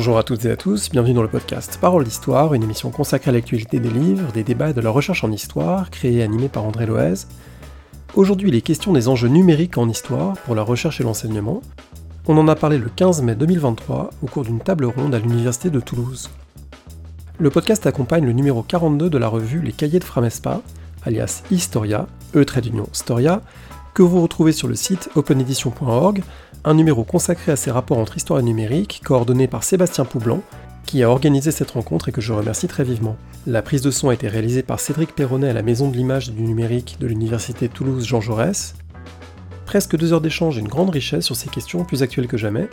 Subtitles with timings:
[0.00, 3.28] Bonjour à toutes et à tous, bienvenue dans le podcast Parole d'Histoire, une émission consacrée
[3.28, 6.48] à l'actualité des livres, des débats et de la recherche en histoire, créée et animée
[6.48, 7.26] par André Loez.
[8.14, 11.60] Aujourd'hui, il est question des enjeux numériques en histoire pour la recherche et l'enseignement.
[12.26, 15.68] On en a parlé le 15 mai 2023 au cours d'une table ronde à l'Université
[15.68, 16.30] de Toulouse.
[17.38, 20.62] Le podcast accompagne le numéro 42 de la revue Les Cahiers de Framespa,
[21.04, 23.42] alias Historia, E trait d'union Storia,
[23.92, 26.22] que vous retrouvez sur le site openedition.org,
[26.64, 30.42] un numéro consacré à ces rapports entre histoire et numérique, coordonné par Sébastien Poublan,
[30.84, 33.16] qui a organisé cette rencontre et que je remercie très vivement.
[33.46, 36.28] La prise de son a été réalisée par Cédric Perronnet à la Maison de l'Image
[36.28, 38.74] et du Numérique de l'Université Toulouse Jean Jaurès.
[39.66, 42.68] Presque deux heures d'échange et une grande richesse sur ces questions plus actuelles que jamais,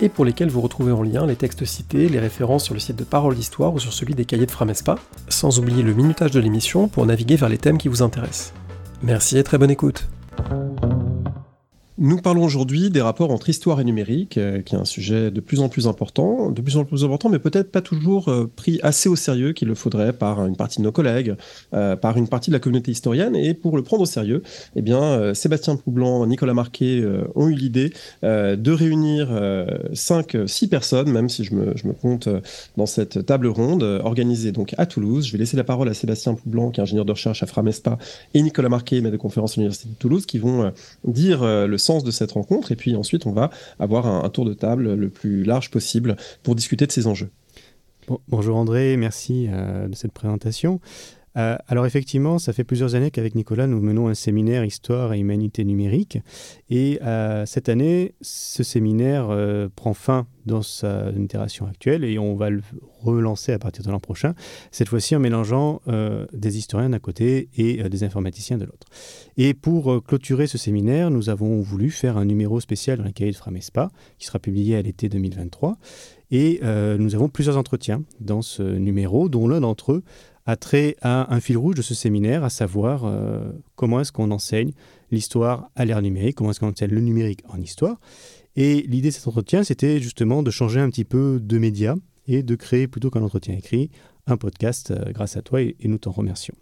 [0.00, 2.96] et pour lesquelles vous retrouvez en lien les textes cités, les références sur le site
[2.96, 4.96] de Parole d'Histoire ou sur celui des cahiers de Framespa,
[5.28, 8.52] sans oublier le minutage de l'émission pour naviguer vers les thèmes qui vous intéressent.
[9.02, 10.08] Merci et très bonne écoute.
[11.98, 15.40] Nous parlons aujourd'hui des rapports entre histoire et numérique, euh, qui est un sujet de
[15.40, 18.80] plus en plus important, de plus en plus important, mais peut-être pas toujours euh, pris
[18.82, 21.34] assez au sérieux qu'il le faudrait par une partie de nos collègues,
[21.74, 23.36] euh, par une partie de la communauté historienne.
[23.36, 24.42] Et pour le prendre au sérieux,
[24.74, 27.04] eh bien, Sébastien Poublan, Nicolas Marquet
[27.34, 29.28] ont eu l'idée de réunir
[29.92, 32.28] cinq, six personnes, même si je me, je me compte
[32.76, 35.26] dans cette table ronde organisée donc à Toulouse.
[35.26, 37.98] Je vais laisser la parole à Sébastien Poublan, qui est ingénieur de recherche à Framespa,
[38.34, 40.72] et Nicolas Marquet, maître de conférence à l'Université de Toulouse, qui vont
[41.04, 42.72] dire le sens de cette rencontre.
[42.72, 46.54] Et puis ensuite, on va avoir un, tour de table le plus large possible pour
[46.54, 47.30] discuter de ces enjeux.
[48.28, 50.80] bonjour André, merci euh, de cette présentation.
[51.36, 55.18] Euh, alors effectivement, ça fait plusieurs années qu'avec Nicolas, nous menons un séminaire Histoire et
[55.18, 56.18] Humanité numérique.
[56.70, 62.34] Et euh, cette année, ce séminaire euh, prend fin dans sa itération actuelle et on
[62.34, 62.62] va le
[63.00, 64.34] relancer à partir de l'an prochain,
[64.72, 65.80] cette fois-ci en mélangeant
[66.32, 68.88] des historiens d'un côté et des informaticiens de l'autre.
[69.36, 73.30] Et pour clôturer ce séminaire, nous avons voulu faire un numéro spécial dans les cahiers
[73.30, 75.78] de Framespa, qui sera publié à l'été 2023.
[76.32, 76.60] Et
[76.98, 80.02] nous avons plusieurs entretiens dans ce numéro, dont l'un d'entre eux
[80.46, 84.30] a trait à un fil rouge de ce séminaire, à savoir euh, comment est-ce qu'on
[84.30, 84.72] enseigne
[85.10, 88.00] l'histoire à l'ère numérique, comment est-ce qu'on enseigne le numérique en histoire.
[88.56, 91.94] Et l'idée de cet entretien, c'était justement de changer un petit peu de média
[92.26, 93.90] et de créer, plutôt qu'un entretien écrit,
[94.26, 96.54] un podcast euh, grâce à toi et, et nous t'en remercions.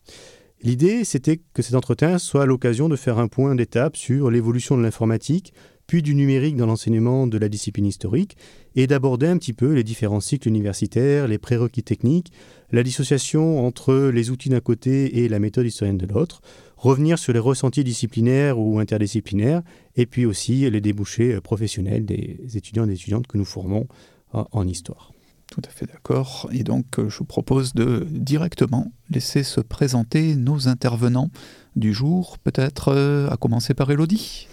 [0.63, 4.83] L'idée, c'était que cet entretien soit l'occasion de faire un point d'étape sur l'évolution de
[4.83, 5.55] l'informatique,
[5.87, 8.37] puis du numérique dans l'enseignement de la discipline historique,
[8.77, 12.31] et d'aborder un petit peu les différents cycles universitaires, les prérequis techniques,
[12.73, 16.41] la dissociation entre les outils d'un côté et la méthode historienne de l'autre,
[16.77, 19.63] revenir sur les ressentis disciplinaires ou interdisciplinaires,
[19.97, 23.87] et puis aussi les débouchés professionnels des étudiants et des étudiantes que nous formons
[24.33, 25.13] en histoire.
[25.51, 26.49] Tout à fait d'accord.
[26.53, 31.31] Et donc, je vous propose de directement laisser se présenter nos intervenants
[31.75, 34.47] du jour, peut-être euh, à commencer par Elodie.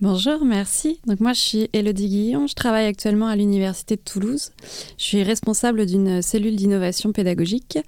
[0.00, 0.98] Bonjour, merci.
[1.06, 4.50] Donc moi je suis Elodie Guillon, je travaille actuellement à l'Université de Toulouse.
[4.98, 7.78] Je suis responsable d'une cellule d'innovation pédagogique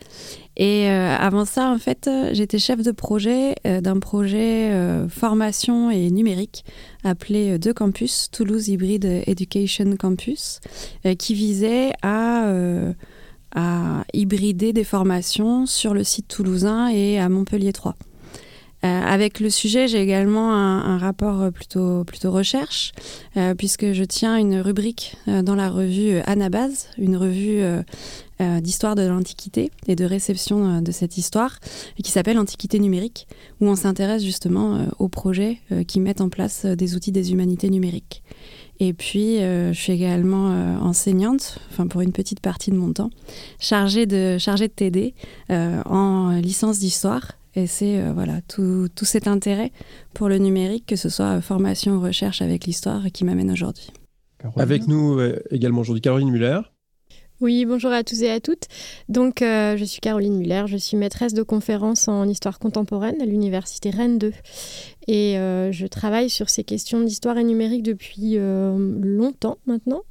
[0.57, 5.91] et euh, avant ça en fait j'étais chef de projet euh, d'un projet euh, formation
[5.91, 6.65] et numérique
[7.03, 10.61] appelé Deux Campus, Toulouse Hybrid Education Campus,
[11.19, 12.53] qui visait à
[13.53, 17.97] à hybrider des formations sur le site toulousain et à Montpellier 3.
[18.87, 22.93] Euh, avec le sujet, j'ai également un, rapport plutôt, plutôt recherche,
[23.37, 27.63] euh, puisque je tiens une rubrique euh, dans la revue Anabase, une revue
[28.61, 31.59] d'histoire de l'Antiquité et de réception de cette histoire,
[32.03, 33.27] qui s'appelle Antiquité numérique,
[33.61, 35.59] où on s'intéresse justement aux projets
[35.89, 38.23] qui mettent en place des outils des humanités numériques.
[38.79, 40.49] Et puis, je suis également
[40.83, 43.09] enseignante, enfin pour une petite partie de mon temps,
[43.59, 45.15] chargée de, chargée de TD
[45.49, 49.73] en licence d'histoire et c'est euh, voilà tout, tout, cet intérêt
[50.13, 53.91] pour le numérique, que ce soit formation ou recherche avec l'histoire, qui m'amène aujourd'hui.
[54.57, 56.61] Avec nous euh, également aujourd'hui Caroline Muller.
[57.41, 58.65] Oui, bonjour à tous et à toutes.
[59.11, 63.27] Donc, euh, je suis Caroline Muller, je suis maîtresse de conférences en histoire contemporaine à
[63.27, 64.33] l'université Rennes 2.
[65.09, 70.03] Et je travaille sur ces questions d'histoire et numérique depuis longtemps maintenant,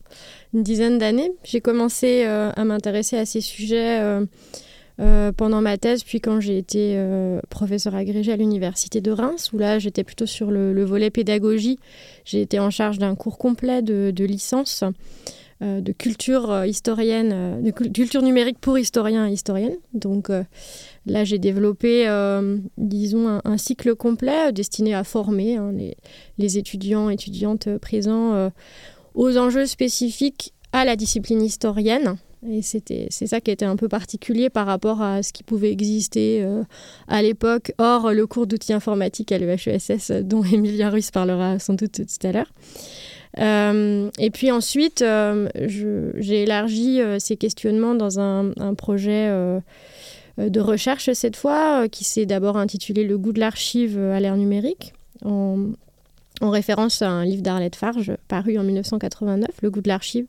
[0.54, 1.32] une dizaine d'années.
[1.44, 4.00] J'ai commencé à m'intéresser à ces sujets
[5.02, 9.52] euh, pendant ma thèse, puis quand j'ai été euh, professeur agrégé à l'université de Reims,
[9.52, 11.80] où là j'étais plutôt sur le, volet pédagogie.
[12.24, 14.86] J'ai été en charge d'un cours complet de, licence
[15.62, 19.78] euh, de culture historienne, de culture numérique pour historiens et historiennes.
[19.94, 20.30] Donc
[21.06, 22.08] là j'ai développé,
[22.78, 25.98] disons, un, cycle complet destiné à former hein, les,
[26.38, 28.50] les, étudiants étudiantes présents
[29.14, 33.88] aux enjeux spécifiques à la discipline historienne et c'était, c'est ça qui était un peu
[33.88, 36.64] particulier par rapport à ce qui pouvait exister euh,
[37.08, 42.02] à l'époque, hors le cours d'outils informatiques à l'EHESS, dont Emilia Ruiz parlera sans doute
[42.06, 42.52] tout à l'heure.
[44.20, 49.30] et puis ensuite, j'ai élargi ces questionnements dans un, projet
[50.38, 54.94] de recherche cette fois, qui s'est d'abord intitulé Le goût de l'archive à l'ère numérique,
[55.24, 55.72] en,
[56.42, 60.28] en, référence à un livre d'Arlette Farge paru en 1989, Le goût de l'archive,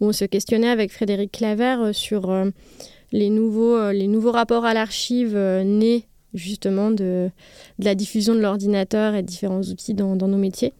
[0.00, 2.32] où on se questionnait avec Frédéric Claver sur
[3.12, 7.30] les nouveaux, les nouveaux rapports à l'archive nés justement de,
[7.78, 10.72] la diffusion de l'ordinateur et différents outils dans, nos métiers.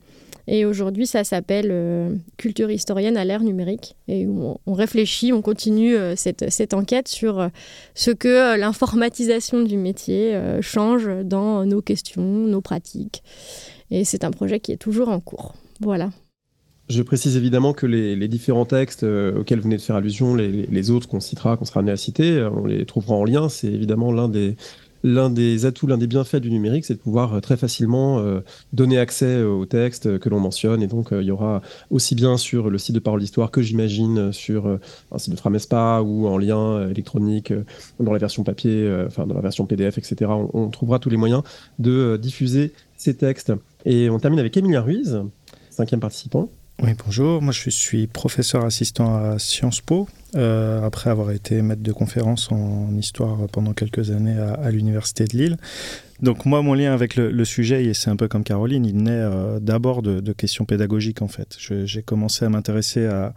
[0.50, 3.96] Et aujourd'hui, ça s'appelle euh, culture historienne à l'ère numérique.
[4.08, 7.48] Et on, réfléchit, on continue euh, cette, cette, enquête sur euh,
[7.94, 13.22] ce que l'informatisation du métier change dans nos questions, nos pratiques.
[13.90, 15.54] Et c'est un projet qui est toujours en cours.
[15.80, 16.10] Voilà.
[16.88, 21.06] Je précise évidemment que les, différents textes auxquels vous venez de faire allusion, les, autres
[21.06, 23.50] qu'on citera, qu'on sera amené à citer, on les trouvera en lien.
[23.50, 27.58] C'est évidemment l'un des, atouts, l'un des bienfaits du numérique, c'est de pouvoir euh, très
[27.58, 28.40] facilement euh,
[28.72, 30.82] donner accès euh, aux textes que l'on mentionne.
[30.82, 34.32] Et donc, il y aura aussi bien sur le site de Parole d'Histoire que j'imagine
[34.32, 34.78] sur
[35.12, 37.52] un site de Framespa ou en lien électronique
[38.00, 40.30] dans la version papier, enfin dans la version PDF, etc.
[40.54, 41.42] On, trouvera tous les moyens
[41.78, 43.52] de diffuser ces textes.
[43.84, 45.20] Et on termine avec Emilia Ruiz,
[45.70, 46.48] cinquième participant.
[46.80, 47.42] Oui, bonjour.
[47.42, 52.52] Moi, je suis professeur assistant à Sciences Po, euh, après avoir été maître de conférence
[52.52, 55.56] en histoire pendant quelques années à, l'Université de Lille.
[56.22, 59.10] Donc moi, mon lien avec le, sujet, et c'est un peu comme Caroline, il naît
[59.10, 61.56] euh, d'abord de, de, questions pédagogiques, en fait.
[61.58, 63.34] J'ai commencé à m'intéresser à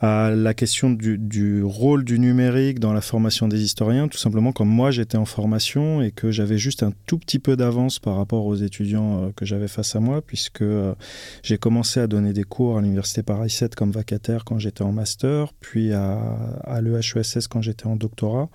[0.00, 4.68] à la question du, rôle du numérique dans la formation des historiens, tout simplement comme
[4.68, 8.46] moi j'étais en formation et que j'avais juste un tout petit peu d'avance par rapport
[8.46, 10.94] aux étudiants euh, que j'avais face à moi, puisque euh,
[11.42, 14.92] j'ai commencé à donner des cours à l'université Paris 7 comme vacataire quand j'étais en
[14.92, 16.18] master, puis à,
[16.64, 18.48] à l'EHESS quand j'étais en doctorat.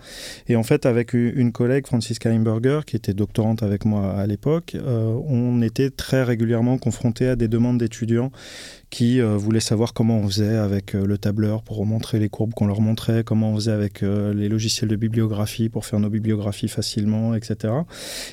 [0.47, 4.75] Et en fait, avec une collègue, Francisca Heimberger, qui était doctorante avec moi à l'époque,
[4.75, 8.31] euh, on était très régulièrement confrontés à des demandes d'étudiants
[8.95, 12.53] qui euh, voulaient savoir comment on faisait avec euh, le tableur pour remontrer les courbes
[12.53, 16.09] qu'on leur montrait, comment on faisait avec euh, les logiciels de bibliographie pour faire nos
[16.09, 17.73] bibliographies facilement, etc.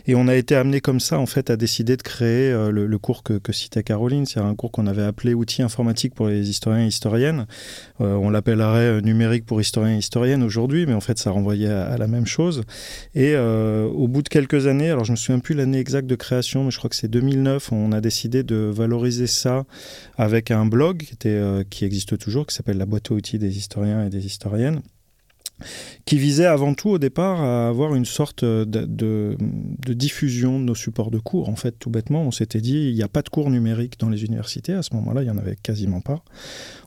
[0.06, 3.25] Et on a été amené comme ça, en fait, à décider de créer le, cours
[3.25, 6.87] que, citait Caroline, c'est un cours qu'on avait appelé outils informatiques pour les historiens et
[6.87, 7.47] historiennes.
[7.99, 12.06] on l'appellerait numérique pour historiens et historiennes aujourd'hui, mais en fait, ça renvoyait à, la
[12.06, 12.62] même chose.
[13.17, 16.64] Et au bout de quelques années, alors je me souviens plus l'année exacte de création,
[16.64, 19.64] mais je crois que c'est 2009, on a décidé de valoriser ça
[20.17, 24.06] avec un blog euh, qui existe toujours, qui s'appelle la boîte à outils des historiens
[24.06, 24.82] et des historiennes
[26.05, 29.37] qui visait avant tout au départ à avoir une sorte de,
[29.88, 31.49] diffusion de nos supports de cours.
[31.49, 34.09] En fait, tout bêtement, on s'était dit, il n'y a pas de cours numériques dans
[34.09, 34.73] les universités.
[34.73, 36.23] À ce moment-là, il n'y en avait quasiment pas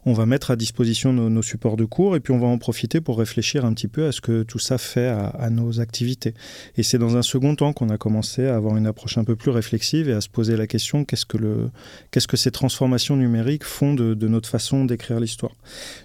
[0.06, 3.02] on va mettre à disposition nos, supports de cours et puis on va en profiter
[3.02, 6.34] pour réfléchir un petit peu à ce que tout ça fait à, nos activités.
[6.78, 9.36] Et c'est dans un second temps qu'on a commencé à avoir une approche un peu
[9.36, 11.70] plus réflexive et à se poser la question qu'est-ce que, le,
[12.12, 15.54] qu'est-ce que ces transformations numériques font de, notre façon d'écrire l'histoire?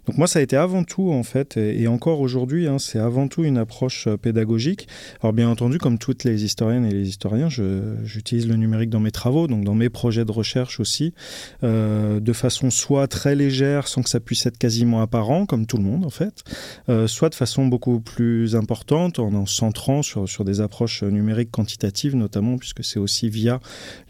[0.07, 3.29] Donc moi, ça a été avant tout, en fait, et, encore aujourd'hui, hein, c'est avant
[3.29, 4.89] tout une approche euh, pédagogique.
[5.23, 9.11] Alors bien entendu, comme toutes les historiennes et les historiens, j'utilise le numérique dans mes
[9.11, 11.15] travaux, donc dans mes projets de recherche aussi,
[11.63, 15.77] euh, de façon soit très légère, sans que ça puisse être quasiment apparent, comme tout
[15.77, 16.45] le monde en fait,
[16.89, 21.51] euh, soit de façon beaucoup plus importante, en en centrant sur, sur des approches numériques
[21.51, 23.61] quantitatives notamment, puisque c'est aussi via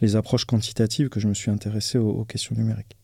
[0.01, 3.00] les approches quantitatives que je me suis intéressé aux questions numériques.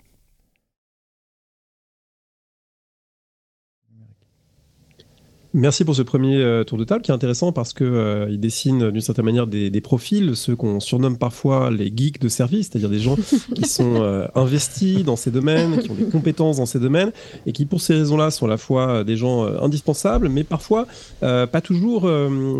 [5.57, 8.39] Merci pour ce premier euh, tour de table qui est intéressant parce que euh, il
[8.39, 12.91] dessine d'une certaine manière des, profils, ceux qu'on surnomme parfois les geeks de service, c'est-à-dire
[12.91, 13.15] des gens
[13.55, 17.11] qui sont euh, investis dans ces domaines, qui ont des compétences dans ces domaines
[17.47, 20.85] et qui pour ces raisons-là sont à la fois des gens indispensables, mais parfois
[21.21, 22.07] pas toujours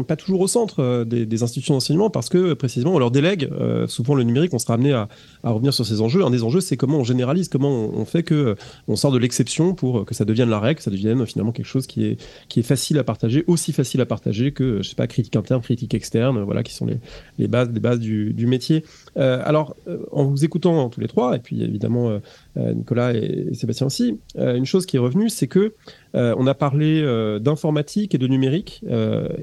[0.08, 3.48] pas toujours au centre des, institutions d'enseignement parce que précisément on leur délègue
[3.88, 4.56] souvent le numérique.
[4.56, 5.08] On sera amené à,
[5.44, 6.24] revenir sur ces enjeux.
[6.24, 8.56] Un des enjeux, c'est comment on généralise, comment on, fait que
[8.88, 11.68] on sort de l'exception pour que ça devienne la règle, que ça devienne finalement quelque
[11.68, 12.18] chose qui est
[12.50, 15.62] qui est facile à partager, aussi facile à partager que, je sais pas, critique interne,
[15.62, 17.00] critique externe, voilà, qui sont les,
[17.38, 18.86] les bases, les bases du, du métier.
[19.18, 22.10] Euh, alors, euh, en vous écoutant tous les trois, et puis évidemment
[22.58, 25.74] euh, Nicolas et, Sébastien aussi, une chose qui est revenue, c'est que
[26.14, 27.04] on a parlé
[27.40, 28.82] d'informatique et de numérique,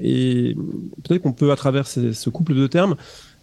[0.01, 0.55] et
[1.03, 2.95] peut-être qu'on peut, à travers ce couple de termes,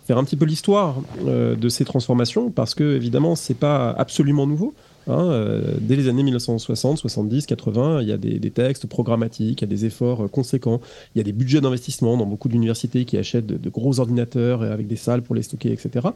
[0.06, 4.74] faire un petit peu l'histoire de ces transformations, parce que évidemment, c'est pas absolument nouveau.
[5.08, 9.64] Hein, euh, dès les années 1960, 70, 80, il y a des, textes programmatiques, il
[9.64, 10.80] y a des efforts euh, conséquents,
[11.14, 14.86] il y a des budgets d'investissement dans beaucoup d'universités qui achètent de, gros ordinateurs avec
[14.86, 16.08] des salles pour les stocker, etc.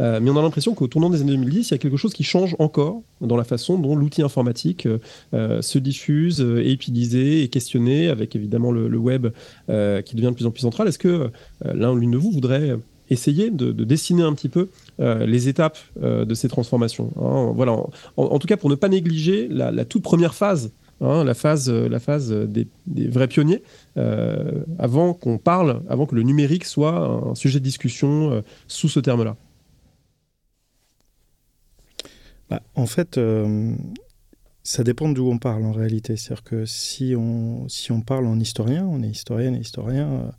[0.00, 2.12] Euh, mais on a l'impression qu'au tournant des années 2010, il y a quelque chose
[2.12, 4.88] qui change encore dans la façon dont l'outil informatique
[5.32, 9.28] se diffuse, est utilisé et questionné, avec évidemment le, le web
[9.68, 10.88] qui devient de plus en plus central.
[10.88, 11.30] Est-ce que
[11.64, 12.76] l'un ou l'une de vous voudrait
[13.14, 14.68] essayer de, dessiner un petit peu
[14.98, 17.10] les étapes de ces transformations.
[17.20, 17.52] Hein.
[17.54, 17.76] voilà,
[18.16, 20.72] en, tout cas pour ne pas négliger la, toute première phase.
[21.00, 22.68] Hein, la phase, la phase des,
[23.08, 23.62] vrais pionniers,
[24.78, 29.36] avant qu'on parle, avant que le numérique soit un sujet de discussion sous ce terme-là.
[32.50, 33.18] Bah, en fait,
[34.64, 36.16] ça dépend d'où on parle en réalité.
[36.16, 40.30] C'est-à-dire que si on, si on parle en historien, on est historienne et historien euh,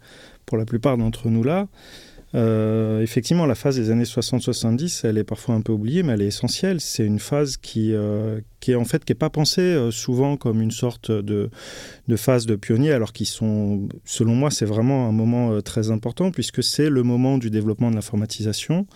[0.47, 1.67] pour la plupart d'entre nous là,
[2.35, 6.21] euh, effectivement, la phase des années 60-70, elle est parfois un peu oubliée, mais elle
[6.21, 6.81] est essentielle.
[6.81, 10.37] C'est une phase qui, euh, qui est en fait qui est pas pensée euh, souvent
[10.37, 11.51] comme une sorte de,
[12.07, 16.31] de phase de pionnier, alors qu'ils sont, selon moi, c'est vraiment un moment très important
[16.31, 18.87] puisque c'est le moment du développement de l'informatisation.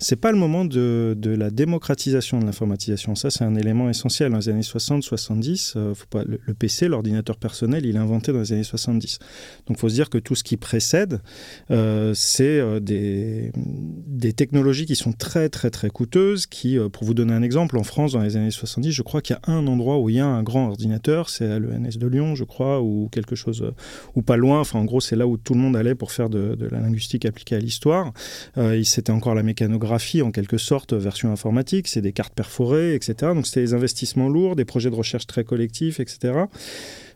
[0.00, 3.14] C'est pas le moment de, de la démocratisation de l'informatisation.
[3.14, 4.32] Ça, c'est un élément essentiel.
[4.32, 8.64] Dans les années 60-70, le, le, PC, l'ordinateur personnel, il est inventé dans les années
[8.64, 9.20] 70.
[9.68, 11.20] Donc, faut se dire que tout ce qui précède,
[11.68, 17.34] c'est des, des, technologies qui sont très très très coûteuses, qui, euh, pour vous donner
[17.34, 19.98] un exemple, en France dans les années 70, je crois qu'il y a un endroit
[19.98, 23.08] où il y a un grand ordinateur, c'est à l'ENS de Lyon, je crois, ou
[23.12, 23.74] quelque chose, euh,
[24.14, 26.30] ou pas loin, enfin en gros c'est là où tout le monde allait pour faire
[26.30, 28.12] de, la linguistique appliquée à l'histoire.
[28.56, 33.32] Euh, c'était encore la mécanographie en quelque sorte, version informatique, c'est des cartes perforées, etc.
[33.34, 36.32] Donc c'était des investissements lourds, des projets de recherche très collectifs, etc.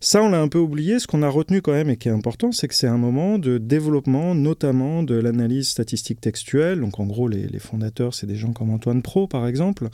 [0.01, 0.99] Ça, on l'a un peu oublié.
[0.99, 3.39] Ce qu'on a retenu quand même et qui est important, c'est que c'est un moment
[3.39, 6.81] de développement, notamment de l'analyse statistique textuelle.
[6.81, 9.89] Donc, en gros, les, fondateurs, c'est des gens comme Antoine Pro, par exemple,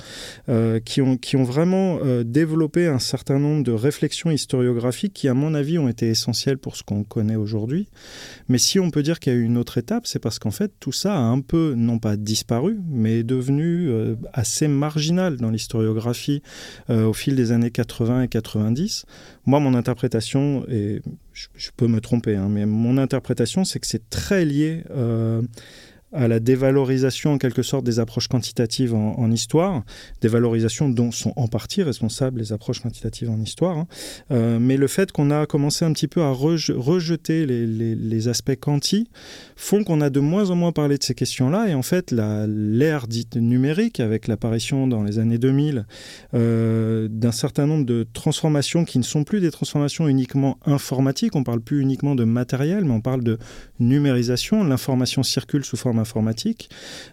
[0.49, 5.55] euh, qui, ont, vraiment euh, développé un certain nombre de réflexions historiographiques qui, à mon
[5.55, 7.89] avis, ont été essentielles pour ce qu'on connaît aujourd'hui.
[8.49, 10.51] Mais si on peut dire qu'il y a eu une autre étape, c'est parce qu'en
[10.51, 15.37] fait, tout ça a un peu, non pas disparu, mais est devenu euh, assez marginal
[15.37, 16.43] dans l'historiographie
[16.89, 19.07] au fil des années 80 et 90.
[19.45, 24.09] Moi, mon interprétation, et je, peux me tromper, hein, mais mon interprétation, c'est que c'est
[24.09, 25.43] très lié euh,
[26.13, 29.83] à la dévalorisation en quelque sorte des approches quantitatives en, histoire,
[30.21, 33.87] des valorisations dont sont en partie responsables les approches quantitatives en histoire, hein.
[34.31, 39.09] euh, mais le fait qu'on a commencé un petit peu à rejeter les, aspects quanti
[39.57, 43.09] font qu'on a de moins en moins parlé de ces questions-là, et en fait l'ère
[43.09, 45.87] dite numérique, avec l'apparition dans les années 2000
[46.35, 51.43] euh, d'un certain nombre de transformations qui ne sont plus des transformations uniquement informatiques, on
[51.43, 53.39] parle plus uniquement de matériel, mais on parle de
[53.81, 56.69] numérisation, l'information circule sous forme informatique,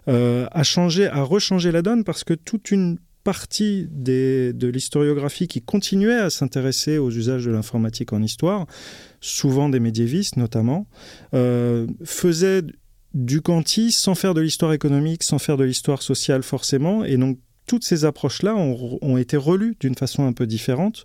[0.10, 5.62] euh, a changé, a rechangé la donne parce que toute une partie de l'historiographie qui
[5.62, 8.66] continuait à s'intéresser aux usages de l'informatique en histoire,
[9.22, 10.88] souvent des médiévistes notamment,
[11.34, 12.64] euh, faisait
[13.14, 17.40] du quanti sans faire de l'histoire économique, sans faire de l'histoire sociale forcément, et donc
[17.70, 21.04] toutes ces approches-là ont, été relues d'une façon un peu différente.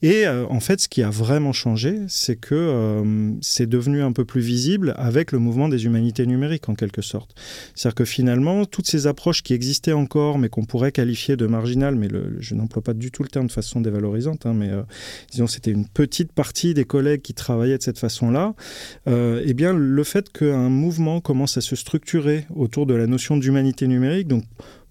[0.00, 4.12] Et euh, en fait, ce qui a vraiment changé, c'est que euh, c'est devenu un
[4.12, 7.34] peu plus visible avec le mouvement des humanités numériques, en quelque sorte.
[7.74, 11.96] C'est-à-dire que finalement, toutes ces approches qui existaient encore, mais qu'on pourrait qualifier de marginales,
[11.96, 14.80] mais je n'emploie pas du tout le terme de façon dévalorisante, hein, mais euh,
[15.30, 18.54] disons c'était une petite partie des collègues qui travaillaient de cette façon-là,
[19.06, 23.86] eh bien, le fait qu'un mouvement commence à se structurer autour de la notion d'humanité
[23.86, 24.44] numérique, donc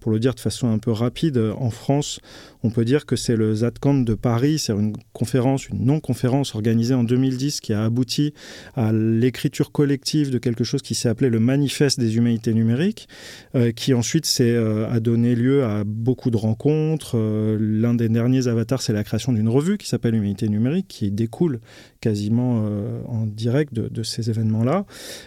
[0.07, 2.21] pour le dire de façon un peu rapide, en France,
[2.63, 6.93] on peut dire que c'est le ZATCAN de Paris, c'est une conférence, une non-conférence organisée
[6.93, 8.33] en 2010 qui a abouti
[8.77, 13.09] à l'écriture collective de quelque chose qui s'est appelé le Manifeste des humanités numériques,
[13.55, 17.17] euh, qui ensuite euh, a donné lieu à beaucoup de rencontres.
[17.17, 21.11] Euh, l'un des derniers avatars, c'est la création d'une revue qui s'appelle Humanité numérique, qui
[21.11, 21.59] découle
[21.99, 22.65] quasiment
[23.09, 24.85] en direct de, de ces événements-là,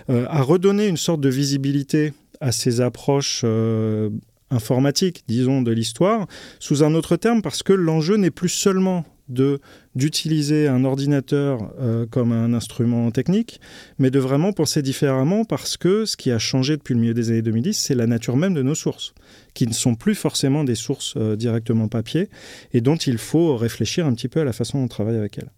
[0.09, 3.45] a redonné une sorte de visibilité à ces approches
[4.51, 6.27] informatique, disons, de l'histoire,
[6.59, 9.61] sous un autre terme, parce que l'enjeu n'est plus seulement de
[9.95, 13.61] d'utiliser un ordinateur euh, comme un instrument technique,
[13.99, 17.31] mais de vraiment penser différemment parce que ce qui a changé depuis le milieu des
[17.31, 19.15] années 2010, c'est la nature même de nos sources,
[19.55, 22.29] qui ne sont plus forcément des sources euh, directement papier,
[22.73, 25.39] et dont il faut réfléchir un petit peu à la façon dont on travaille avec
[25.39, 25.51] elles.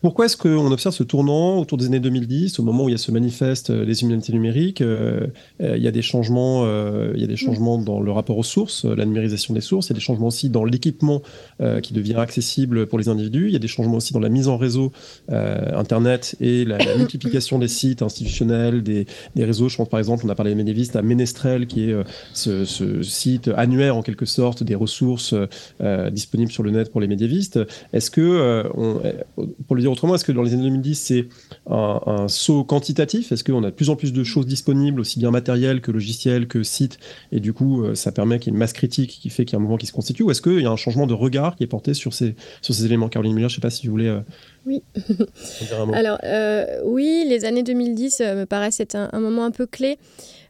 [0.00, 2.94] Pourquoi est-ce qu'on observe ce tournant autour des années 2010, au moment où il y
[2.94, 5.26] a ce manifeste euh, les humanités numériques euh,
[5.60, 6.64] euh, Il y a des changements,
[7.14, 9.88] il y a des changements dans le rapport aux sources, la numérisation des sources.
[9.88, 11.22] Il y a des changements aussi dans l'équipement
[11.82, 13.46] qui devient accessible pour les individus.
[13.46, 14.92] Il y a des changements aussi dans la mise en réseau
[15.28, 19.68] internet et la, multiplication des sites institutionnels, des, réseaux.
[19.68, 21.96] Je pense par exemple, on a parlé des médiévistes à Ménestrel, qui est
[22.32, 25.34] ce, ce, site annuaire en quelque sorte des ressources
[26.12, 27.58] disponibles sur le net pour les médiévistes.
[27.92, 29.00] Est-ce que, on,
[29.66, 31.28] pour le dire dire autrement, est-ce que dans les années 2010, c'est
[31.66, 33.32] un, saut quantitatif?
[33.32, 36.46] Est-ce qu'on a de plus en plus de choses disponibles, aussi bien matérielles que logicielles,
[36.46, 36.98] que sites,
[37.32, 39.54] et du coup, euh, ça permet qu'il y ait une masse critique qui fait qu'il
[39.54, 41.14] y a un mouvement qui se constitue Ou est-ce qu'il y a un changement de
[41.14, 43.08] regard qui est porté sur ces, sur ces éléments?
[43.08, 44.08] Caroline Miller, je ne sais pas si vous voulez.
[44.08, 44.20] Euh,
[44.66, 44.82] oui.
[45.94, 46.18] Alors,
[46.84, 49.98] oui, les années 2010 me paraissent être un, moment un peu clé.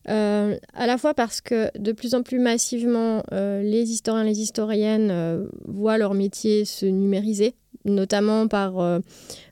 [0.06, 5.98] à la fois parce que de plus en plus massivement, les historiens, les historiennes voient
[5.98, 7.54] leur métier se numériser
[7.84, 8.98] notamment par euh,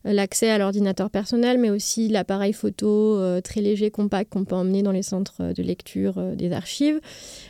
[0.05, 4.83] l'accès à l'ordinateur personnel, mais aussi l'appareil photo euh, très léger, compact qu'on peut emmener
[4.83, 7.01] dans les centres de lecture euh, des archives.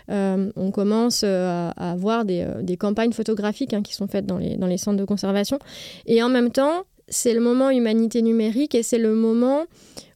[0.09, 4.79] on commence à, avoir des, campagnes photographiques hein, qui sont faites dans les, dans les
[4.79, 5.59] centres de conservation.
[6.07, 9.65] Et en même temps, c'est le moment humanité numérique et c'est le moment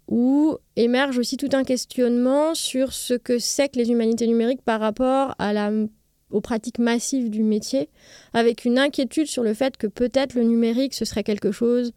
[0.08, 4.80] où émerge aussi tout un questionnement sur ce que c'est que les humanités numériques par
[4.80, 5.70] rapport à la
[6.30, 7.88] aux pratiques massives du métier,
[8.32, 11.92] avec une inquiétude sur le fait que peut-être le numérique, ce serait quelque chose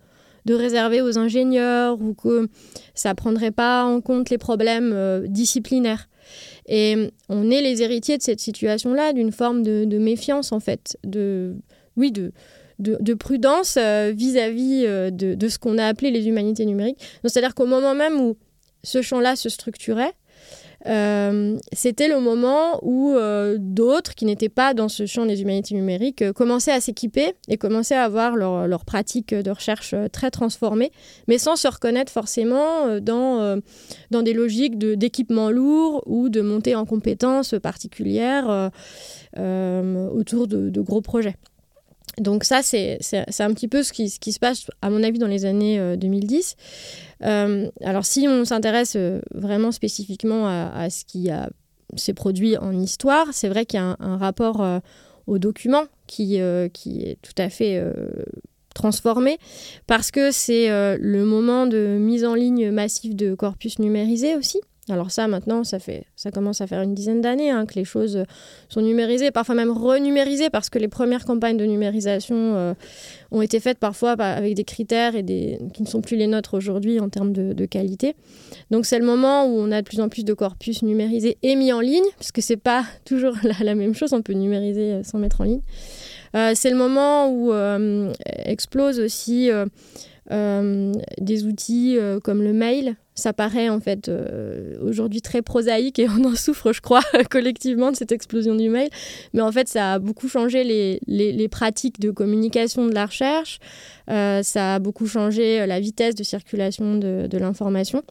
[0.46, 2.50] de réservé aux ingénieurs ou que
[2.96, 6.10] ça ne prendrait pas en compte les problèmes euh, disciplinaires.
[6.68, 11.56] Et on est les héritiers de cette situation-là, d'une forme de, méfiance en fait, de,
[11.98, 12.32] oui, de,
[12.80, 17.00] de, prudence euh, vis-à-vis euh, de, de, ce qu'on a appelé les humanités numériques.
[17.24, 18.38] C'est-à-dire qu'au moment même où
[18.84, 20.14] ce champ-là se structurait,
[20.86, 25.76] euh, c'était le moment où euh, d'autres qui n'étaient pas dans ce champ des humanités
[25.76, 30.30] numériques euh, commençaient à s'équiper et commençaient à avoir leur, leur, pratique de recherche très
[30.30, 30.92] transformée,
[31.28, 33.60] mais sans se reconnaître forcément dans,
[34.12, 38.72] dans des logiques d'équipement lourd ou de montée en compétences particulières
[39.38, 41.36] autour de gros projets.
[42.20, 43.00] Donc ça, c'est
[43.40, 46.56] un petit peu ce qui, se passe, à mon avis, dans les années 2010.
[47.24, 51.30] Euh, alors si on s'intéresse euh, vraiment spécifiquement à, ce qui
[51.96, 54.80] s'est produit en histoire, c'est vrai qu'il y a un, rapport euh,
[55.28, 56.40] au document qui,
[56.74, 57.82] qui est tout à fait
[58.76, 59.38] transformé
[59.88, 60.68] parce que c'est
[60.98, 64.60] le moment de mise en ligne massive de corpus numérisés aussi.
[64.90, 67.86] Alors ça, maintenant, ça, fait, ça commence à faire une dizaine d'années hein, que les
[67.86, 68.26] choses
[68.68, 72.74] sont numérisées, parfois même renumérisées, parce que les premières campagnes de numérisation euh,
[73.32, 76.54] ont été faites parfois avec des critères et des, qui ne sont plus les nôtres
[76.54, 78.16] aujourd'hui en termes de, qualité.
[78.72, 81.56] Donc c'est le moment où on a de plus en plus de corpus numérisés et
[81.56, 85.04] mis en ligne, parce que c'est pas toujours la, même chose, on peut numériser euh,
[85.04, 85.62] sans mettre en ligne.
[86.36, 87.54] Euh, c'est le moment où
[88.28, 89.50] explose aussi
[90.30, 96.24] des outils comme le mail, ça paraît en fait euh, aujourd'hui très prosaïque et on
[96.26, 98.90] en souffre, je crois, collectivement de cette explosion du mail.
[99.34, 103.60] Mais en fait, ça a beaucoup changé les, pratiques de communication de la recherche,
[104.10, 108.04] euh, ça a beaucoup changé euh, la vitesse de circulation de, l'information.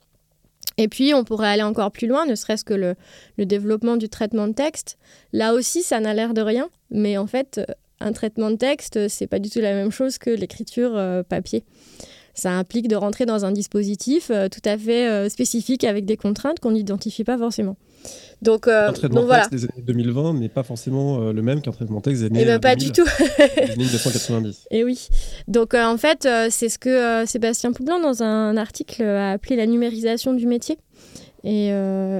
[0.78, 2.94] Et puis, on pourrait aller encore plus loin, ne serait-ce que le,
[3.36, 4.98] le, développement du traitement de texte.
[5.32, 7.60] Là aussi, ça n'a l'air de rien, mais en fait,
[8.00, 10.92] un traitement de texte, c'est pas du tout la même chose que l'écriture
[11.28, 11.64] papier
[12.34, 16.16] ça implique de rentrer dans un dispositif euh, tout à fait euh, spécifique avec des
[16.16, 17.76] contraintes qu'on n'identifie pas forcément.
[18.40, 22.00] Donc, euh, un traitement texte des années 2020 n'est pas forcément le même qu'un traitement
[22.00, 23.06] texte des années, eh ben, pas du tout.
[23.76, 24.66] 1990.
[24.72, 25.08] Et oui.
[25.46, 30.32] Donc en fait, c'est ce que Sébastien Poublin, dans un article, a appelé la numérisation
[30.32, 30.78] du métier.
[31.44, 31.70] Et,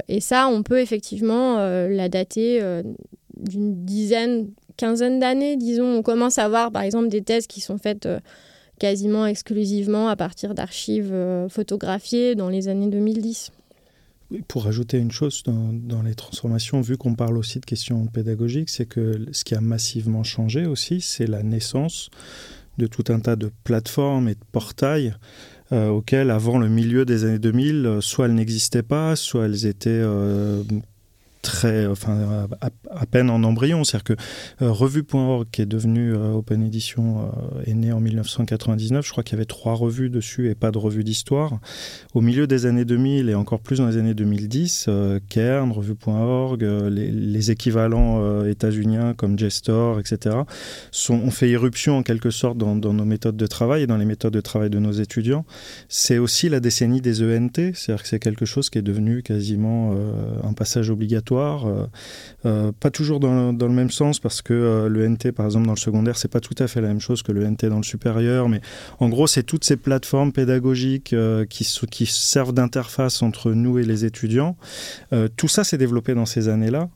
[0.09, 2.63] et ça, on peut effectivement la dater
[3.37, 5.87] d'une dizaine, quinzaine d'années, disons.
[5.87, 8.07] On commence à voir, par exemple, des thèses qui sont faites
[8.83, 13.53] quasiment exclusivement à partir d'archives euh, photographiées dans les années 2010.
[14.49, 18.87] Pour ajouter une chose dans, les transformations, vu qu'on parle aussi de questions pédagogiques, c'est
[18.87, 22.11] que ce qui a massivement changé aussi, c'est la naissance
[22.79, 25.15] de tout un tas de plateformes et de portails
[25.71, 29.65] euh, auxquels, avant le milieu des années 2000, euh, soit elles n'existaient pas, soit elles
[29.65, 30.03] étaient
[31.43, 33.83] très, enfin, à, peine en embryon.
[33.85, 34.23] C'est-à-dire que
[34.63, 39.05] euh, Revue.org, qui est devenu euh, Open Edition, euh, est né en 1999.
[39.05, 41.59] Je crois qu'il y avait trois revues dessus et pas de revue d'histoire.
[42.15, 44.89] Au milieu des années 2000 et encore plus dans les années 2010,
[45.29, 50.37] Kern, Revue.org, les, équivalents états-uniens comme JSTOR, etc.,
[51.11, 54.33] ont fait irruption en quelque sorte dans, nos méthodes de travail et dans les méthodes
[54.33, 55.45] de travail de nos étudiants.
[55.89, 59.97] C'est aussi la décennie des ENT, c'est-à-dire que c'est quelque chose qui est devenu quasiment
[60.45, 61.87] un passage obligatoire euh,
[62.45, 65.75] euh, pas toujours dans, le même sens parce que euh, le NT, par exemple, dans
[65.75, 67.83] le secondaire, c'est pas tout à fait la même chose que le NT dans le
[67.83, 68.49] supérieur.
[68.49, 68.61] Mais
[68.99, 71.15] en gros, c'est toutes ces plateformes pédagogiques
[71.49, 74.57] qui, qui servent d'interface entre nous et les étudiants.
[75.37, 76.89] tout ça s'est développé dans ces années-là.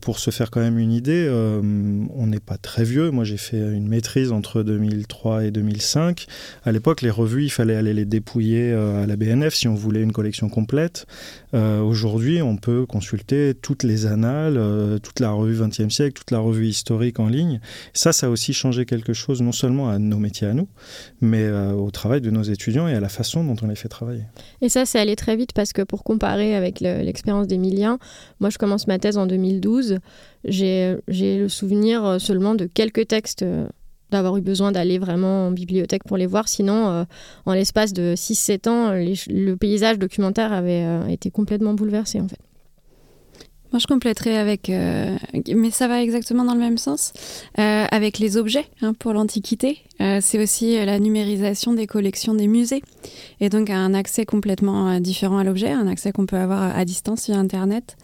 [0.00, 3.10] Pour se faire quand même une idée, on n'est pas très vieux.
[3.10, 6.26] Moi, j'ai fait une maîtrise entre 2003 et 2005.
[6.64, 10.02] À l'époque, les revues, il fallait aller les dépouiller à la BNF si on voulait
[10.02, 11.06] une collection complète.
[11.52, 16.38] Aujourd'hui, on peut consulter toutes les annales, euh, toute la revue 20e siècle, toute la
[16.38, 17.60] revue historique en ligne.
[17.92, 20.68] Ça, ça a aussi changé quelque chose, non seulement à nos métiers à nous,
[21.20, 23.88] mais euh, au travail de nos étudiants et à la façon dont on les fait
[23.88, 24.24] travailler.
[24.60, 27.98] Et ça, c'est allé très vite parce que pour comparer avec l'expérience d'Emilien,
[28.40, 29.26] moi, je commence ma thèse en
[29.60, 29.98] 2012.
[30.44, 33.44] J'ai le souvenir seulement de quelques textes
[34.10, 36.48] d'avoir eu besoin d'aller vraiment en bibliothèque pour les voir.
[36.48, 37.04] Sinon, euh,
[37.46, 42.38] en l'espace de 6-7 ans, le paysage documentaire avait euh, été complètement bouleversé en fait.
[43.72, 45.16] Moi, je compléterai avec, euh,
[45.54, 47.12] mais ça va exactement dans le même sens,
[47.54, 49.78] avec les objets hein, pour l'Antiquité.
[50.20, 52.82] C'est aussi la numérisation des collections des musées
[53.40, 57.26] et donc un accès complètement différent à l'objet, un accès qu'on peut avoir à distance
[57.26, 57.96] via Internet.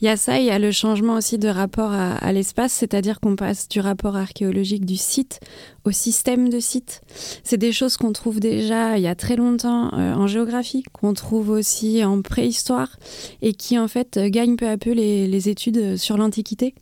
[0.00, 3.20] Il y a ça, il y a le changement aussi de rapport à, l'espace, c'est-à-dire
[3.20, 5.40] qu'on passe du rapport archéologique du site
[5.84, 7.02] au système de site.
[7.42, 11.14] C'est des choses qu'on trouve déjà il y a très longtemps euh, en géographie, qu'on
[11.14, 12.96] trouve aussi en préhistoire
[13.42, 16.74] et qui en fait gagnent peu à peu les études sur l'Antiquité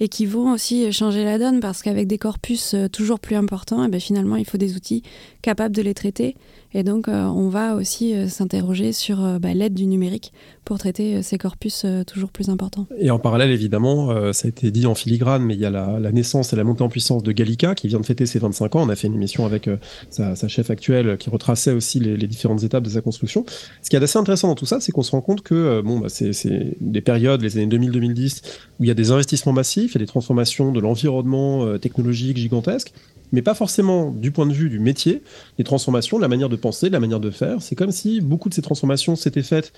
[0.00, 3.84] et qui vont aussi changer la donne parce qu'avec des corpus euh, toujours plus importants,
[3.84, 5.02] eh bien finalement il faut des outils
[5.42, 6.36] capables de les traiter.
[6.76, 10.34] Et donc, euh, on va aussi euh, s'interroger sur euh, bah, l'aide du numérique
[10.66, 12.86] pour traiter ces corpus toujours plus importants.
[12.98, 16.12] Et en parallèle, évidemment, ça a été dit en filigrane, mais il y a la,
[16.12, 18.82] naissance et la montée en puissance de Gallica qui vient de fêter ses 25 ans.
[18.82, 19.70] On a fait une émission avec
[20.10, 23.46] sa, chef actuelle qui retraçait aussi les, différentes étapes de sa construction.
[23.82, 26.00] Ce qui est assez intéressant dans tout ça, c'est qu'on se rend compte que bon,
[26.00, 28.42] bah, c'est des périodes, les années 2000-2010,
[28.80, 32.92] où il y a des investissements massifs et des transformations de l'environnement technologique gigantesques
[33.32, 35.22] mais pas forcément du point de vue du métier,
[35.58, 37.60] des transformations, de la manière de penser, de la manière de faire.
[37.60, 39.72] C'est comme si beaucoup de ces transformations s'étaient faites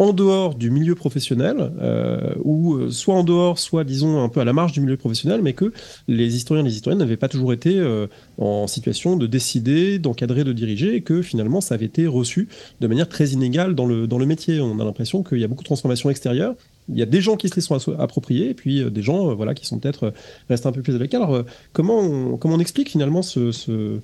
[0.00, 4.40] en dehors du milieu professionnel, euh, ou euh, soit en dehors, soit disons un peu
[4.40, 5.74] à la marge du milieu professionnel, mais que
[6.08, 8.06] les historiens et les historiennes n'avaient pas toujours été euh,
[8.38, 12.48] en situation de décider, d'encadrer, de diriger, et que finalement ça avait été reçu
[12.80, 14.58] de manière très inégale dans le, dans le métier.
[14.62, 16.54] On a l'impression qu'il y a beaucoup de transformations extérieures
[16.88, 19.54] il y a des gens qui se les sont appropriés et puis des gens voilà,
[19.54, 20.12] qui sont peut-être
[20.48, 24.00] restés un peu plus avec Alors, comment on, comment on explique finalement ce,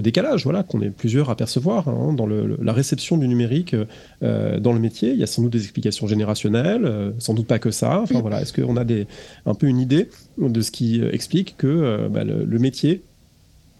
[0.00, 3.76] décalage voilà, qu'on est plusieurs à percevoir hein, dans le, la réception du numérique
[4.22, 7.70] dans le métier Il y a sans doute des explications générationnelles, sans doute pas que
[7.70, 8.00] ça.
[8.00, 9.06] Enfin, voilà, Est-ce qu'on a des,
[9.46, 13.02] un peu une idée de ce qui explique que bah, le métier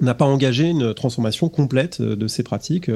[0.01, 2.91] n'a pas engagé une transformation complète de ces pratiques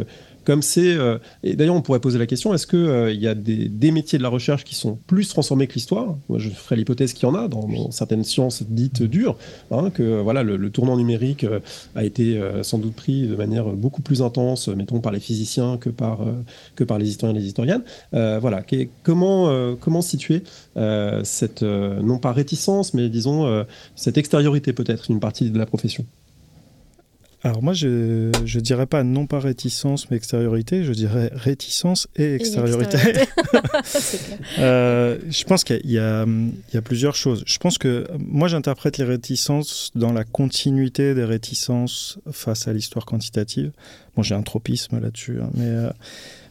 [0.48, 0.96] comme c'est.
[0.96, 4.16] Euh, et d'ailleurs, on pourrait poser la question est-ce qu'il euh, y a des, métiers
[4.16, 6.16] de la recherche qui sont plus transformés que l'histoire?
[6.30, 9.36] Moi, je ferai l'hypothèse qu'il y en a dans, certaines sciences dites dures,
[9.70, 11.60] hein, que voilà, le, tournant numérique euh,
[11.94, 15.90] a été sans doute pris de manière beaucoup plus intense, mettons, par les physiciens que
[15.90, 16.20] par,
[16.76, 17.82] que par les historiens et les historiennes.
[18.12, 18.64] voilà.
[19.02, 20.44] comment, comment situer
[21.24, 26.06] cette, non pas réticence, mais disons, cette extériorité peut-être d'une partie de la profession?
[27.44, 32.34] Alors moi, je ne dirais pas non pas réticence, mais extériorité, je dirais réticence et
[32.34, 32.98] extériorité.
[34.58, 37.44] euh, je pense qu'il y, y, a plusieurs choses.
[37.46, 43.06] Je pense que moi, j'interprète les réticences dans la continuité des réticences face à l'histoire
[43.06, 43.70] quantitative.
[44.16, 45.68] Bon, j'ai un tropisme là-dessus, hein, mais...
[45.68, 45.90] Euh,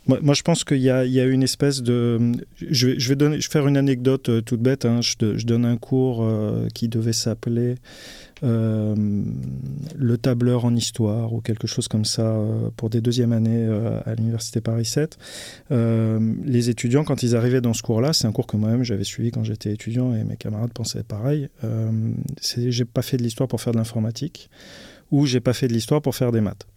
[0.08, 2.32] moi, je pense qu'il y, y, a une espèce de.
[2.62, 4.86] Je vais, je vais, donner, je vais faire une anecdote euh, toute bête.
[4.86, 5.02] Hein.
[5.02, 6.26] Je, je, donne un cours
[6.74, 7.76] qui devait s'appeler
[8.44, 8.96] euh,
[9.96, 14.00] le tableur en histoire ou quelque chose comme ça euh, pour des deuxièmes années euh,
[14.06, 15.18] à l'université Paris 7.
[15.70, 19.32] les étudiants, quand ils arrivaient dans ce cours-là, c'est un cours que moi-même j'avais suivi
[19.32, 21.50] quand j'étais étudiant et mes camarades pensaient pareil.
[22.42, 24.50] j'ai pas fait de l'histoire pour faire de l'informatique
[25.12, 26.68] ou j'ai pas fait de l'histoire pour faire des maths.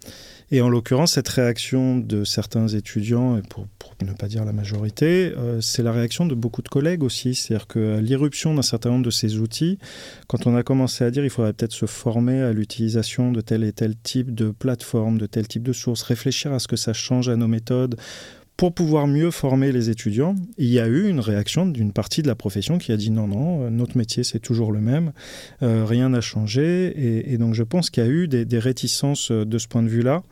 [0.53, 3.69] Et en l'occurrence, cette réaction de certains étudiants, et pour,
[4.03, 7.37] ne pas dire la majorité, euh, c'est la réaction de beaucoup de collègues aussi.
[7.37, 9.79] C'est-à-dire que l'irruption d'un certain nombre de ces outils,
[10.27, 13.63] quand on a commencé à dire il faudrait peut-être se former à l'utilisation de tel
[13.63, 16.93] et tel type de plateforme, de tel type de source, réfléchir à ce que ça
[16.95, 17.97] change à nos méthodes,
[18.61, 22.27] pour pouvoir mieux former les étudiants, il y a eu une réaction d'une partie de
[22.27, 25.15] la profession qui a dit non, non, euh, notre métier c'est toujours le même,
[25.63, 26.93] euh, rien n'a changé.
[27.33, 29.89] Et, donc je pense qu'il y a eu des, réticences euh, de ce point de
[29.89, 30.25] vue-là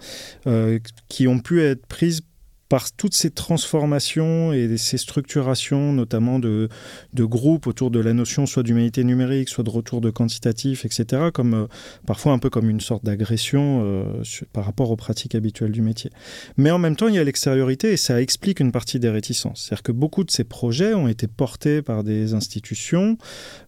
[1.09, 2.21] qui ont pu être prises
[2.69, 6.69] par toutes ces transformations et ces structurations, notamment de,
[7.15, 11.55] groupes autour de la notion soit d'humanité numérique, soit de retour de quantitatif, etc., comme
[11.55, 11.67] euh,
[12.07, 16.11] parfois un peu comme une sorte d'agression euh, par rapport aux pratiques habituelles du métier.
[16.57, 19.65] Mais en même temps, il y a l'extériorité et ça explique une partie des réticences.
[19.65, 23.17] C'est-à-dire que beaucoup de ces projets ont été portés par des institutions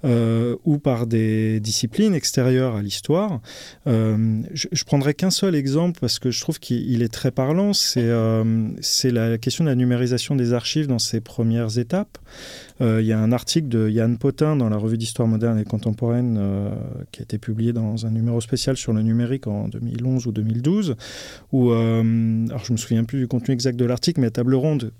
[0.04, 3.40] euh, ou par des disciplines extérieures à l'histoire.
[3.86, 7.72] je, je prendrai qu'un seul exemple parce que je trouve qu'il est très parlant.
[7.72, 8.08] C'est
[8.90, 12.18] c'est la question de la numérisation des archives dans ses premières étapes.
[12.80, 15.64] Euh, il y a un article de Yann Potin dans la revue d'histoire moderne et
[15.64, 16.70] contemporaine euh,
[17.12, 20.96] qui a été publié dans un numéro spécial sur le numérique en 2011 ou 2012,
[21.52, 24.92] où, euh, je me souviens plus du contenu exact de l'article, mais à table ronde,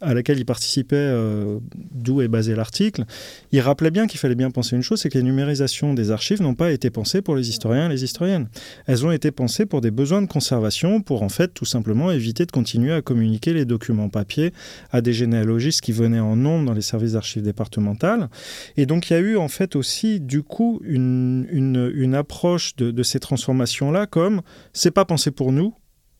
[0.00, 1.58] à laquelle il participait, euh,
[1.92, 3.04] d'où est basé l'article,
[3.52, 6.40] il rappelait bien qu'il fallait bien penser une chose, c'est que les numérisations des archives
[6.40, 8.48] n'ont pas été pensées pour les historiens et les historiennes.
[8.86, 12.46] Elles ont été pensées pour des besoins de conservation, pour en fait tout simplement éviter
[12.46, 14.52] de continuer à communiquer les documents papier
[14.90, 18.28] à des généalogistes qui venaient en nombre dans les services d'archives départementales.
[18.76, 23.02] Et donc il y a eu en fait aussi du coup une, approche de, de
[23.02, 24.42] ces transformations-là comme
[24.72, 25.74] c'est pas pensé pour nous,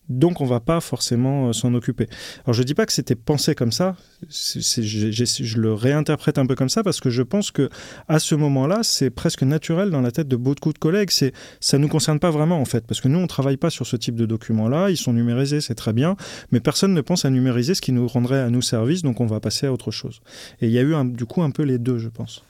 [0.08, 2.08] donc on va pas forcément euh, s'en occuper.
[2.44, 3.96] Alors je dis pas que c'était pensé comme ça,
[4.28, 7.68] je, le réinterprète un peu comme ça parce que je pense que
[8.08, 11.10] à ce moment-là, c'est presque naturel dans la tête de beaucoup de collègues.
[11.10, 13.86] C'est ça nous concerne pas vraiment en fait parce que nous on travaille pas sur
[13.86, 16.16] ce type de documents-là, ils sont numérisés, c'est très bien,
[16.50, 19.26] mais personne ne pense à numériser ce qui nous rendrait à nous service, donc on
[19.26, 20.20] va passer à autre chose.
[20.60, 22.42] Et il y a eu du coup un peu les deux, je pense.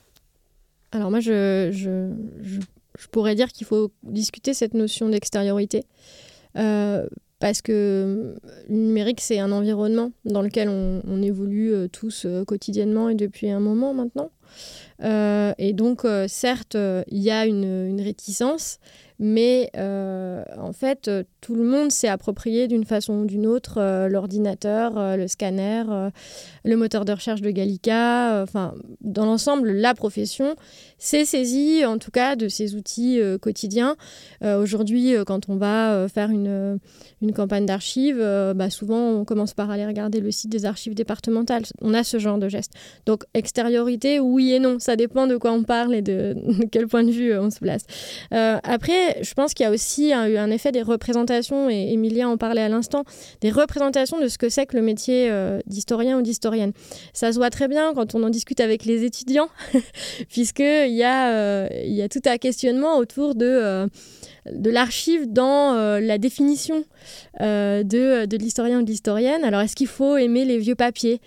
[0.90, 1.70] Alors moi je,
[2.98, 5.84] je pourrais dire qu'il faut discuter cette notion d'extériorité.
[6.56, 7.06] Euh,
[7.42, 8.34] parce que euh,
[8.68, 13.50] le numérique, c'est un environnement dans lequel on, évolue euh, tous euh, quotidiennement et depuis
[13.50, 14.30] un moment maintenant.
[15.58, 18.78] et donc, certes, il y a une réticence,
[19.24, 23.78] mais euh, en fait, euh, tout le monde s'est approprié d'une façon ou d'une autre
[23.78, 25.84] euh, l'ordinateur, le scanner,
[26.64, 28.42] le moteur de recherche de Gallica.
[28.42, 30.56] Enfin, dans l'ensemble, la profession
[30.98, 33.96] s'est saisie, en tout cas, de ces outils quotidiens.
[34.42, 36.78] Aujourd'hui, quand on va faire une,
[37.20, 38.18] une campagne d'archives,
[38.54, 41.64] bah, souvent, on commence par aller regarder le site des archives départementales.
[41.80, 42.72] On a ce genre de geste.
[43.06, 44.78] Donc, extériorité, oui et non.
[44.78, 47.58] Ça dépend de quoi on parle et de, de quel point de vue on se
[47.60, 47.82] place.
[48.30, 52.36] après, je pense qu'il y a aussi un, un, effet des représentations, et Emilia en
[52.36, 53.04] parlait à l'instant,
[53.40, 56.72] des représentations de ce que c'est que le métier euh, d'historien ou d'historienne.
[57.12, 59.48] Ça se voit très bien quand on en discute avec les étudiants,
[60.28, 63.88] puisqu'il y, euh, il y a tout un questionnement autour de...
[64.50, 66.84] De l'archive dans euh, la définition
[67.40, 69.44] euh, de, de l'historien ou de l'historienne.
[69.44, 71.20] Alors, est-ce qu'il faut aimer les vieux papiers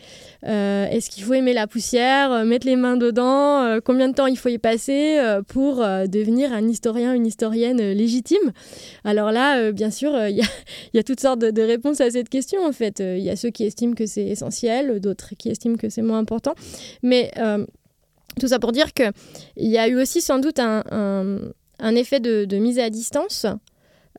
[0.45, 4.37] euh, Est-ce qu'il faut aimer la poussière Mettre les mains dedans Combien de temps il
[4.37, 8.51] faut y passer pour devenir un historien, une historienne légitime?
[9.05, 10.43] Alors là, bien sûr, il
[10.93, 12.99] y, a toutes sortes de, réponses à cette question, en fait.
[12.99, 16.19] Il y a ceux qui estiment que c'est essentiel, d'autres qui estiment que c'est moins
[16.19, 16.53] important.
[17.01, 17.31] Mais
[18.41, 19.13] tout ça pour dire qu'il
[19.55, 20.83] y a eu aussi sans doute un
[21.95, 23.45] effet de, mise à distance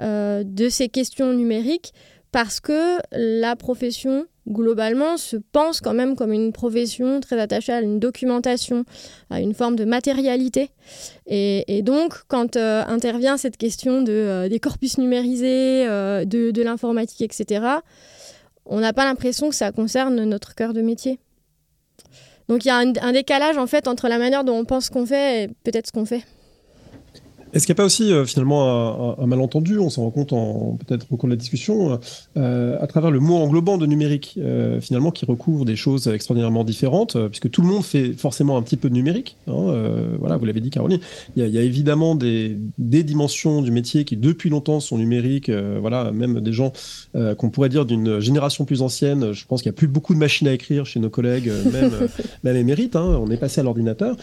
[0.00, 1.92] euh, de ces questions numériques
[2.32, 7.80] parce que la profession globalement se pense quand même comme une profession très attachée à
[7.80, 8.84] une documentation,
[9.30, 10.70] à une forme de matérialité.
[11.26, 17.64] Et, donc, quand euh, intervient cette question euh, des corpus numérisés, de, l'informatique, etc.,
[18.66, 21.18] on n'a pas l'impression que ça concerne notre cœur de métier.
[22.48, 24.90] Donc il y a un, un, décalage en fait entre la manière dont on pense
[24.90, 26.24] qu'on fait et peut-être ce qu'on fait.
[27.56, 30.28] Est-ce qu'il n'y a pas aussi euh, finalement un, malentendu, on s'en rend compte
[30.84, 31.98] peut-être au cours de la discussion,
[32.36, 36.64] euh, à travers le mot englobant de numérique, euh, finalement qui recouvre des choses extraordinairement
[36.64, 39.38] différentes, puisque tout le monde fait forcément un petit peu de numérique.
[39.48, 39.72] Hein,
[40.18, 41.00] voilà, vous l'avez dit Caroline.
[41.34, 45.50] Il y, a, évidemment des, dimensions du métier qui depuis longtemps sont numériques.
[45.50, 46.72] voilà, même des gens
[47.14, 49.32] qu'on pourrait dire d'une génération plus ancienne.
[49.32, 51.92] Je pense qu'il n'y a plus beaucoup de machines à écrire chez nos collègues, même,
[52.44, 52.96] même émérites.
[52.96, 54.16] Hein, on est passé à l'ordinateur.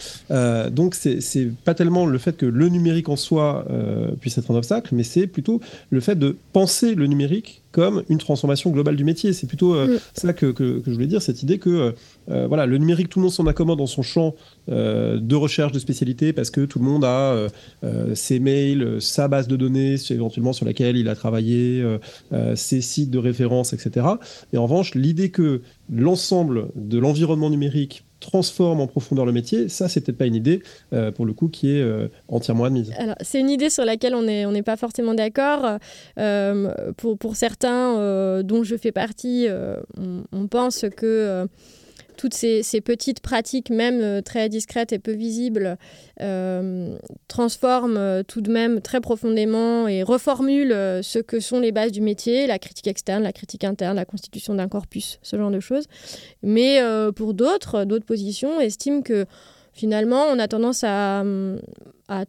[0.70, 4.54] donc c'est pas tellement le fait que le numérique en soi euh, puisse être un
[4.54, 5.60] obstacle, mais c'est plutôt
[5.90, 9.32] le fait de penser le numérique comme une transformation globale du métier.
[9.32, 9.98] C'est plutôt euh, mm.
[10.14, 11.94] ça que, que, je voulais dire, cette idée que
[12.30, 14.34] euh, voilà, le numérique, tout le monde s'en accommode dans son champ
[14.66, 17.48] de recherche de spécialité parce que tout le monde a
[18.14, 21.84] ses mails, sa base de données éventuellement sur laquelle il a travaillé,
[22.54, 24.06] ses sites de référence, etc.
[24.54, 25.60] Et en revanche, l'idée que
[25.90, 31.12] l'ensemble de l'environnement numérique transforme en profondeur le métier, ça, peut-être pas une idée, euh,
[31.12, 32.92] pour le coup, qui est euh, entièrement admise.
[32.98, 35.78] Alors, c'est une idée sur laquelle on n'est pas forcément d'accord.
[36.18, 39.46] Euh, pour, certains, dont je fais partie,
[40.32, 41.46] on, pense que
[42.16, 45.76] toutes ces, petites pratiques, même euh, très discrètes et peu visibles,
[46.20, 46.96] euh,
[47.28, 52.00] transforment euh, tout de même très profondément et reformulent ce que sont les bases du
[52.00, 55.86] métier, la critique externe, la critique interne, la constitution d'un corpus, ce genre de choses.
[56.42, 56.80] Mais
[57.16, 59.26] pour d'autres, d'autres positions estiment que
[59.72, 61.24] finalement, on a tendance à,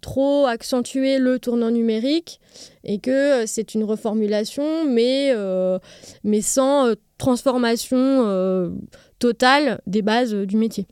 [0.02, 2.40] trop accentuer le tournant numérique
[2.84, 5.34] et que c'est une reformulation, mais,
[6.24, 8.72] mais sans transformation
[9.20, 10.88] totale des bases euh, du métier.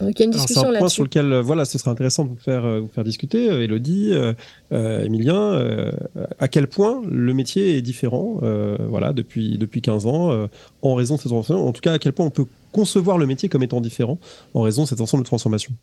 [0.00, 2.24] Donc il y a une discussion un point sur lequel, euh, voilà, ce serait intéressant
[2.24, 5.92] de vous faire, euh, vous faire discuter, Elodie, euh, Emilien,
[6.40, 8.40] à quel point le métier est différent,
[8.88, 10.48] voilà, depuis, depuis 15 ans,
[10.82, 11.68] en raison de cette transformation.
[11.68, 14.18] En tout cas, à quel point on peut concevoir le métier comme étant différent
[14.52, 15.74] en raison de cet ensemble de transformations?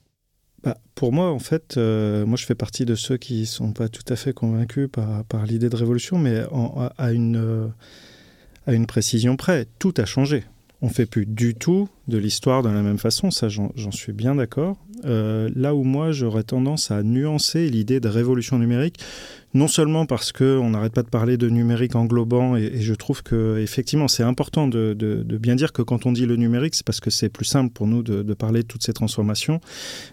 [0.64, 3.88] Bah, pour moi, en fait, moi je fais partie de ceux qui ne sont pas
[3.88, 6.44] tout à fait convaincus par, par l'idée de révolution, mais
[6.98, 7.72] à, une,
[8.68, 10.44] à une précision près, tout a changé
[10.82, 14.36] on fait plus du tout de l'histoire de la même façon, ça j'en suis bien
[14.36, 14.78] d'accord.
[15.06, 19.00] Euh, là où moi j'aurais tendance à nuancer l'idée de révolution numérique,
[19.54, 23.60] non seulement parce qu'on n'arrête pas de parler de numérique englobant, et, je trouve que
[23.60, 24.96] effectivement c'est important de,
[25.40, 27.88] bien dire que quand on dit le numérique, c'est parce que c'est plus simple pour
[27.88, 29.60] nous de, de, parler de toutes ces transformations,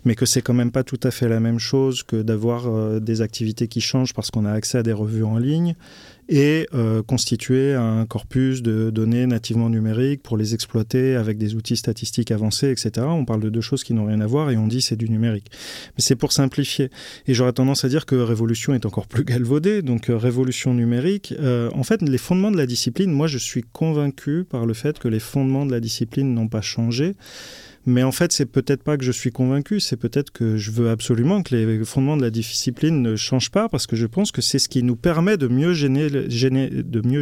[0.04, 3.00] mais que c'est quand même pas tout à fait la même chose que d'avoir euh,
[3.00, 5.74] des activités qui changent parce qu'on a accès à des revues en ligne
[6.29, 11.77] et euh, constituer un corpus de données nativement numériques pour les exploiter avec des outils
[11.77, 13.07] statistiques avancés, etc.
[13.09, 15.09] On parle de deux choses qui n'ont rien à voir et on dit c'est du
[15.09, 15.51] numérique.
[15.97, 16.91] Mais c'est pour simplifier.
[17.27, 19.83] Et j'aurais tendance à dire que révolution est encore plus galvaudée.
[19.83, 23.62] Donc euh, révolution numérique, euh, en fait, les fondements de la discipline, moi je suis
[23.62, 27.14] convaincu par le fait que les fondements de la discipline n'ont pas changé.
[27.87, 30.91] Mais en fait, c'est peut-être pas que je suis convaincu, c'est peut-être que je veux
[30.91, 34.43] absolument que les fondements de la discipline ne changent pas, parce que je pense que
[34.43, 35.73] c'est ce qui nous permet de mieux,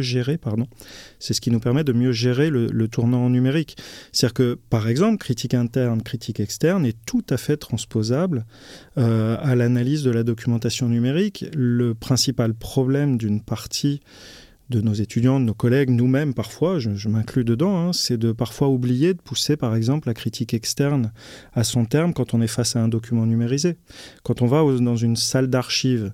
[0.01, 0.67] gérer, pardon,
[1.19, 3.77] c'est ce qui nous permet de mieux gérer le, le tournant numérique.
[4.11, 8.45] C'est-à-dire que, par exemple, critique interne, critique externe est tout à fait transposable
[8.97, 11.45] euh, à l'analyse de la documentation numérique.
[11.55, 14.01] Le principal problème d'une partie
[14.69, 18.67] de nos étudiants, de nos collègues, nous-mêmes parfois, je, m'inclus dedans, hein, c'est de parfois
[18.67, 21.11] oublier de pousser par exemple la critique externe
[21.53, 23.77] à son terme quand on est face à un document numérisé.
[24.23, 26.11] Quand on va dans une salle d'archives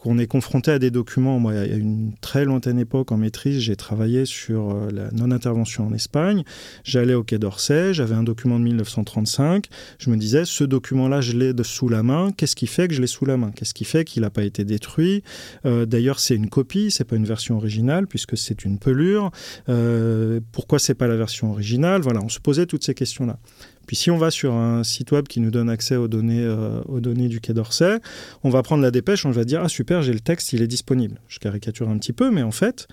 [0.00, 1.38] qu'on est confronté à des documents.
[1.38, 5.10] Moi, il y a une très lointaine époque en maîtrise, j'ai travaillé sur euh, la
[5.10, 6.42] non-intervention en Espagne.
[6.84, 9.66] J'allais au Quai d'Orsay, j'avais un document de 1935.
[9.98, 12.30] Je me disais, ce document-là, je l'ai sous la main.
[12.36, 13.50] Qu'est-ce qui fait que je l'ai sous la main?
[13.50, 15.22] Qu'est-ce qui fait qu'il n'a pas été détruit?
[15.66, 19.30] Euh, D'ailleurs, c'est une copie, c'est pas une version originale puisque c'est une pelure.
[19.68, 22.00] Euh, pourquoi c'est pas la version originale?
[22.00, 23.38] Voilà, on se posait toutes ces questions-là.
[23.86, 26.80] Puis si on va sur un site web qui nous donne accès aux données, euh,
[26.82, 27.98] aux données du Quai d'Orsay,
[28.44, 30.66] on va prendre la dépêche, on va dire ah super, j'ai le texte, il est
[30.66, 31.20] disponible.
[31.28, 32.86] Je caricature un petit peu, mais en fait,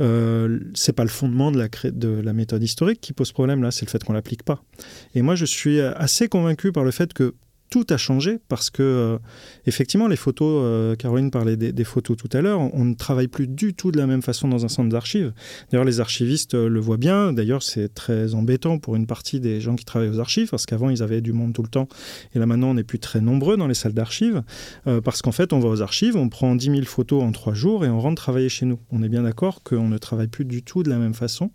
[0.00, 3.70] euh, c'est pas le fondement de la, de la méthode historique qui pose problème là,
[3.70, 4.62] c'est le fait qu'on l'applique pas.
[5.14, 7.34] Et moi, je suis assez convaincu par le fait que
[7.70, 9.18] tout a changé parce que, euh,
[9.64, 13.46] effectivement, les photos, euh, Caroline parlait des, photos tout à l'heure, on, ne travaille plus
[13.46, 15.32] du tout de la même façon dans un centre d'archives.
[15.70, 17.32] D'ailleurs, les archivistes euh, le voient bien.
[17.32, 20.90] D'ailleurs, c'est très embêtant pour une partie des gens qui travaillent aux archives parce qu'avant,
[20.90, 21.88] ils avaient du monde tout le temps.
[22.34, 24.42] Et là, maintenant, on n'est plus très nombreux dans les salles d'archives
[25.04, 27.84] parce qu'en fait, on va aux archives, on prend 10 000 photos en trois jours
[27.84, 28.80] et on rentre travailler chez nous.
[28.90, 31.50] On est bien d'accord qu'on ne travaille plus du tout de la même façon.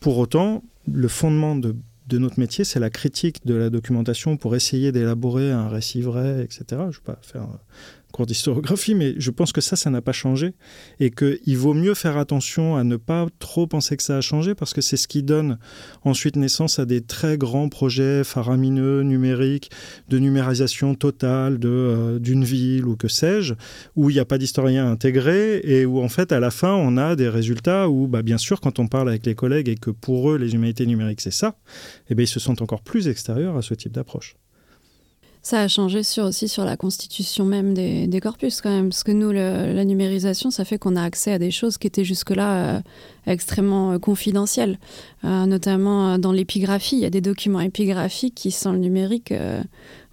[0.00, 1.74] Pour autant, le fondement de
[2.06, 6.42] de notre métier, c'est la critique de la documentation pour essayer d'élaborer un récit vrai,
[6.42, 6.64] etc.
[6.70, 7.46] Je ne vais pas faire
[8.14, 10.54] cours d'historiographie, mais je pense que ça, ça n'a pas changé
[11.00, 14.54] et qu'il vaut mieux faire attention à ne pas trop penser que ça a changé
[14.54, 15.58] parce que c'est ce qui donne
[16.04, 19.72] ensuite naissance à des très grands projets faramineux, numériques,
[20.08, 23.54] de numérisation totale d'une euh, ville ou que sais-je,
[23.96, 26.96] où il n'y a pas d'historien intégré et où en fait à la fin on
[26.96, 29.90] a des résultats où bah, bien sûr quand on parle avec les collègues et que
[29.90, 31.56] pour eux les humanités numériques c'est ça,
[32.08, 34.36] eh bien, ils se sentent encore plus extérieurs à ce type d'approche.
[35.44, 39.12] Ça a changé sur, aussi sur la constitution même des, corpus quand même, parce que
[39.12, 42.80] nous, la numérisation, ça fait qu'on a accès à des choses qui étaient jusque-là euh,
[43.26, 44.78] extrêmement euh, confidentielles,
[45.26, 46.96] euh, notamment dans l'épigraphie.
[46.96, 49.34] Il y a des documents épigraphiques qui, sans le numérique,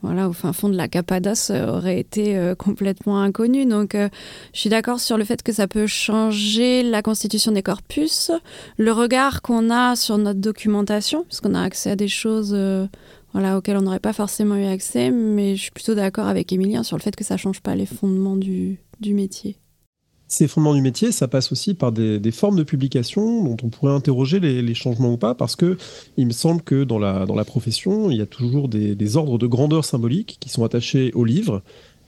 [0.02, 3.70] voilà, au fin fond de la Cappadoce, auraient été complètement inconnus.
[3.70, 8.32] Donc, je suis d'accord sur le fait que ça peut changer la constitution des corpus,
[8.78, 12.54] le regard qu'on a sur notre documentation, parce qu'on a accès à des choses
[13.34, 16.84] voilà, auxquelles on n'aurait pas forcément eu accès, mais je suis plutôt d'accord avec Emilien
[16.84, 19.58] sur le fait que ça ne change pas les fondements du, du métier.
[20.28, 23.92] Ces fondements du métier, ça passe aussi par des, formes de publication dont on pourrait
[23.94, 25.78] interroger les, changements ou pas, parce que
[26.16, 29.18] il me semble que dans la, dans la profession, il y a toujours des, des
[29.18, 31.62] ordres de grandeur symbolique qui sont attachés au livre,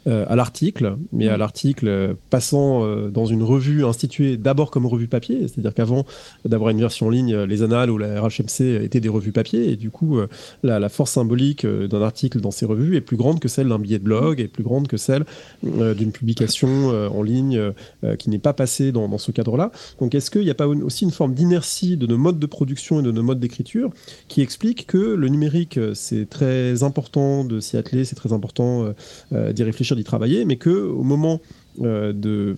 [0.08, 4.86] euh, à l'article, mais à l'article euh, passant euh, dans une revue instituée d'abord comme
[4.86, 6.06] revue papier, c'est-à-dire qu'avant
[6.46, 9.76] d'avoir une version en ligne, les annales ou la RHMC étaient des revues papier, et
[9.76, 10.28] du coup, euh,
[10.64, 13.70] la, la, force symbolique euh, d'un article dans ces revues est plus grande que celle
[13.70, 15.26] d'un billet de blog, et plus grande que celle
[15.66, 16.64] euh, d'une publication
[16.94, 17.72] en ligne
[18.20, 19.72] qui n'est pas passée dans, dans ce cadre-là.
[20.00, 23.00] Donc est-ce qu'il n'y a pas aussi une forme d'inertie de nos modes de production
[23.00, 23.90] et de nos modes d'écriture
[24.28, 28.94] qui explique que le numérique, c'est très important de s'y atteler, c'est très important
[29.32, 31.42] d'y réfléchir d'y travailler, mais que au moment
[31.82, 32.56] euh, de,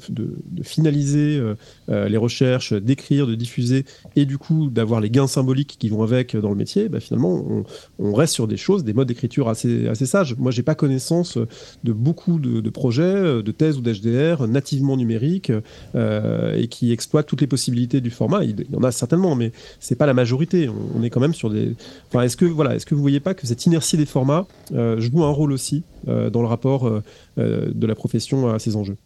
[0.64, 1.56] finaliser euh,
[1.90, 6.04] euh, les recherches, d'écrire, de diffuser, et du coup d'avoir les gains symboliques qui vont
[6.04, 7.64] avec dans le métier, bah, finalement
[8.00, 10.36] on, reste sur des choses, des modes d'écriture assez, sages.
[10.38, 11.38] Moi, j'ai pas connaissance
[11.84, 15.52] de beaucoup de, projets, de thèses ou d'HDR nativement numériques
[15.96, 18.44] et qui exploitent toutes les possibilités du format.
[18.44, 20.70] Il, y en a certainement, mais c'est pas la majorité.
[20.96, 21.76] On, est quand même sur des.
[22.10, 25.24] Enfin, est-ce que voilà, est-ce que vous voyez pas que cette inertie des formats joue
[25.24, 27.02] un rôle aussi dans le rapport
[27.38, 28.98] de la profession à ces enjeux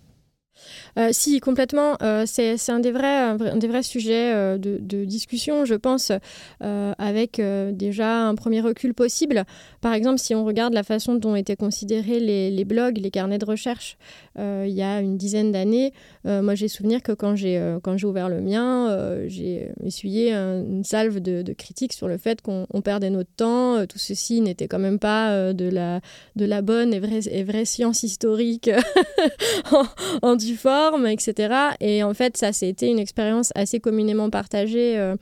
[0.98, 1.98] Euh, si, complètement.
[2.02, 6.12] Euh, c'est un, des vrais, un des vrais sujets euh, de, discussion, je pense,
[6.60, 7.42] avec
[7.74, 9.44] déjà un premier recul possible.
[9.82, 13.46] Par exemple, si on regarde la façon dont étaient considérés les, blogs, les carnets de
[13.46, 13.98] recherche,
[14.38, 15.94] il y a une dizaine d'années,
[16.26, 21.94] moi j'ai souvenir que quand j'ai ouvert le mien, j'ai essuyé une salve de, critiques
[21.94, 26.02] sur le fait qu'on perdait notre temps, tout ceci n'était quand même pas de, la,
[26.36, 28.70] de la bonne et vraie, et vraie science historique
[29.72, 29.86] en,
[30.22, 30.56] en du
[31.08, 31.54] etc.
[31.80, 35.16] Et en fait, ça, c'était une expérience assez communément partagée euh,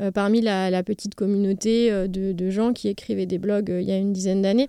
[0.00, 3.96] euh, parmi la, petite communauté euh, de, gens qui écrivaient des blogs il y a
[3.96, 4.68] une dizaine d'années.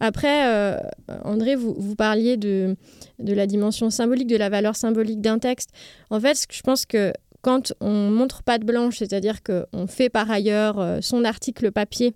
[0.00, 0.78] Après,
[1.24, 2.76] André, vous, vous parliez de,
[3.18, 5.70] de la dimension symbolique, de la valeur symbolique d'un texte.
[6.10, 7.12] En fait, je pense que
[7.42, 12.14] quand on montre pas de blanche, c'est-à-dire qu'on fait par ailleurs son article papier,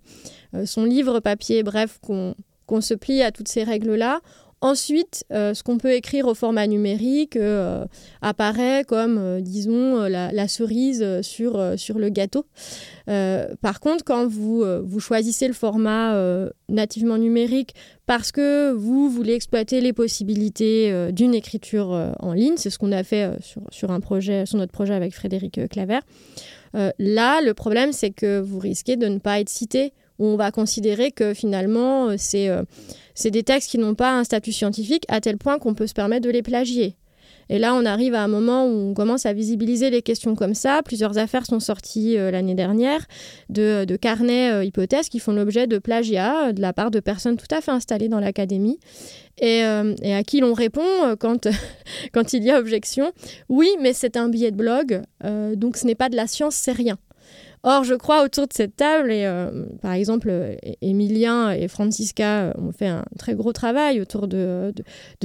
[0.65, 4.21] son livre papier, bref, qu'on se plie à toutes ces règles-là,
[4.61, 7.85] Ensuite, euh, ce qu'on peut écrire au format numérique euh,
[8.21, 12.45] apparaît comme, euh, disons, la, cerise sur, sur le gâteau.
[13.05, 16.15] par contre, quand vous, vous choisissez le format
[16.67, 17.73] nativement numérique
[18.05, 23.03] parce que vous voulez exploiter les possibilités d'une écriture en ligne, c'est ce qu'on a
[23.03, 25.99] fait sur, sur, un projet, sur notre projet avec Frédéric Claver,
[26.73, 30.51] là, le problème, c'est que vous risquez de ne pas être cité où on va
[30.51, 32.49] considérer que finalement, c'est
[33.15, 35.93] c'est des textes qui n'ont pas un statut scientifique à tel point qu'on peut se
[35.93, 36.95] permettre de les plagier.
[37.49, 40.53] Et là, on arrive à un moment où on commence à visibiliser les questions comme
[40.53, 40.81] ça.
[40.85, 43.05] Plusieurs affaires sont sorties euh, l'année dernière
[43.49, 47.37] de, carnets euh, hypothèses qui font l'objet de plagiat euh, de la part de personnes
[47.37, 48.79] tout à fait installées dans l'académie.
[49.41, 51.47] Et, à qui l'on répond quand,
[52.11, 53.13] quand il y a objection
[53.47, 55.01] Oui, mais c'est un billet de blog,
[55.55, 56.97] donc ce n'est pas de la science, c'est rien.
[57.63, 60.31] Or, je crois autour de cette table, et euh, par exemple,
[60.81, 64.73] Emilien et Francisca euh, ont fait un très gros travail autour de,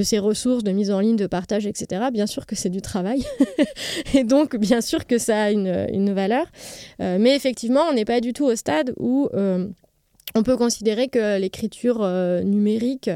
[0.02, 2.06] ces ressources de mise en ligne, de partage, etc.
[2.12, 3.24] Bien sûr que c'est du travail,
[4.14, 6.46] et donc bien sûr que ça a une, valeur.
[7.00, 9.28] Euh, mais effectivement, on n'est pas du tout au stade où
[10.34, 13.08] on peut considérer que l'écriture euh, numérique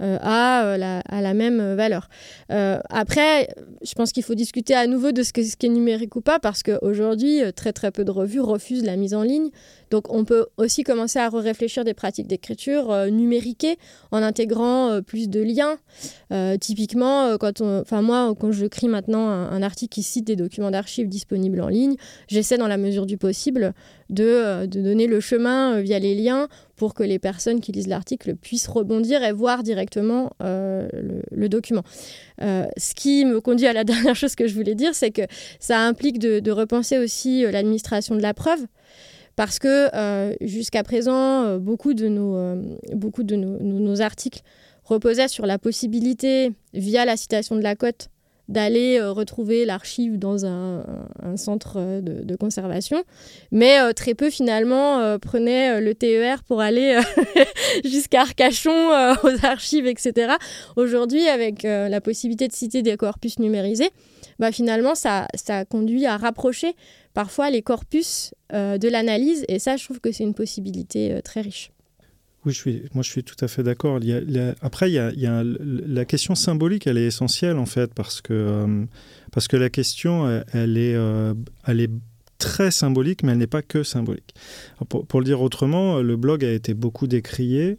[0.00, 2.08] euh, a, euh, la, même valeur.
[2.48, 3.48] après,
[3.82, 6.38] je pense qu'il faut discuter à nouveau de ce, ce qui est numérique ou pas,
[6.38, 9.50] parce qu'aujourd'hui, très très peu de revues refusent la mise en ligne.
[9.92, 13.76] Donc on peut aussi commencer à réfléchir des pratiques d'écriture euh, numériquées
[14.10, 15.76] en intégrant euh, plus de liens.
[16.32, 21.10] Euh, typiquement, quand moi, quand je crée maintenant un, article qui cite des documents d'archives
[21.10, 23.74] disponibles en ligne, j'essaie dans la mesure du possible
[24.08, 28.68] de, donner le chemin via les liens pour que les personnes qui lisent l'article puissent
[28.68, 31.82] rebondir et voir directement le, document.
[32.40, 35.22] ce qui me conduit à la dernière chose que je voulais dire, c'est que
[35.60, 38.66] ça implique de repenser aussi l'administration de la preuve
[39.36, 42.56] parce que euh, jusqu'à présent, euh, beaucoup de, nos, euh,
[42.92, 44.42] nos, articles
[44.84, 48.08] reposaient sur la possibilité, via la citation de la cote,
[48.48, 50.84] d'aller retrouver l'archive dans un,
[51.36, 53.02] centre de, conservation,
[53.52, 57.00] mais très peu finalement prenaient le TER pour aller
[57.84, 58.90] jusqu'à Arcachon
[59.22, 60.34] aux archives, etc.
[60.76, 63.90] Aujourd'hui, avec la possibilité de citer des corpus numérisés,
[64.40, 65.28] bah, finalement, ça
[65.70, 66.74] conduit à rapprocher
[67.14, 69.44] parfois les corpus euh, de l'analyse.
[69.48, 71.70] Et ça, je trouve que c'est une possibilité euh, très riche.
[72.44, 74.00] Oui, je suis, moi je suis tout à fait d'accord.
[74.62, 78.84] après, il y a, la question symbolique, elle est essentielle en fait, parce que, euh,
[79.30, 80.96] parce que la question, elle, est,
[81.68, 81.90] elle est
[82.38, 84.34] très symbolique, mais elle n'est pas que symbolique.
[84.88, 87.78] Pour, le dire autrement, le blog a été beaucoup décrié.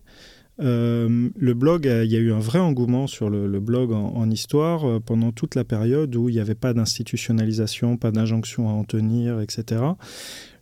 [0.60, 4.88] Euh, le blog, il y a eu un vrai engouement sur le, blog en, histoire
[4.88, 8.84] euh, pendant toute la période où il n'y avait pas d'institutionnalisation, pas d'injonction à en
[8.84, 9.82] tenir, etc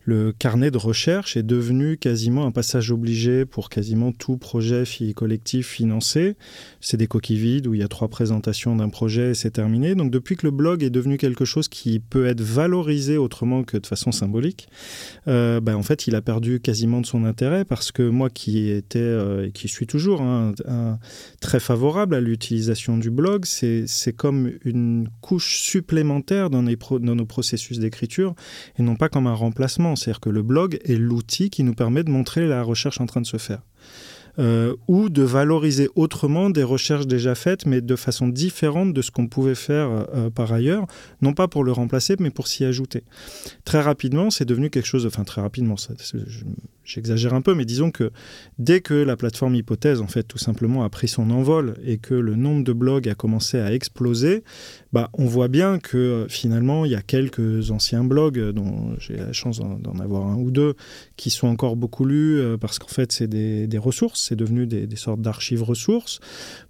[0.04, 4.84] le carnet de recherche est devenu quasiment un passage obligé pour quasiment tout projet
[5.16, 6.36] collectif financé.
[6.80, 9.96] C'est des coquilles vides où il y a trois présentations d'un projet et c'est terminé.
[9.96, 13.78] Donc depuis que le blog est devenu quelque chose qui peut être valorisé autrement que
[13.78, 14.68] de façon symbolique,
[15.28, 18.70] euh, ben, en fait il a perdu quasiment de son intérêt parce que moi qui
[18.70, 20.54] étais euh, et qui suis toujours hein,
[21.40, 28.36] très favorable à l'utilisation du blog, c'est comme une couche supplémentaire dans nos processus d'écriture
[28.78, 29.91] et non pas comme un remplacement.
[29.96, 33.22] C'est-à-dire que le blog est l'outil qui nous permet de montrer la recherche en train
[33.22, 33.62] de se faire.
[34.40, 39.12] Euh, ou de valoriser autrement des recherches déjà faites, mais de façon différente de ce
[39.12, 40.88] qu'on pouvait faire euh, par ailleurs,
[41.22, 43.04] non pas pour le remplacer, mais pour s'y ajouter.
[43.66, 45.76] Très rapidement, c'est devenu quelque chose, enfin très rapidement,
[46.84, 48.12] j'exagère un peu, mais disons que
[48.58, 52.14] dès que la plateforme Hypothèse, en fait, tout simplement a pris son envol et que
[52.14, 54.44] le nombre de blogs a commencé à exploser,
[54.94, 59.18] bah, on voit bien que euh, finalement, il y a quelques anciens blogs, dont j'ai
[59.18, 60.76] la chance d'en avoir un ou deux,
[61.16, 64.96] qui sont encore beaucoup lus euh, parce qu'en fait, c'est des, ressources, c'est devenu des,
[64.96, 66.20] sortes d'archives ressources,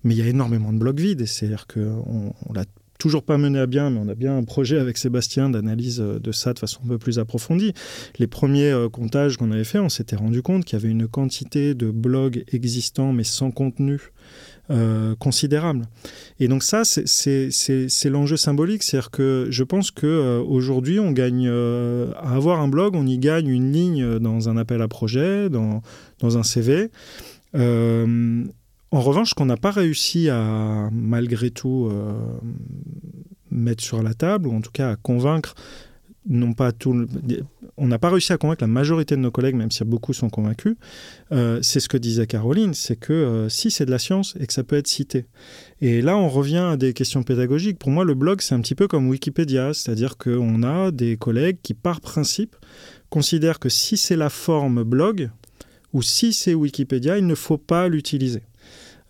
[0.03, 2.65] mais il y a énormément de blogs vides, c'est-à-dire qu'on on l'a
[2.97, 6.31] toujours pas mené à bien, mais on a bien un projet avec Sébastien d'analyse de
[6.31, 7.73] ça de façon un peu plus approfondie.
[8.19, 11.73] Les premiers comptages qu'on avait fait, on s'était rendu compte qu'il y avait une quantité
[11.73, 14.11] de blogs existants mais sans contenu
[14.71, 15.85] euh, considérable.
[16.39, 17.49] Et donc ça, c'est
[18.05, 22.95] l'enjeu symbolique, c'est-à-dire que je pense qu'aujourd'hui, euh, on gagne, euh, à avoir un blog,
[22.95, 25.81] on y gagne une ligne dans un appel à projet, dans
[26.37, 26.89] un CV.
[27.53, 31.91] En revanche, qu'on n'a pas réussi à, malgré tout,
[33.49, 35.55] mettre sur la table, ou en tout cas à convaincre
[36.27, 37.07] non pas tout,
[37.77, 40.29] on n'a pas réussi à convaincre la majorité de nos collègues, même si beaucoup sont
[40.29, 40.75] convaincus.
[41.31, 44.45] Euh, c'est ce que disait Caroline, c'est que euh, si c'est de la science et
[44.45, 45.25] que ça peut être cité.
[45.81, 47.79] Et là, on revient à des questions pédagogiques.
[47.79, 51.57] Pour moi, le blog, c'est un petit peu comme Wikipédia, c'est-à-dire qu'on a des collègues
[51.63, 52.55] qui, par principe,
[53.09, 55.31] considèrent que si c'est la forme blog
[55.93, 58.43] ou si c'est Wikipédia, il ne faut pas l'utiliser.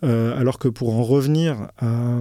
[0.03, 2.19] Euh, alors que pour en revenir à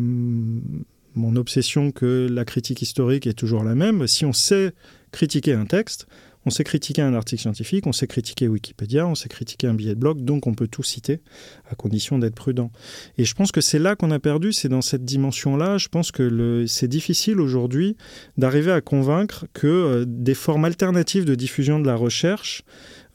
[1.15, 4.07] mon obsession que la critique historique est toujours la même.
[4.07, 4.73] Si on sait
[5.13, 6.07] critiquer un texte,
[6.47, 9.95] on sait critiquer un article scientifique, on sait critiquer Wikipédia, on sait critiquer un billet
[9.95, 11.21] de blog, donc on peut tout citer
[11.71, 12.71] à condition d'être prudent.
[13.19, 15.77] Et je pense que c'est là qu'on a perdu, c'est dans cette dimension-là.
[15.77, 17.97] Je pense que c'est difficile aujourd'hui
[18.39, 22.63] d'arriver à convaincre que euh, des formes alternatives de diffusion de la recherche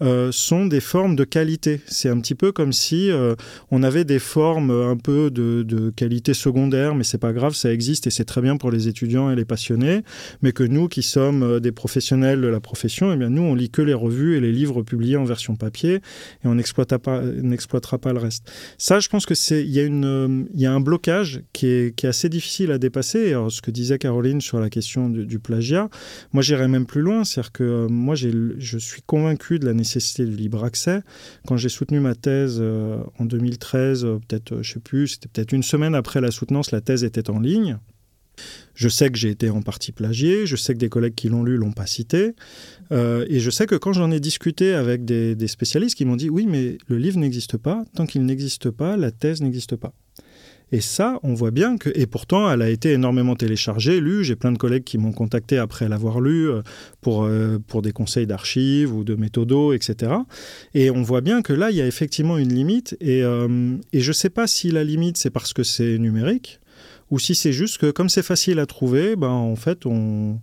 [0.01, 1.79] euh, sont des formes de qualité.
[1.87, 3.35] C'est un petit peu comme si euh,
[3.71, 8.05] on avait des formes un peu de, qualité secondaire, mais c'est pas grave, ça existe
[8.05, 10.01] et c'est très bien pour les étudiants et les passionnés,
[10.41, 13.55] mais que nous qui sommes euh, des professionnels de la profession, eh bien nous on
[13.55, 16.01] lit que les revues et les livres publiés en version papier et
[16.43, 18.51] on n'exploitera pas, le reste.
[18.77, 22.77] Ça, je pense que c'est il y a un blocage qui est, assez difficile à
[22.77, 23.29] dépasser.
[23.29, 25.89] Alors, ce que disait Caroline sur la question du, du plagiat,
[26.33, 30.25] moi j'irais même plus loin, c'est-à-dire que moi je suis convaincu de la nécessité nécessité
[30.25, 31.01] du libre accès.
[31.47, 35.27] Quand j'ai soutenu ma thèse euh, en 2013, euh, peut-être, euh, je sais plus, c'était
[35.27, 37.77] peut-être une semaine après la soutenance, la thèse était en ligne.
[38.73, 41.43] Je sais que j'ai été en partie plagié, je sais que des collègues qui l'ont
[41.43, 42.33] lu l'ont pas cité,
[42.91, 46.29] et je sais que quand j'en ai discuté avec des, des spécialistes qui m'ont dit
[46.29, 49.93] oui, mais le livre n'existe pas, tant qu'il n'existe pas, la thèse n'existe pas.
[50.71, 54.23] Et ça, on voit bien que, et pourtant, elle a été énormément téléchargée, lue.
[54.23, 56.61] J'ai plein de collègues qui m'ont contacté après l'avoir lue euh,
[57.01, 60.13] pour, euh, pour des conseils d'archives ou de méthodos, etc.
[60.73, 62.97] Et on voit bien que là, il y a effectivement une limite.
[62.99, 66.59] Et, euh, et je ne sais pas si la limite, c'est parce que c'est numérique
[67.11, 70.39] ou si c'est juste que, comme c'est facile à trouver, ben, en fait, on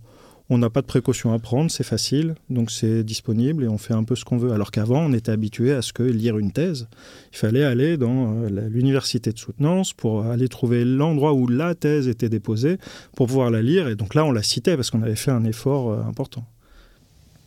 [0.53, 3.93] on n'a pas de précautions à prendre, c'est facile, donc c'est disponible et on fait
[3.93, 4.51] un peu ce qu'on veut.
[4.51, 6.87] Alors qu'avant, on était habitué à ce que lire une thèse,
[7.31, 12.07] il fallait aller dans euh, l'université de soutenance pour aller trouver l'endroit où la thèse
[12.07, 12.77] était déposée
[13.15, 13.87] pour pouvoir la lire.
[13.87, 16.45] Et donc là, on la citait parce qu'on avait fait un effort euh, important.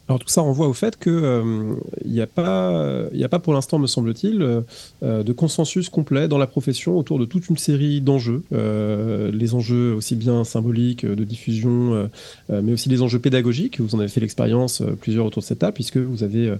[0.08, 3.80] Alors tout ça renvoie au fait qu'il n'y euh, a, pas, a pas pour l'instant,
[3.80, 4.60] me semble-t-il, euh,
[5.02, 8.42] euh, de consensus complet dans la profession autour de toute une série d'enjeux.
[8.52, 12.08] les enjeux aussi bien symboliques, de diffusion,
[12.48, 13.80] mais aussi les enjeux pédagogiques.
[13.80, 16.54] Vous en avez fait l'expérience plusieurs autour de cette table, puisque vous avez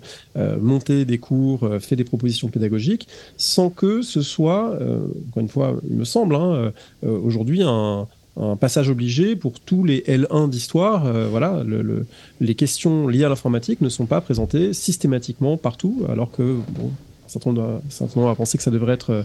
[0.61, 4.79] monté des cours, fait des propositions pédagogiques, sans que ce soit,
[5.29, 6.73] encore une fois, il me semble, hein,
[7.03, 8.07] aujourd'hui un,
[8.37, 11.07] un passage obligé pour tous les L1 d'histoire.
[11.07, 12.07] Euh, voilà, le,
[12.41, 16.91] les questions liées à l'informatique ne sont pas présentées systématiquement partout, alors que bon,
[17.29, 17.81] certains doit
[18.37, 19.25] penser que ça devrait être,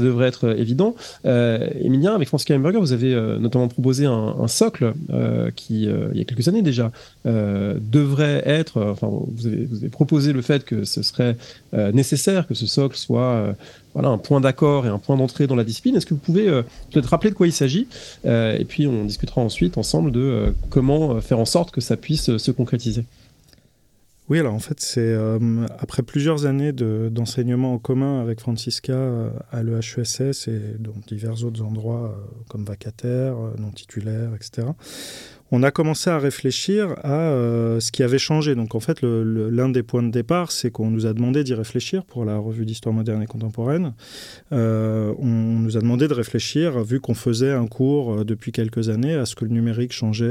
[0.00, 0.94] devrait être évident.
[1.24, 6.18] Euh, Emilien, avec Francis Heimberger, vous avez euh, notamment proposé un, socle euh, qui, il
[6.18, 6.92] y a quelques années déjà,
[7.24, 11.36] devrait être, enfin, vous avez, proposé le fait que ce serait
[11.92, 13.54] nécessaire que ce socle soit
[13.94, 15.96] un point d'accord et un point d'entrée dans la discipline.
[15.96, 16.46] Est-ce que vous pouvez
[16.90, 17.88] peut-être rappeler de quoi il s'agit
[18.24, 22.50] Et puis on discutera ensuite ensemble de comment faire en sorte que ça puisse se
[22.50, 23.04] concrétiser?
[24.28, 29.30] Oui, alors en fait, c'est euh, après plusieurs années d'enseignement en commun avec Francisca euh,
[29.52, 34.66] à l'EHESS et dans divers autres endroits euh, comme vacataires, non titulaires, etc
[35.52, 38.54] on a commencé à réfléchir à euh, ce qui avait changé.
[38.54, 42.04] Donc en fait, l'un des points de départ, c'est qu'on nous a demandé d'y réfléchir
[42.04, 43.94] pour la revue d'histoire moderne et contemporaine.
[44.52, 48.88] Euh, on nous a demandé de réfléchir, vu qu'on faisait un cours euh, depuis quelques
[48.88, 50.26] années, à ce que le numérique changeait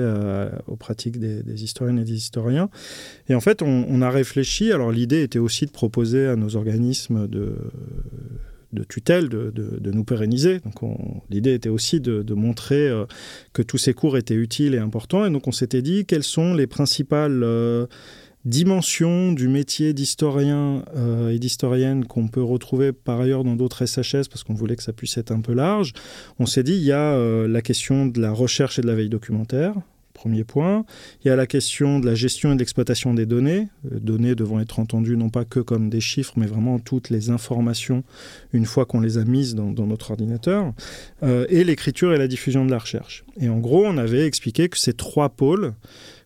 [0.68, 2.70] aux pratiques des, historiennes et des historiens.
[3.30, 4.72] Et en fait, on, on a réfléchi.
[4.72, 7.56] Alors l'idée était aussi de proposer à nos organismes de
[8.76, 10.60] de tutelle de, nous pérenniser.
[10.60, 10.76] Donc
[11.30, 13.06] l'idée était aussi de, montrer euh,
[13.54, 15.26] que tous ces cours étaient utiles et importants.
[15.26, 17.88] Et donc on s'était dit quelles sont les principales euh,
[18.44, 24.28] dimensions du métier d'historien euh, et d'historienne qu'on peut retrouver par ailleurs dans d'autres SHS
[24.30, 25.94] parce qu'on voulait que ça puisse être un peu large?
[26.38, 27.18] On s'est dit il y a
[27.48, 29.76] la question de la recherche et de la veille documentaire
[30.16, 30.86] Premier point.
[31.24, 34.34] Il y a la question de la gestion et de l'exploitation des données, euh, données
[34.34, 38.04] devant être entendues non pas que comme des chiffres, mais vraiment toutes les informations
[38.54, 40.74] une fois qu'on les a mises dans, notre ordinateur,
[41.22, 43.26] euh, et l'écriture et la diffusion de la recherche.
[43.40, 45.74] Et en gros, on avait expliqué que ces trois pôles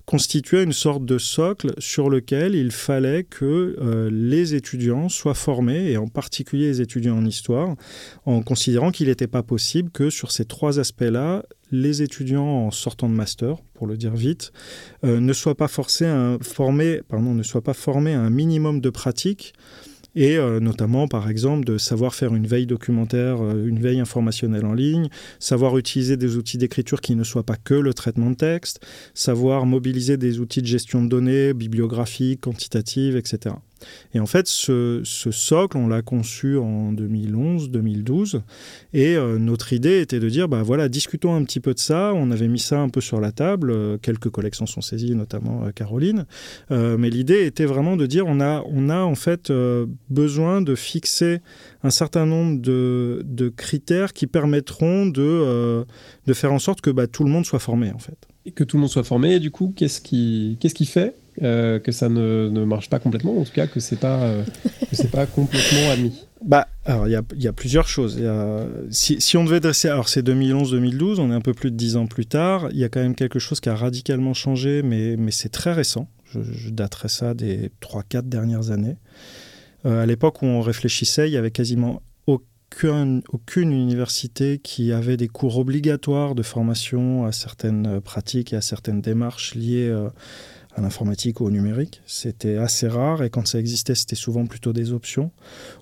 [0.10, 5.91] constituait une sorte de socle sur lequel il fallait que euh, les étudiants soient formés,
[5.91, 7.76] et en particulier les étudiants en histoire,
[8.26, 13.07] en considérant qu'il n'était pas possible que sur ces trois aspects-là, les étudiants en sortant
[13.07, 14.51] de master, pour le dire vite,
[15.03, 18.82] euh, ne soient pas forcés à former, pardon, ne soient pas formés à un minimum
[18.82, 19.53] de pratique
[20.16, 24.66] et euh, notamment par exemple de savoir faire une veille documentaire, euh, une veille informationnelle
[24.66, 28.36] en ligne, savoir utiliser des outils d'écriture qui ne soient pas que le traitement de
[28.36, 33.55] texte, savoir mobiliser des outils de gestion de données, bibliographiques, quantitatives, etc.
[34.14, 38.42] Et en fait, ce, socle, on l'a conçu en 2011-2012.
[38.94, 42.14] Et euh, notre idée était de dire, bah voilà, discutons un petit peu de ça.
[42.16, 43.72] On avait mis ça un peu sur la table.
[43.72, 46.26] Euh, quelques collections sont saisies, notamment euh, Caroline.
[46.70, 49.52] mais l'idée était vraiment de dire, on a, on a en fait
[50.10, 51.40] besoin de fixer
[51.84, 55.86] un certain nombre de, critères qui permettront de,
[56.26, 58.18] de faire en sorte que bah, tout le monde soit formé, en fait.
[58.46, 61.16] Et que tout le monde soit formé, et du coup, qu'est-ce qui, qu'est-ce qui fait
[61.42, 64.44] euh, que ça ne, ne, marche pas complètement, en tout cas que c'est pas euh,
[64.92, 66.26] c'est pas complètement admis.
[66.44, 68.22] Bah, alors il y, y a, plusieurs choses.
[68.90, 71.98] Si, si, on devait dresser, alors c'est 2011-2012, on est un peu plus de dix
[71.98, 72.70] ans plus tard.
[72.72, 75.74] Il y a quand même quelque chose qui a radicalement changé, mais, mais c'est très
[75.74, 76.08] récent.
[76.26, 78.96] Je, je, daterais ça des 3-4 dernières années.
[79.86, 85.18] Euh, à l'époque où on réfléchissait, il y avait quasiment aucun, aucune université qui avait
[85.18, 89.94] des cours obligatoires de formation à certaines pratiques et à certaines démarches liées
[90.80, 92.02] à l'informatique ou au numérique.
[92.06, 95.32] C'était assez rare et quand ça existait, c'était souvent plutôt des options.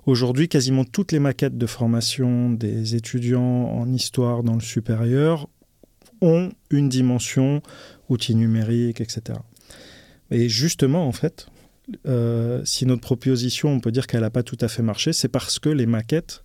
[0.06, 5.48] Aujourd'hui, quasiment toutes les maquettes de formation des étudiants en histoire dans le supérieur
[6.20, 7.62] ont une dimension
[8.08, 9.38] outils numériques, etc.
[10.30, 11.46] Et justement, en fait,
[12.06, 15.28] euh, si notre proposition, on peut dire qu'elle n'a pas tout à fait marché, c'est
[15.28, 16.42] parce que les maquettes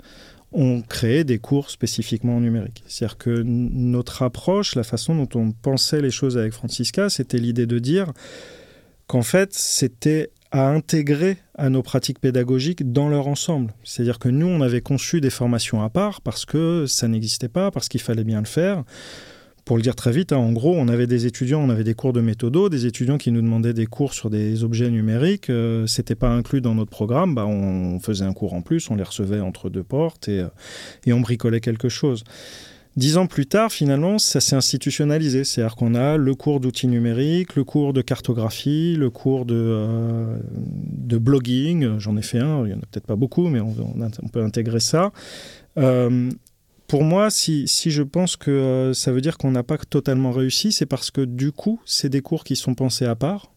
[0.53, 2.83] on crée des cours spécifiquement en numérique.
[2.87, 7.65] C'est-à-dire que notre approche, la façon dont on pensait les choses avec Francisca, c'était l'idée
[7.65, 8.13] de dire
[9.07, 13.73] qu'en fait, c'était à intégrer à nos pratiques pédagogiques dans leur ensemble.
[13.83, 17.71] C'est-à-dire que nous, on avait conçu des formations à part parce que ça n'existait pas,
[17.71, 18.83] parce qu'il fallait bien le faire.
[19.65, 21.93] Pour le dire très vite, hein, en gros, on avait des étudiants, on avait des
[21.93, 25.49] cours de méthodo, des étudiants qui nous demandaient des cours sur des objets numériques.
[25.49, 27.33] Euh, c'était pas inclus dans notre programme.
[27.33, 30.47] Bah, on, faisait un cours en plus, on les recevait entre deux portes et, euh,
[31.05, 32.25] et on bricolait quelque chose.
[32.95, 35.43] Dix ans plus tard, finalement, ça s'est institutionnalisé.
[35.43, 40.37] C'est-à-dire qu'on a le cours d'outils numériques, le cours de cartographie, le cours de, euh,
[40.51, 41.97] de blogging.
[41.97, 43.73] J'en ai fait un, il n'y en a peut-être pas beaucoup, mais on,
[44.31, 45.11] peut intégrer ça.
[45.79, 46.29] Euh,
[46.93, 50.71] pour moi, si, je pense que euh, ça veut dire qu'on n'a pas totalement réussi,
[50.71, 53.51] c'est parce que du coup, c'est des cours qui sont pensés à part.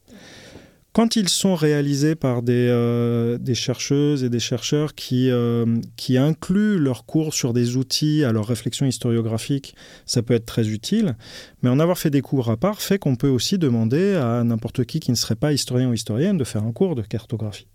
[0.94, 5.66] Quand ils sont réalisés par des, euh, chercheuses et des chercheurs qui, euh,
[5.98, 9.74] qui incluent leurs cours sur des outils à leur réflexion historiographique,
[10.06, 11.14] ça peut être très utile.
[11.60, 14.86] Mais en avoir fait des cours à part fait qu'on peut aussi demander à n'importe
[14.86, 17.68] qui qui ne serait pas historien ou historienne de faire un cours de cartographie.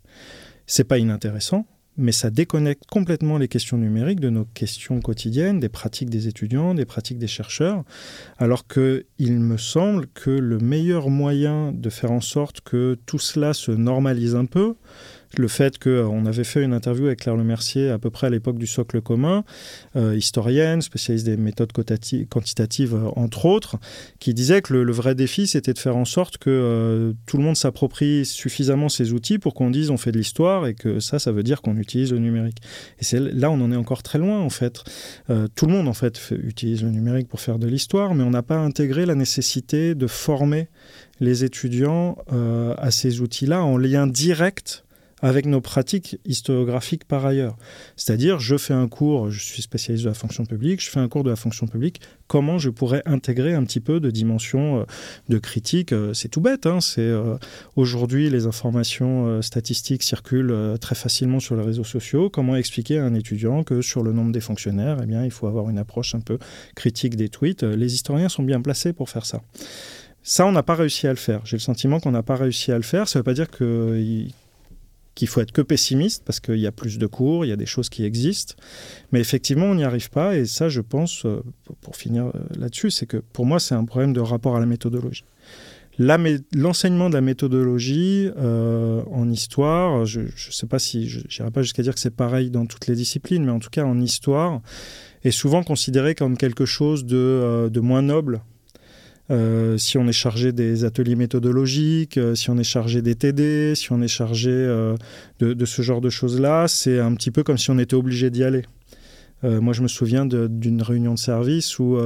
[0.66, 5.70] C'est pas inintéressant, mais ça déconnecte complètement les questions numériques de nos questions quotidiennes, des
[5.70, 7.84] pratiques des étudiants, des pratiques des chercheurs,
[8.38, 13.54] alors qu'il me semble que le meilleur moyen de faire en sorte que tout cela
[13.54, 14.76] se normalise un peu,
[15.38, 18.58] le fait qu'on avait fait une interview avec Claire Lemercier à peu près à l'époque
[18.58, 19.44] du socle commun,
[19.96, 23.78] euh, historienne, spécialiste des méthodes quantitatives euh, entre autres,
[24.20, 27.44] qui disait que le, vrai défi c'était de faire en sorte que euh, tout le
[27.44, 31.18] monde s'approprie suffisamment ces outils pour qu'on dise on fait de l'histoire et que ça,
[31.18, 32.58] ça veut dire qu'on utilise le numérique.
[33.00, 34.84] Et c'est là on en est encore très loin en fait.
[35.56, 38.44] tout le monde en fait utilise le numérique pour faire de l'histoire, mais on n'a
[38.44, 40.68] pas intégré la nécessité de former
[41.20, 42.18] les étudiants
[42.78, 44.84] à ces outils-là en lien direct
[45.22, 47.56] avec nos pratiques historiographiques par ailleurs.
[47.96, 51.08] C'est-à-dire, je fais un cours, je suis spécialiste de la fonction publique, je fais un
[51.08, 54.84] cours de la fonction publique, comment je pourrais intégrer un petit peu de dimension euh,
[55.30, 57.38] de critique euh, C'est tout bête, hein, euh,
[57.76, 62.30] aujourd'hui les informations statistiques circulent très facilement sur les réseaux sociaux.
[62.30, 65.48] Comment expliquer à un étudiant que sur le nombre des fonctionnaires, eh bien, il faut
[65.48, 66.38] avoir une approche un peu
[66.76, 69.42] critique des tweets Les historiens sont bien placés pour faire ça.
[70.24, 71.42] Ça, on n'a pas réussi à le faire.
[71.46, 73.08] J'ai le sentiment qu'on n'a pas réussi à le faire.
[73.08, 73.98] Ça ne veut pas dire que
[75.16, 77.58] qu'il faut être que pessimiste parce qu'il y a plus de cours, il y a
[77.58, 78.56] des choses qui existent.
[79.12, 80.38] Mais effectivement, on n'y arrive pas.
[80.38, 81.42] Et ça, je pense, euh,
[81.82, 84.66] pour finir euh, là-dessus, c'est que pour moi, c'est un problème de rapport à la
[84.66, 85.26] méthodologie.
[86.00, 91.62] L'enseignement de la méthodologie euh, en histoire, je ne sais pas si, je n'irai pas
[91.62, 94.62] jusqu'à dire que c'est pareil dans toutes les disciplines, mais en tout cas en histoire,
[95.24, 98.42] est souvent considéré comme quelque chose de, de moins noble
[99.78, 104.02] si on est chargé des ateliers méthodologiques, si on est chargé des TD, si on
[104.02, 107.80] est chargé de, de, ce genre de choses-là, c'est un petit peu comme si on
[107.80, 108.64] était obligé d'y aller.
[109.44, 111.98] moi, je me souviens d'une réunion de service où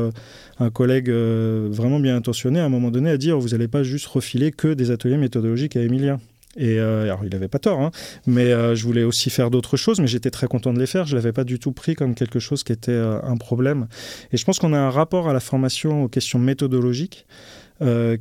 [0.60, 3.84] un collègue vraiment bien intentionné, à un moment donné, a dit oh, Vous n'allez pas
[3.84, 6.20] juste refiler que des ateliers méthodologiques à Emilien.
[6.56, 7.92] Et euh, alors, il n'avait pas tort, hein,
[8.26, 11.06] mais euh, je voulais aussi faire d'autres choses, mais j'étais très content de les faire.
[11.06, 13.88] Je ne l'avais pas du tout pris comme quelque chose qui était euh, un problème.
[14.32, 17.26] Et je pense qu'on a un rapport à la formation aux questions méthodologiques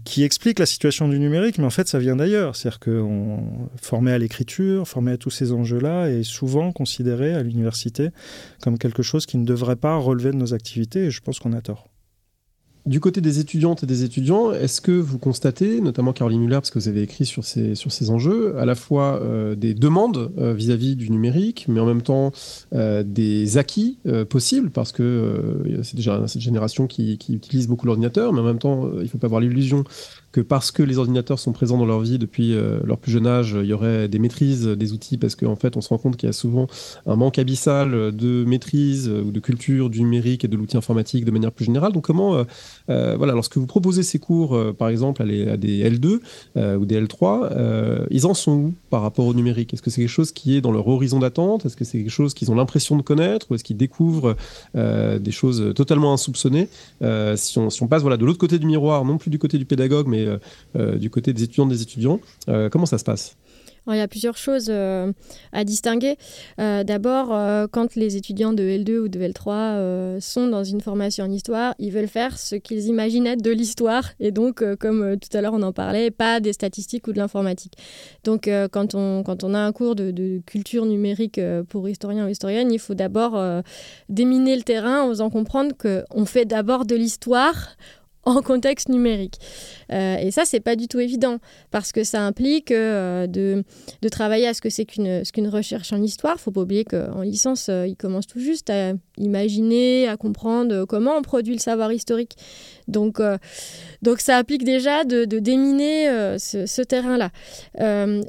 [0.03, 2.57] qui explique la situation du numérique, mais en fait, ça vient d'ailleurs.
[2.57, 8.09] C'est-à-dire qu'on formé à l'écriture, formé à tous ces enjeux-là, est souvent considéré à l'université
[8.61, 11.53] comme quelque chose qui ne devrait pas relever de nos activités, et je pense qu'on
[11.53, 11.87] a tort.
[12.87, 16.70] Du côté des étudiantes et des étudiants, est-ce que vous constatez, notamment Caroline Muller, parce
[16.70, 20.30] que vous avez écrit sur ces, sur ces enjeux, à la fois euh, des demandes
[20.37, 22.32] euh, vis-à-vis du numérique, mais en même temps
[22.74, 23.97] euh, des acquis
[24.28, 28.59] possibles, parce que c'est déjà cette génération qui, qui utilise beaucoup l'ordinateur, mais en même
[28.59, 29.85] temps, il ne faut pas avoir l'illusion
[30.35, 33.28] que parce que les ordinateurs sont présents dans leur vie depuis euh, leur plus jeune
[33.28, 36.16] âge, il y aurait des maîtrises des outils parce qu'en fait, on se rend compte
[36.16, 36.66] qu'il y a souvent
[37.07, 41.24] un manque abyssal de maîtrise euh, ou de culture du numérique et de l'outil informatique
[41.24, 41.93] de manière plus générale.
[41.93, 42.45] Donc, comment,
[42.91, 46.18] euh, voilà, lorsque vous proposez ces cours, par exemple, à, des L2
[46.78, 49.72] ou des L3, ils en sont où par rapport au numérique?
[49.72, 51.64] Est-ce que c'est quelque chose qui est dans leur horizon d'attente?
[51.64, 53.47] Est-ce que c'est quelque chose qu'ils ont l'impression de connaître?
[53.51, 54.35] Ou est-ce qu'ils découvrent
[54.74, 56.68] des choses totalement insoupçonnées
[57.37, 59.59] si on, si, on, passe voilà, de l'autre côté du miroir, non plus du côté
[59.59, 60.38] du pédagogue, mais euh,
[60.76, 62.20] euh, du côté des étudiants des étudiants.
[62.48, 63.36] Euh, comment ça se passe?
[63.86, 66.16] Il y a plusieurs choses à distinguer.
[66.56, 71.74] D'abord, quand les étudiants de L2 ou de L3 sont dans une formation en histoire,
[71.78, 75.52] ils veulent faire ce qu'ils imaginaient être de l'histoire et donc, comme tout à l'heure
[75.52, 77.74] on en parlait, pas des statistiques ou de l'informatique.
[78.24, 82.72] Donc, quand, on, quand on a un cours de culture numérique pour historiens ou historiennes,
[82.72, 83.38] il faut d'abord
[84.08, 87.76] déminer le terrain en faisant comprendre qu'on fait d'abord de l'histoire
[88.26, 89.38] en contexte numérique.
[89.92, 91.38] Euh, et ça, c'est pas du tout évident
[91.70, 93.64] parce que ça implique euh, de,
[94.02, 96.40] de, travailler à ce que c'est qu'une qu'une recherche en histoire.
[96.40, 101.16] Faut pas oublier qu'en licence, euh, ils commencent tout juste à imaginer, à comprendre comment
[101.16, 102.36] on produit le savoir historique.
[102.88, 103.20] Donc,
[104.02, 107.30] donc ça implique déjà de, de déminer ce, ce terrain-là.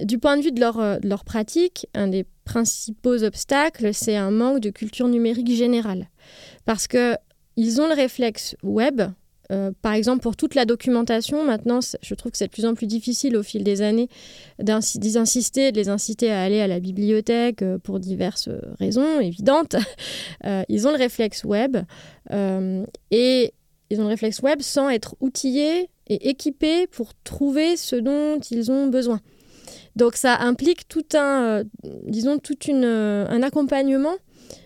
[0.06, 4.32] du point de vue de leur, de leur pratique, un des principaux obstacles, c'est un
[4.32, 6.10] manque de culture numérique générale.
[6.66, 7.16] Parce que
[7.58, 9.02] ils ont le réflexe web,
[9.52, 12.74] euh, par exemple, pour toute la documentation, maintenant, je trouve que c'est de plus en
[12.74, 14.10] plus difficile au fil des années
[14.60, 19.76] d'insister, de les inciter à aller à la bibliothèque euh, pour diverses raisons évidentes.
[20.46, 21.78] Euh, ils ont le réflexe web
[23.12, 23.54] et
[23.90, 28.72] ils ont le réflexe web sans être outillés et équipés pour trouver ce dont ils
[28.72, 29.22] ont besoin.
[29.96, 31.64] Donc ça implique tout un,
[32.04, 34.16] disons, tout un accompagnement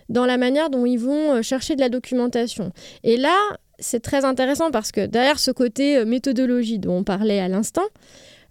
[0.08, 2.72] dans la manière dont ils vont chercher de la documentation.
[3.04, 3.36] Et là,
[3.80, 7.82] c'est très intéressant parce que derrière ce côté euh, méthodologie dont on parlait à l'instant,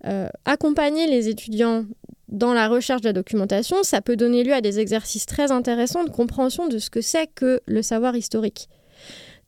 [0.06, 1.86] euh, accompagner les étudiants
[2.28, 6.04] dans la recherche de la documentation, ça peut donner lieu à des exercices très intéressants
[6.04, 8.70] de compréhension de ce que c'est que le savoir historique.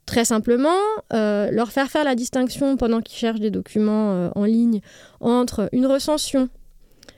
[0.06, 0.78] Très simplement,
[1.14, 4.82] euh, leur faire faire la distinction pendant qu'ils cherchent des documents en ligne
[5.20, 6.50] entre une recension,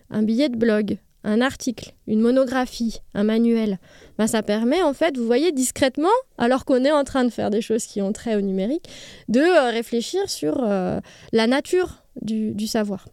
[0.09, 3.79] un billet de blog, un article, une monographie, un manuel,
[4.17, 7.49] ben ça permet en fait, vous voyez discrètement, alors qu'on est en train de faire
[7.49, 8.85] des choses qui ont trait au numérique,
[9.29, 10.99] de euh, réfléchir sur euh,
[11.31, 13.07] la nature du savoir.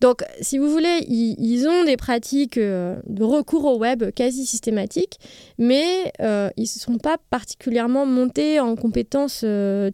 [0.00, 5.18] Donc, si vous voulez, ils, ont des pratiques euh, de recours au web quasi systématiques,
[5.58, 9.44] mais ils ne sont pas particulièrement montés en compétences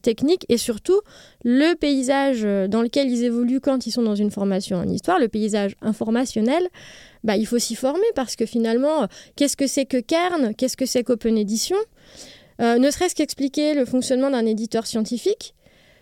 [0.02, 1.00] techniques et surtout,
[1.44, 5.28] le paysage dans lequel ils évoluent quand ils sont dans une formation en histoire, le
[5.28, 6.68] paysage informationnel,
[7.26, 9.06] bah, il faut s'y former parce que finalement,
[9.36, 11.76] qu'est-ce que c'est que Kern Qu'est-ce que c'est qu'Open Edition?
[12.58, 15.54] Ne serait-ce qu'expliquer le fonctionnement d'un éditeur scientifique,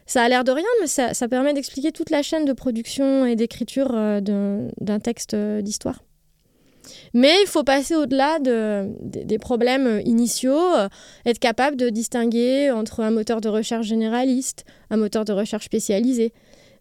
[0.07, 3.37] ça a l'air de rien, mais ça, permet d'expliquer toute la chaîne de production et
[3.37, 6.03] d'écriture euh, d'un texte euh, d'histoire.
[7.15, 10.89] Mais il faut passer au-delà de, des problèmes initiaux, euh,
[11.25, 16.35] être capable de distinguer entre un moteur de recherche généraliste, un moteur de recherche spécialisé.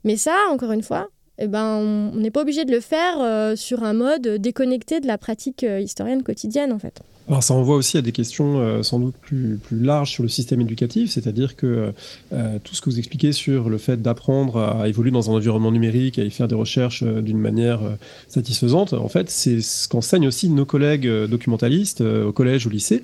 [0.04, 1.08] Mais ça, encore une fois,
[1.38, 5.18] eh ben, on n'est pas obligé de le faire sur un mode déconnecté de la
[5.18, 7.02] pratique historienne quotidienne, en fait.
[7.30, 10.30] Alors ça renvoie aussi à des questions euh, sans doute plus, plus larges sur le
[10.30, 11.94] système éducatif, c'est-à-dire que
[12.34, 15.72] euh, tout ce que vous expliquez sur le fait d'apprendre à évoluer dans un environnement
[15.72, 17.80] numérique, à y faire des recherches euh, d'une manière
[18.28, 23.04] satisfaisante, en fait c'est ce qu'enseignent aussi nos collègues documentalistes au collège, au lycée,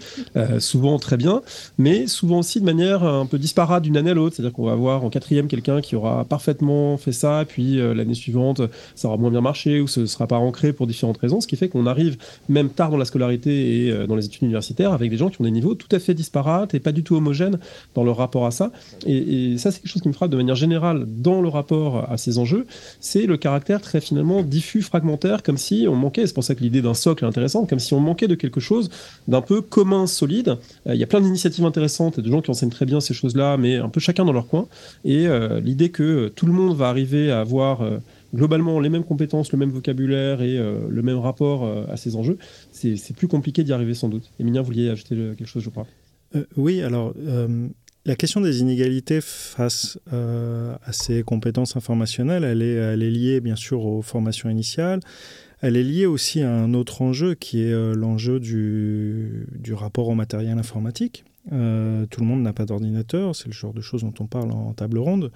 [0.60, 1.42] souvent très bien,
[1.78, 4.74] mais souvent aussi de manière un peu disparate d'une année à l'autre, c'est-à-dire qu'on va
[4.74, 8.62] avoir en quatrième quelqu'un qui aura parfaitement fait ça, puis l'année suivante
[8.96, 11.48] ça aura moins bien marché ou ce ne sera pas ancré pour différentes raisons, ce
[11.48, 12.18] qui fait qu'on arrive
[12.48, 15.46] même tard dans la scolarité et dans les études universitaires avec des gens qui ont
[15.46, 17.60] des niveaux tout à fait disparates et pas du tout homogènes
[17.96, 18.72] dans leur rapport à ça.
[19.06, 22.18] Et, ça, c'est quelque chose qui me frappe de manière générale dans le rapport à
[22.18, 22.66] ces enjeux,
[23.00, 26.62] c'est le caractère très finalement diffus, fragmentaire, comme si on manquait, c'est pour ça que
[26.62, 28.90] l'idée d'un socle est intéressante, comme si on manquait de quelque chose
[29.28, 30.58] d'un peu commun, solide.
[30.88, 33.14] Euh, il y a plein d'initiatives intéressantes et de gens qui enseignent très bien ces
[33.14, 34.68] choses-là, mais un peu chacun dans leur coin.
[35.06, 37.82] Et euh, l'idée que tout le monde va arriver à avoir
[38.34, 42.16] globalement les mêmes compétences, le même vocabulaire et euh, le même rapport euh, à ces
[42.16, 42.38] enjeux,
[42.72, 44.32] c'est plus compliqué d'y arriver sans doute.
[44.40, 45.88] Emilia, vous vouliez ajouter quelque chose, je crois.
[46.36, 47.14] Euh, oui, alors
[48.06, 54.02] la question des inégalités face à ces compétences informationnelles, elle est, liée bien sûr aux
[54.02, 55.00] formations initiales.
[55.62, 60.58] Elle est liée aussi à un autre enjeu qui est l'enjeu du, rapport au matériel
[60.58, 61.26] informatique.
[61.50, 64.74] tout le monde n'a pas d'ordinateur, c'est le genre de choses dont on parle en
[64.74, 65.32] table ronde.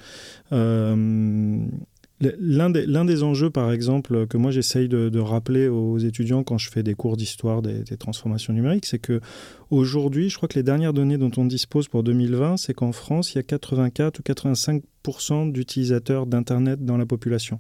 [2.39, 6.83] L'un des, enjeux, par exemple, que moi j'essaye de, rappeler aux étudiants quand je fais
[6.83, 9.21] des cours d'histoire des, transformations numériques, c'est que
[9.69, 13.33] aujourd'hui, je crois que les dernières données dont on dispose pour 2020, c'est qu'en France,
[13.33, 17.59] il y a 84 ou 85% d'utilisateurs d'Internet dans la population.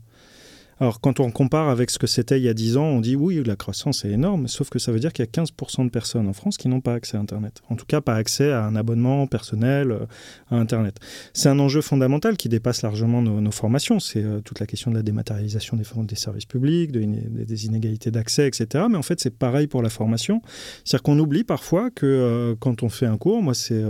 [0.79, 3.15] Alors, quand on compare avec ce que c'était il y a 10 ans, on dit
[3.15, 5.89] oui, la croissance est énorme, sauf que ça veut dire qu'il y a 15% de
[5.89, 7.61] personnes en France qui n'ont pas accès à Internet.
[7.69, 10.05] En tout cas, pas accès à un abonnement personnel euh,
[10.49, 10.99] à Internet.
[11.33, 13.99] C'est un enjeu fondamental qui dépasse largement nos, formations.
[13.99, 18.85] C'est euh, toute la question de la dématérialisation des, services publics, des inégalités d'accès, etc.
[18.89, 20.41] Mais en fait, c'est pareil pour la formation.
[20.83, 23.83] C'est-à-dire qu'on oublie parfois que euh, quand on fait un cours, moi, c'est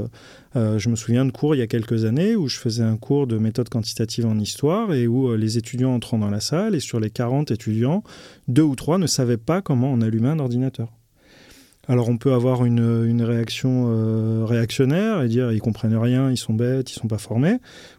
[0.55, 3.27] je me souviens de cours il y a quelques années où je faisais un cours
[3.27, 6.79] de méthode quantitative en histoire et où euh, les étudiants entrant dans la salle et
[6.79, 8.03] sur les 40 étudiants,
[8.47, 10.89] deux ou trois ne savaient pas comment on allumait un ordinateur.
[11.89, 16.53] Alors on peut avoir une, réaction euh, réactionnaire et dire ils comprennent rien, ils sont
[16.53, 17.57] bêtes, ils sont pas formés.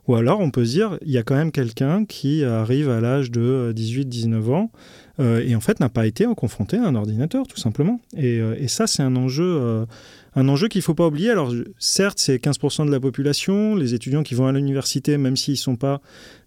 [0.08, 3.02] Ou alors on peut se dire il y a quand même quelqu'un qui arrive à
[3.02, 4.70] l'âge de 18-19 ans
[5.18, 8.00] et en fait n'a pas été confronté à un ordinateur tout simplement.
[8.16, 9.86] Et ça c'est un enjeu
[10.36, 11.30] un enjeu qu'il ne faut pas oublier.
[11.30, 13.76] Alors, certes, c'est 15% de la population.
[13.76, 16.00] Les étudiants qui vont à l'université, même s'ils ne sont pas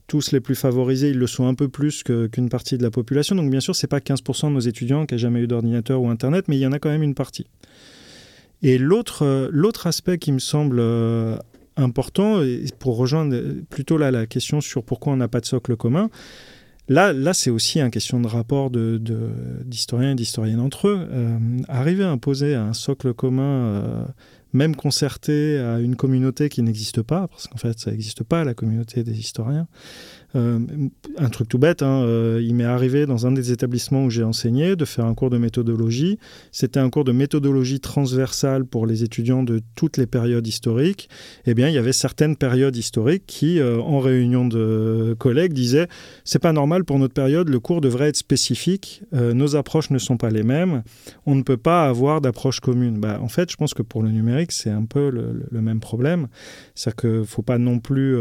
[0.07, 3.35] tous les plus favorisés, ils le sont un peu plus qu'une partie de la population.
[3.35, 6.01] Donc, bien sûr, ce n'est pas 15% de nos étudiants qui n'ont jamais eu d'ordinateur
[6.01, 7.47] ou Internet, mais il y en a quand même une partie.
[8.63, 9.23] Et l'autre
[9.85, 11.37] aspect qui me semble euh,
[11.75, 12.41] important,
[12.79, 13.37] pour rejoindre
[13.69, 16.09] plutôt la question sur pourquoi on n'a pas de socle commun,
[16.89, 21.07] Là, là c'est aussi une question de rapport d'historiens de, et d'historiennes entre eux.
[21.11, 24.05] Euh, arriver à imposer un socle commun, euh,
[24.53, 28.53] même concerté à une communauté qui n'existe pas, parce qu'en fait, ça n'existe pas, la
[28.53, 29.67] communauté des historiens,
[30.35, 30.59] euh,
[31.17, 34.23] un truc tout bête, hein, euh, il m'est arrivé dans un des établissements où j'ai
[34.23, 36.19] enseigné de faire un cours de méthodologie.
[36.51, 41.09] C'était un cours de méthodologie transversale pour les étudiants de toutes les périodes historiques.
[41.45, 45.87] Eh bien, il y avait certaines périodes historiques qui, euh, en réunion de collègues, disaient
[46.25, 50.17] c'est pas normal pour notre période, le cours devrait être spécifique, nos approches ne sont
[50.17, 50.83] pas les mêmes,
[51.25, 52.99] on ne peut pas avoir d'approche commune.
[52.99, 55.79] Bah, en fait, je pense que pour le numérique, c'est un peu le, le, même
[55.79, 56.27] problème.
[56.75, 58.17] C'est-à-dire qu'il ne faut pas non plus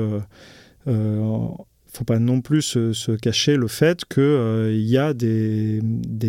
[1.96, 5.80] faut pas non plus se, cacher le fait qu'il euh, y a des,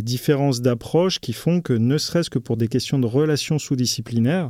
[0.01, 4.49] différences d'approche qui font que, ne serait-ce que pour des questions de relations sous-disciplinaires,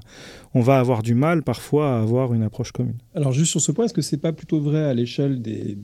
[0.53, 2.97] on va avoir du mal parfois à avoir une approche commune.
[3.15, 5.75] Alors juste sur ce point, est-ce que c'est pas plutôt vrai à l'échelle des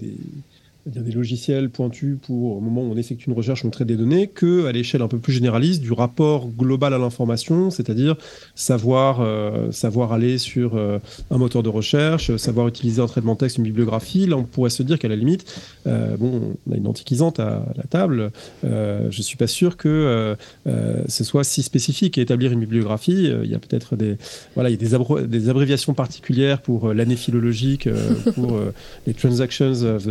[0.86, 4.66] logiciels pointus pour au moment où on effectue une recherche, on traite des données, que
[4.66, 8.16] à l'échelle un peu plus généraliste du rapport global à l'information, c'est-à-dire
[8.56, 11.00] savoir, euh, savoir aller sur euh,
[11.32, 14.26] un moteur de recherche, savoir utiliser un traitement texte, une bibliographie.
[14.26, 15.46] Là, on pourrait se dire qu'à la limite,
[15.88, 18.32] euh, bon, on a une antiquisante à, la table.
[18.64, 22.18] je suis pas sûr que ce soit si spécifique.
[22.18, 24.18] Et établir une bibliographie, il y a peut-être des,
[24.56, 27.88] voilà, il y a des, des abréviations particulières pour l'année philologique,
[28.36, 28.60] pour
[29.08, 30.06] les transactions of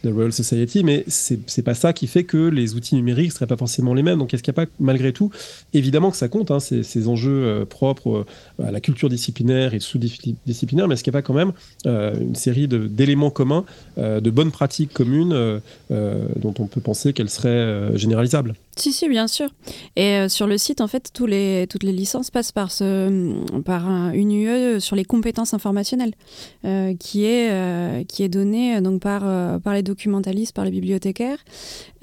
[0.03, 3.93] Royal Society, mais c'est pas ça qui fait que les outils numériques seraient pas forcément
[3.93, 4.19] les mêmes.
[4.19, 5.31] Donc est-ce qu'il n'y a pas, malgré tout,
[5.73, 8.25] évidemment que ça compte, hein, ces, enjeux euh, propres
[8.59, 11.53] euh, à la culture disciplinaire et sous-disciplinaire, mais est-ce qu'il n'y a pas quand même
[11.85, 13.65] euh, une série d'éléments communs,
[13.97, 15.61] de bonnes pratiques communes
[15.91, 19.49] dont on peut penser qu'elles seraient généralisables si, si, bien sûr.
[19.97, 22.71] Et sur le site, en fait, les, toutes les licences passent par,
[23.65, 26.13] par une UE sur les compétences informationnelles,
[26.97, 29.21] qui, est, est donnée donc, par,
[29.59, 31.37] par les documentaliste par les bibliothécaires.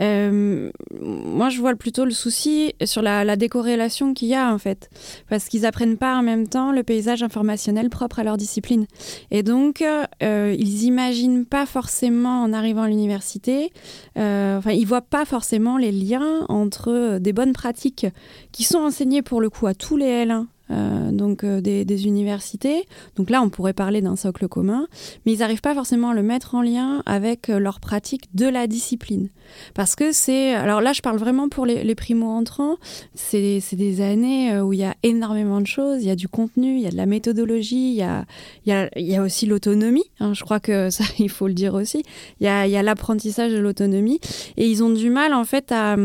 [0.00, 0.70] Euh,
[1.00, 4.90] moi, je vois plutôt le souci sur la, décorrélation qu'il y a, en fait,
[5.28, 8.86] parce qu'ils apprennent pas en même temps le paysage informationnel propre à leur discipline.
[9.30, 9.82] Et donc,
[10.22, 13.72] euh, ils imaginent pas forcément, en arrivant à l'université,
[14.16, 18.06] euh, enfin, ils voient pas forcément les liens entre des bonnes pratiques
[18.52, 22.84] qui sont enseignées pour le coup à tous les L1 euh, donc euh, des, universités.
[23.16, 24.86] Donc là, on pourrait parler d'un socle commun,
[25.24, 28.46] mais ils n'arrivent pas forcément à le mettre en lien avec euh, leur pratique de
[28.46, 29.30] la discipline.
[29.74, 30.54] Parce que c'est...
[30.54, 32.76] Alors là, je parle vraiment pour les, primo-entrants.
[33.14, 36.02] C'est des années où il y a énormément de choses.
[36.02, 38.26] Il y a du contenu, il y a de la méthodologie, il
[38.66, 38.72] y
[39.14, 40.04] a, aussi l'autonomie.
[40.20, 40.34] Hein.
[40.34, 42.04] je crois que ça, il faut le dire aussi.
[42.40, 44.20] Il y a, il y a l'apprentissage de l'autonomie.
[44.56, 45.96] Et ils ont du mal, en fait, à,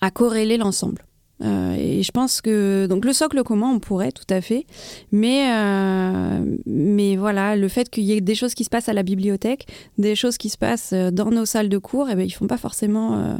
[0.00, 1.04] à corréler l'ensemble.
[1.42, 4.66] Euh, et je pense que donc le socle commun, on pourrait tout à fait,
[5.10, 8.92] mais euh, mais voilà, le fait qu'il y ait des choses qui se passent à
[8.92, 9.66] la bibliothèque,
[9.96, 12.30] des choses qui se passent euh, dans nos salles de cours, et eh ben ils
[12.30, 13.38] font pas forcément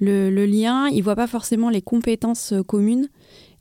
[0.00, 3.08] le, lien, ils voient pas forcément les compétences communes,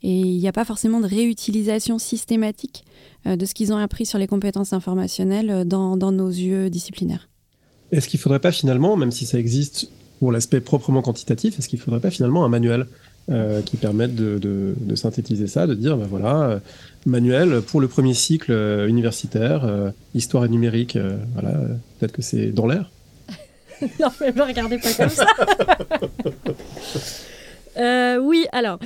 [0.03, 2.85] et il n'y a pas forcément de réutilisation systématique
[3.25, 7.27] de ce qu'ils ont appris sur les compétences informationnelles dans, dans nos yeux disciplinaires.
[7.91, 11.79] Est-ce qu'il faudrait pas finalement, même si ça existe pour l'aspect proprement quantitatif, est-ce qu'il
[11.79, 12.87] faudrait pas finalement un manuel?
[13.31, 16.59] Euh, qui permettent de, synthétiser ça, de dire, ben voilà, euh,
[17.05, 20.97] manuel pour le premier cycle euh, universitaire, histoire et numérique,
[21.33, 21.51] voilà,
[21.99, 22.89] peut-être que c'est dans l'air.
[23.99, 25.27] non, mais ne regardez pas comme ça.
[28.19, 28.79] oui, alors,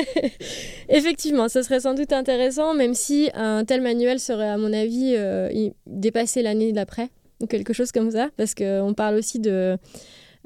[0.88, 5.16] effectivement, ce serait sans doute intéressant, même si un tel manuel serait, à mon avis,
[5.86, 9.76] dépassé l'année d'après, ou quelque chose comme ça, parce qu'on parle aussi de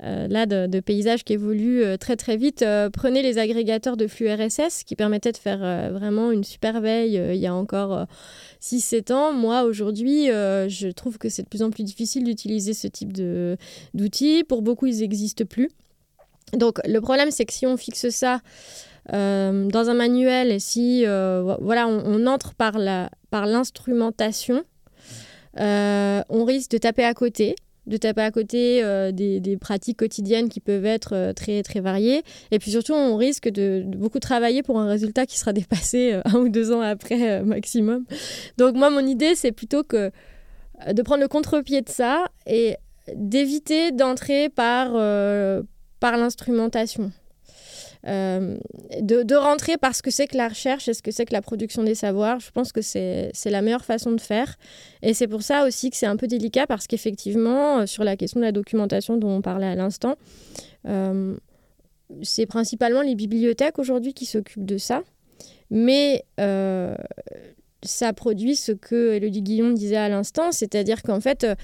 [0.03, 2.63] euh, là de, paysages qui évoluent euh, très très vite.
[2.63, 7.15] Euh, prenez les agrégateurs de flux RSS qui permettaient de faire vraiment une super veille
[7.15, 8.07] il y a encore
[8.61, 9.33] 6-7 ans.
[9.33, 13.13] Moi aujourd'hui, je trouve que c'est de plus en plus difficile d'utiliser ce type
[13.95, 14.45] d'outils.
[14.45, 15.71] Pour beaucoup, ils n'existent plus.
[16.53, 18.41] Donc le problème, c'est que si on fixe ça
[19.11, 24.65] dans un manuel et si voilà, on, entre par l'instrumentation,
[25.57, 27.55] par on risque de taper à côté
[27.87, 32.23] de taper à côté euh, des, pratiques quotidiennes qui peuvent être euh, très, très variées.
[32.51, 36.21] Et puis surtout, on risque de, beaucoup travailler pour un résultat qui sera dépassé euh,
[36.25, 38.05] un ou deux ans après maximum.
[38.59, 40.11] Donc moi, mon idée, c'est plutôt que
[40.93, 42.77] de prendre le contre-pied de ça et
[43.15, 44.93] d'éviter d'entrer par,
[46.01, 47.13] par l'instrumentation.
[48.07, 48.59] Euh,
[49.01, 51.83] de, rentrer parce que c'est que la recherche et ce que c'est que la production
[51.83, 52.41] des savoirs.
[52.41, 54.57] Je pense que c'est la meilleure façon de faire.
[55.03, 58.17] Et c'est pour ça aussi que c'est un peu délicat parce qu'effectivement, euh, sur la
[58.17, 60.17] question de la documentation dont on parlait à l'instant,
[60.87, 61.35] euh,
[62.23, 65.03] c'est principalement les bibliothèques aujourd'hui qui s'occupent de ça.
[65.71, 66.25] Mais
[67.85, 71.55] ça produit ce que Elodie Guillon disait à l'instant, c'est-à-dire qu'en fait, euh,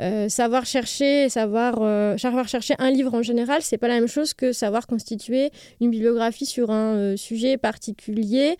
[0.00, 4.34] euh, savoir chercher, euh, savoir chercher un livre en général, c'est pas la même chose
[4.34, 5.50] que savoir constituer
[5.80, 8.56] une bibliographie sur un sujet particulier,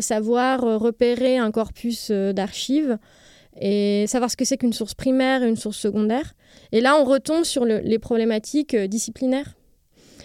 [0.00, 2.98] savoir repérer un corpus d'archives
[3.60, 6.34] et savoir ce que c'est qu'une source primaire et une source secondaire.
[6.72, 9.54] Et là, on retombe sur les problématiques disciplinaires.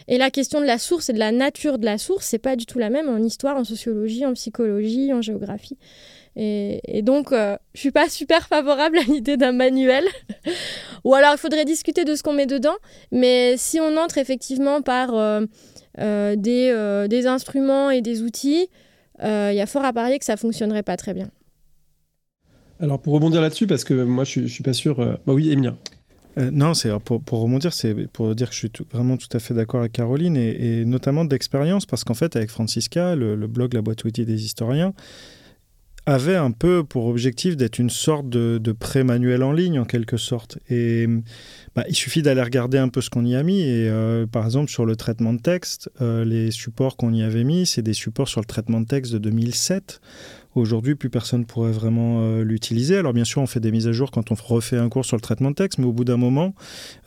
[0.09, 2.55] Et la question de la source et de la nature de la source, c'est pas
[2.55, 5.77] du tout la même en histoire, en sociologie, en psychologie, en géographie.
[6.35, 10.05] Et, donc, euh, je suis pas super favorable à l'idée d'un manuel.
[11.03, 12.75] Ou alors, il faudrait discuter de ce qu'on met dedans.
[13.11, 15.41] Mais si on entre effectivement par euh,
[15.99, 18.69] euh, des, des, instruments et des outils,
[19.21, 21.29] il y a fort à parier que ça fonctionnerait pas très bien.
[22.79, 24.95] Alors, pour rebondir là-dessus, parce que moi, je, ne suis pas sûr.
[25.25, 25.75] Bah oui, Emilia.
[26.37, 29.53] non, c'est pour, pour, rebondir, c'est pour dire que je suis vraiment tout à fait
[29.53, 33.81] d'accord avec Caroline et, notamment d'expérience parce qu'en fait, avec Francisca, le, le blog La
[33.81, 34.93] boîte à outils des historiens,
[36.09, 40.57] avait un peu pour objectif d'être une sorte de, pré-manuel en ligne en quelque sorte.
[40.69, 41.07] Et
[41.75, 43.61] bah, il suffit d'aller regarder un peu ce qu'on y a mis.
[43.61, 47.43] Et euh, par exemple, sur le traitement de texte, euh, les supports qu'on y avait
[47.43, 50.01] mis, c'est des supports sur le traitement de texte de 2007.
[50.55, 52.97] Aujourd'hui, plus personne pourrait vraiment euh, l'utiliser.
[52.97, 55.15] Alors bien sûr, on fait des mises à jour quand on refait un cours sur
[55.15, 56.55] le traitement de texte, mais au bout d'un moment,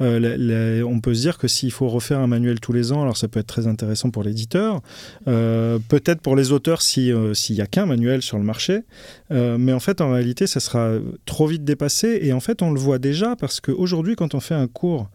[0.01, 3.17] euh, on peut se dire que s'il faut refaire un manuel tous les ans, alors
[3.17, 4.81] ça peut être très intéressant pour l'éditeur,
[5.27, 8.83] euh, peut-être pour les auteurs s'il n'y a qu'un manuel sur le marché,
[9.31, 10.93] mais en fait, en réalité, ça sera
[11.27, 12.21] trop vite dépassé.
[12.23, 15.09] Et en fait, on le voit déjà parce qu'aujourd'hui, quand on fait un cours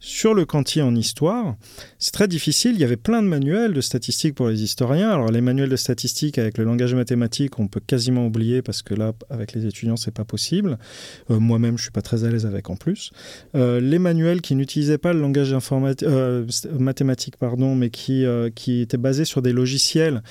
[0.00, 1.56] sur le Cantier en histoire,
[1.98, 2.72] c'est très difficile.
[2.74, 5.10] Il y avait plein de manuels de statistiques pour les historiens.
[5.10, 8.94] Alors les manuels de statistiques avec le langage mathématique, on peut quasiment oublier parce que
[8.94, 10.78] là, avec les étudiants, c'est pas possible.
[11.30, 13.10] Euh, moi-même, je suis pas très à l'aise avec en plus.
[13.56, 16.46] Euh, les manuels qui n'utilisaient pas le langage euh,
[16.78, 18.24] mathématique, pardon, mais qui,
[18.54, 20.22] qui étaient basés sur des logiciels,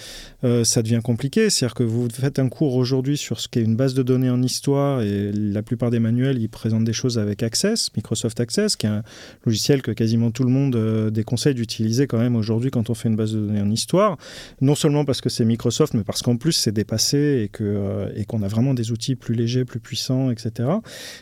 [0.63, 1.49] ça devient compliqué.
[1.49, 4.41] C'est-à-dire que vous faites un cours aujourd'hui sur ce qu'est une base de données en
[4.41, 8.86] histoire et la plupart des manuels, ils présentent des choses avec Access, Microsoft Access, qui
[8.86, 9.03] est un
[9.45, 13.10] logiciel que quasiment tout le monde euh, déconseille d'utiliser quand même aujourd'hui quand on fait
[13.10, 14.18] une base de données en histoire.
[14.62, 18.41] Non seulement parce que c'est Microsoft, mais parce qu'en plus c'est dépassé et euh, qu'on
[18.43, 20.70] a vraiment des outils plus légers, plus puissants, etc.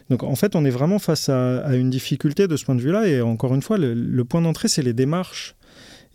[0.10, 3.08] Donc en fait, on est vraiment face à, une difficulté de ce point de vue-là.
[3.08, 5.56] Et encore une fois, le, point d'entrée, c'est les démarches.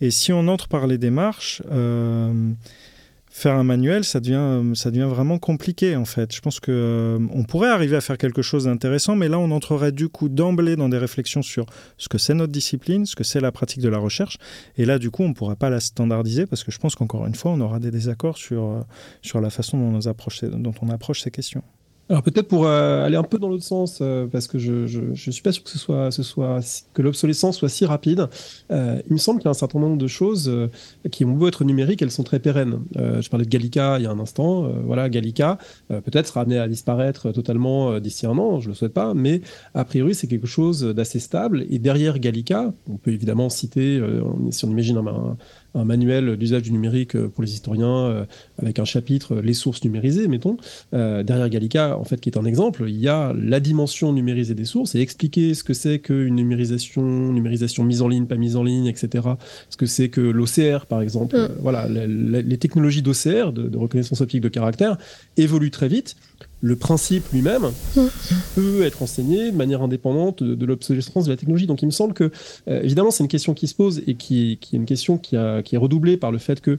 [0.00, 2.32] Et si on entre par les démarches, euh,
[3.30, 6.34] faire un manuel, ça devient, ça devient vraiment compliqué en fait.
[6.34, 9.50] Je pense que euh, on pourrait arriver à faire quelque chose d'intéressant, mais là on
[9.52, 11.66] entrerait du coup d'emblée dans des réflexions sur
[11.96, 14.36] ce que c'est notre discipline, ce que c'est la pratique de la recherche,
[14.76, 17.24] et là du coup on ne pourra pas la standardiser parce que je pense qu'encore
[17.26, 18.80] une fois on aura des désaccords sur, euh,
[19.22, 21.62] sur la façon dont on, approche, dont on approche ces questions.
[22.10, 25.00] Alors peut-être pour euh, aller un peu dans l'autre sens, euh, parce que je, je,
[25.14, 28.26] je, suis pas sûr que ce soit, que l'obsolescence soit si rapide.
[28.72, 30.52] Euh, il me semble qu'il y a un certain nombre de choses
[31.12, 32.80] qui ont beau être numériques, elles sont très pérennes.
[32.96, 34.62] je parlais de Gallica il y a un instant.
[34.84, 35.58] voilà, Gallica
[35.88, 38.58] peut-être sera amené à disparaître totalement d'ici un an.
[38.58, 39.40] Je le souhaite pas, mais
[39.74, 41.64] a priori c'est quelque chose d'assez stable.
[41.70, 44.02] Et derrière Gallica, on peut évidemment citer,
[44.50, 45.36] si on imagine un, un
[45.74, 48.24] manuel d'usage du numérique euh, pour les historiens euh,
[48.60, 50.56] avec un chapitre les sources numérisées, mettons.
[50.94, 54.54] Euh, derrière Gallica, en fait, qui est un exemple, il y a la dimension numérisée
[54.54, 58.56] des sources et expliquer ce que c'est qu'une numérisation, numérisation mise en ligne, pas mise
[58.56, 59.28] en ligne, etc.
[59.68, 61.36] Ce que c'est que l'OCR, par exemple.
[61.36, 61.48] Mm.
[61.60, 64.98] voilà, les, technologies d'OCR, de, de reconnaissance optique de caractère,
[65.36, 66.16] évoluent très vite
[66.60, 68.06] le principe lui-même mm.
[68.54, 71.66] peut être enseigné de manière indépendante de, l'obsolescence de la technologie.
[71.66, 72.30] Donc il me semble que,
[72.68, 75.36] euh, évidemment, c'est une question qui se pose et qui, qui est une question qui,
[75.36, 76.78] a, qui est redoublée par le fait que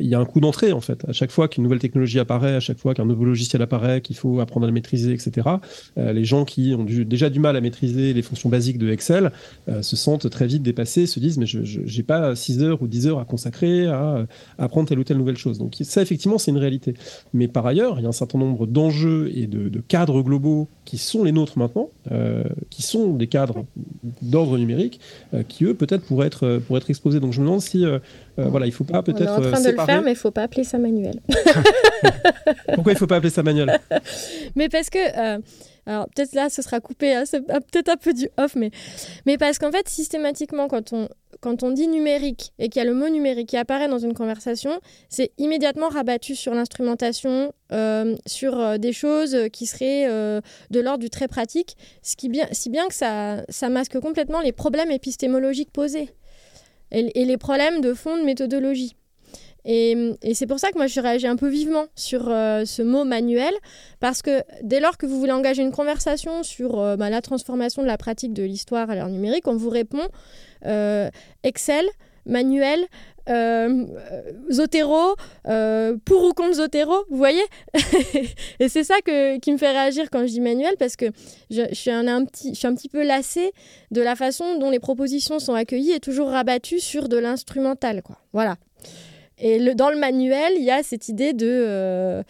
[0.00, 1.04] il y a un coup d'entrée en fait.
[1.08, 4.16] À chaque fois qu'une nouvelle technologie apparaît, à chaque fois qu'un nouveau logiciel apparaît, qu'il
[4.16, 5.48] faut apprendre à le maîtriser, etc.
[5.98, 9.32] Euh, les gens qui ont déjà du mal à maîtriser les fonctions basiques de Excel
[9.68, 12.88] euh, se sentent très vite dépassés, se disent mais je n'ai pas 6 heures ou
[12.88, 14.26] 10 heures à consacrer à,
[14.58, 15.58] apprendre telle ou telle nouvelle chose.
[15.58, 16.94] Donc ça effectivement c'est une réalité.
[17.32, 20.68] Mais par ailleurs, il y a un certain nombre d'enjeux et de, de, cadres globaux
[20.84, 21.90] qui sont les nôtres maintenant,
[22.68, 23.64] qui sont des cadres
[24.22, 25.00] d'ordre numérique,
[25.48, 27.20] qui eux peut-être pourraient être, pourraient être exposés.
[27.20, 27.84] Donc je me demande si
[28.40, 29.40] euh, voilà, il faut pas peut-être.
[29.80, 31.20] Le faire, mais il faut pas appeler ça manuel.
[32.74, 33.78] Pourquoi il faut pas appeler ça manuel?
[34.56, 34.98] Mais parce que.
[34.98, 35.38] Euh,
[35.86, 38.70] alors peut-être là, ce sera coupé, hein, c'est peut-être un peu du off, mais,
[39.24, 41.08] mais parce qu'en fait, systématiquement, quand on,
[41.40, 44.12] quand on dit numérique et qu'il y a le mot numérique qui apparaît dans une
[44.12, 44.78] conversation,
[45.08, 51.28] c'est immédiatement rabattu sur l'instrumentation, euh, sur des choses qui seraient de l'ordre du très
[51.28, 56.10] pratique, ce qui bien, si bien que ça, ça masque complètement les problèmes épistémologiques posés
[56.92, 58.96] et, les problèmes de fond de méthodologie.
[59.64, 63.04] Et, c'est pour ça que moi je réagis un peu vivement sur euh, ce mot
[63.04, 63.52] manuel,
[64.00, 67.82] parce que dès lors que vous voulez engager une conversation sur euh, bah, la transformation
[67.82, 70.06] de la pratique de l'histoire à l'ère numérique, on vous répond
[70.66, 71.10] euh,
[71.42, 71.86] Excel,
[72.26, 72.86] manuel,
[74.50, 75.14] Zotero,
[76.04, 77.42] pour ou contre Zotero, vous voyez
[78.60, 81.06] Et c'est ça qui me fait réagir quand je dis manuel, parce que
[81.48, 83.52] je, suis un, petit, je suis un petit peu lassée
[83.92, 88.02] de la façon dont les propositions sont accueillies et toujours rabattues sur de l'instrumental.
[88.32, 88.56] Voilà.
[89.40, 91.46] Et dans le manuel, il y a cette idée de...
[91.48, 92.22] Euh,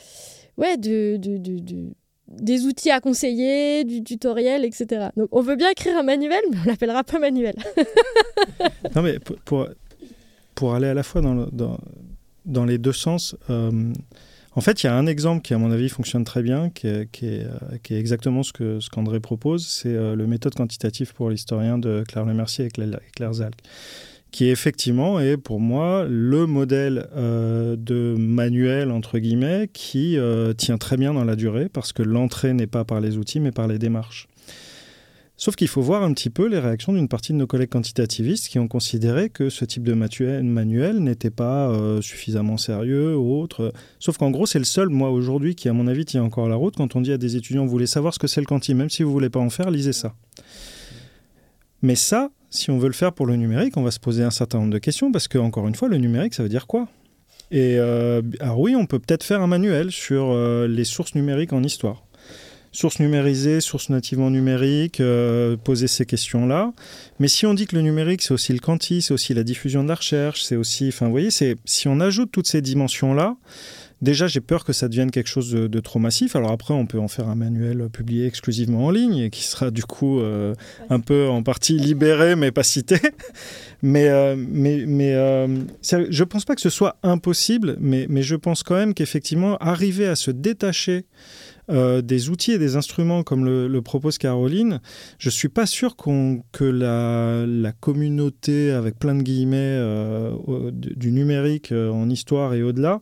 [0.57, 1.93] ouais, de, de, de,
[2.29, 5.09] des outils à conseiller, du tutoriel, etc.
[5.17, 7.57] Donc on veut bien écrire un manuel, mais on l'appellera pas manuel.
[8.95, 9.67] non mais pour,
[10.55, 11.79] pour aller à la fois dans, dans,
[12.45, 13.37] dans les deux sens.
[13.49, 13.93] Euh,
[14.57, 16.89] en fait, il y a un exemple qui, à mon avis, fonctionne très bien, qui
[16.89, 19.67] est, qui est, euh, exactement ce que ce qu'André propose.
[19.67, 23.55] C'est euh, le méthode quantitative pour l'historien de Claire Lemercier et Claire, Zalc,
[24.31, 30.19] qui effectivement est pour moi le modèle de manuel, entre guillemets, qui
[30.57, 33.53] tient très bien dans la durée, parce que l'entrée n'est pas par les outils, mais
[33.53, 34.29] par les démarches.
[35.41, 38.49] Sauf qu'il faut voir un petit peu les réactions d'une partie de nos collègues quantitativistes
[38.49, 43.73] qui ont considéré que ce type de manuel n'était pas euh, suffisamment sérieux ou autre.
[44.01, 46.57] Sauf qu'en gros, c'est le seul, moi, aujourd'hui, qui, à mon avis, tient encore la
[46.57, 46.77] route.
[46.77, 48.91] Quand on dit à des étudiants, vous voulez savoir ce que c'est le quanti, même
[48.91, 50.15] si vous voulez pas en faire, lisez ça.
[51.81, 54.31] Mais ça, si on veut le faire pour le numérique, on va se poser un
[54.31, 56.89] certain nombre de questions parce que, encore une fois, le numérique, ça veut dire quoi?
[57.51, 61.53] Et euh, alors oui, on peut peut-être faire un manuel sur euh, les sources numériques
[61.53, 62.05] en histoire
[62.73, 66.73] source numérisée, source nativement numérique, euh, poser ces questions-là.
[67.19, 69.83] Mais si on dit que le numérique, c'est aussi le quanti, c'est aussi la diffusion
[69.83, 70.89] de la recherche, c'est aussi...
[70.89, 73.37] Enfin, vous voyez, si on ajoute toutes ces dimensions-là,
[74.03, 76.37] déjà, j'ai peur que ça devienne quelque chose de, trop massif.
[76.37, 79.71] Alors après, on peut en faire un manuel publié exclusivement en ligne et qui sera
[79.71, 80.55] du coup euh,
[80.89, 82.97] un peu en partie libéré, mais pas cité.
[83.83, 85.13] mais euh, mais, mais
[85.83, 89.57] je ne pense pas que ce soit impossible, mais, mais je pense quand même qu'effectivement,
[89.59, 91.07] arriver à se détacher
[91.71, 94.81] euh, des outils et des instruments comme le, propose Caroline,
[95.19, 101.73] je ne suis pas sûr que la, communauté, avec plein de guillemets, euh, du numérique
[101.73, 103.01] euh, en histoire et au-delà,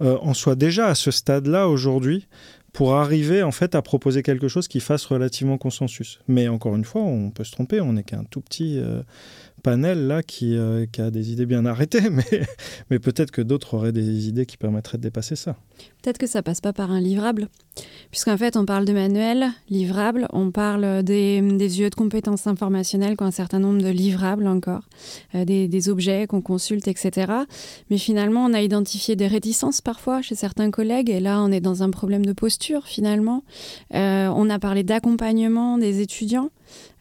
[0.00, 2.26] en soit déjà à ce stade-là aujourd'hui
[2.72, 6.20] pour arriver en fait à proposer quelque chose qui fasse relativement consensus.
[6.28, 8.80] Mais encore une fois, on peut se tromper, on n'est qu'un tout petit
[9.60, 12.10] panel là qui, euh, qui, a des idées bien arrêtées,
[12.90, 15.56] mais, peut-être que d'autres auraient des idées qui permettraient de dépasser ça.
[16.02, 17.48] Peut-être que ça passe pas par un livrable,
[18.10, 23.16] puisqu'en fait on parle de manuel, livrable, on parle des, des yeux de compétences informationnelles
[23.16, 24.82] qui ont un certain nombre de livrables encore,
[25.34, 27.32] euh, des, des, objets qu'on consulte, etc.
[27.90, 31.60] Mais finalement on a identifié des réticences parfois chez certains collègues, et là on est
[31.60, 33.44] dans un problème de posture finalement.
[33.94, 36.50] Euh, on a parlé d'accompagnement des étudiants.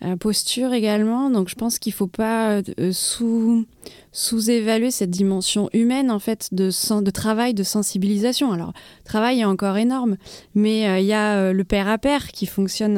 [0.02, 1.30] Euh, posture également.
[1.30, 3.66] Donc je pense qu'il ne faut pas euh, sous,
[4.14, 6.70] sous-évaluer cette dimension humaine en fait de,
[7.02, 8.54] de travail, de sensibilisation.
[8.54, 8.72] Alors
[9.04, 10.16] travail est encore énorme,
[10.56, 12.96] mais euh, il y a le pair à pair qui fonctionne.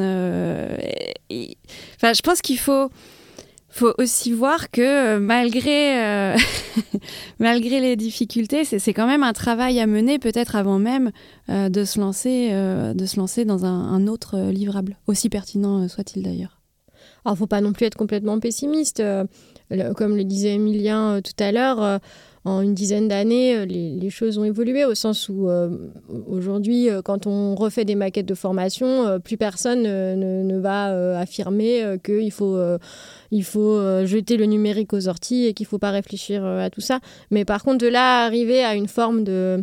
[1.30, 2.88] Je pense qu'il faut
[3.68, 6.36] faut aussi voir que malgré,
[7.40, 11.10] malgré les difficultés, c'est quand même un travail à mener, peut-être avant même
[11.48, 16.61] de, se lancer, de se lancer dans un autre livrable, aussi pertinent soit-il d'ailleurs.
[17.24, 19.02] Alors, faut pas non plus être complètement pessimiste.
[19.72, 21.98] Euh, comme le disait Emilien euh, tout à l'heure, euh,
[22.44, 25.48] en une dizaine d'années, les, choses ont évolué au sens où
[26.26, 32.58] aujourd'hui, quand on refait des maquettes de formation, plus personne ne, va affirmer qu'il faut,
[33.30, 36.80] il faut jeter le numérique aux orties et qu'il ne faut pas réfléchir à tout
[36.80, 36.98] ça.
[37.30, 39.62] Mais par contre, de là arriver à une forme de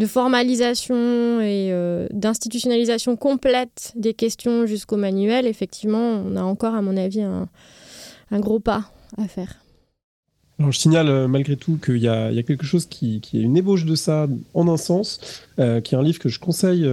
[0.00, 6.80] de formalisation et euh, d'institutionnalisation complète des questions jusqu'au manuel, effectivement, on a encore, à
[6.80, 7.48] mon avis, un,
[8.32, 9.56] gros pas à faire.
[10.58, 13.94] je signale euh, malgré tout qu'il y, a quelque chose qui, est une ébauche de
[13.94, 16.88] ça en un sens, euh, qui est un livre que je conseille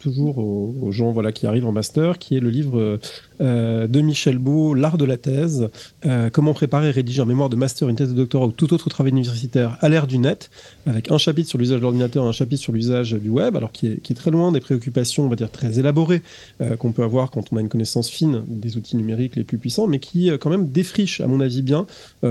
[0.00, 2.98] toujours aux, gens voilà, qui arrivent en master, qui est le livre
[3.40, 5.68] euh, de Michel Beau, L'art de la thèse,
[6.06, 8.74] euh, comment préparer et rédiger un mémoire de master, une thèse de doctorat ou tout
[8.74, 10.50] autre travail universitaire à l'ère du net,
[10.86, 13.70] avec un chapitre sur l'usage de l'ordinateur et un chapitre sur l'usage du web, alors
[13.70, 16.22] qui est, qui est, très loin des préoccupations, on va dire, très élaborées
[16.62, 19.58] euh, qu'on peut avoir quand on a une connaissance fine des outils numériques les plus
[19.58, 21.86] puissants, mais qui quand même défriche, à mon avis, bien,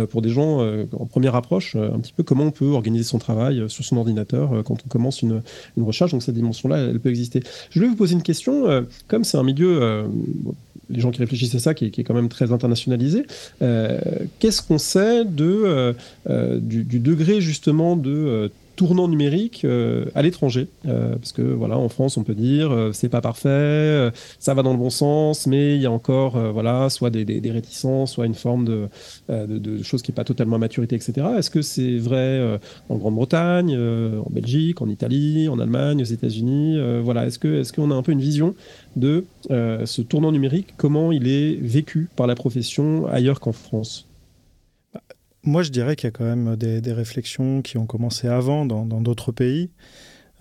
[0.09, 0.59] pour des gens
[0.91, 4.63] en première approche, un petit peu comment on peut organiser son travail sur son ordinateur
[4.65, 5.41] quand on commence une,
[5.75, 6.11] une recherche.
[6.11, 7.41] Donc cette dimension-là, elle peut exister.
[7.69, 10.05] Je voulais vous poser une question, comme c'est un milieu
[10.89, 13.25] les gens qui réfléchissent à ça, qui, est quand même très internationalisé.
[13.61, 13.99] Euh,
[14.39, 15.93] qu'est-ce qu'on sait de, euh,
[16.29, 20.67] euh, du, degré justement de tournant numérique euh, à l'étranger.
[20.85, 24.63] Euh, parce que voilà, en France, on peut dire euh, c'est pas parfait, ça va
[24.63, 28.35] dans le bon sens, mais il y a encore voilà, soit des, réticences, soit une
[28.35, 28.87] forme de,
[29.29, 31.27] de, choses qui n'est pas totalement maturité, etc.
[31.37, 32.59] Est-ce que c'est vrai
[32.89, 37.89] en Grande-Bretagne, en Belgique, en Italie, en Allemagne, aux États-Unis Voilà, est-ce que est-ce qu'on
[37.89, 38.53] a un peu une vision
[38.95, 44.06] de ce tournant numérique, comment il est vécu par la profession ailleurs qu'en France?
[45.47, 49.01] Moi, je dirais qu'il y a quand même des, réflexions qui ont commencé avant dans
[49.01, 49.69] d'autres pays.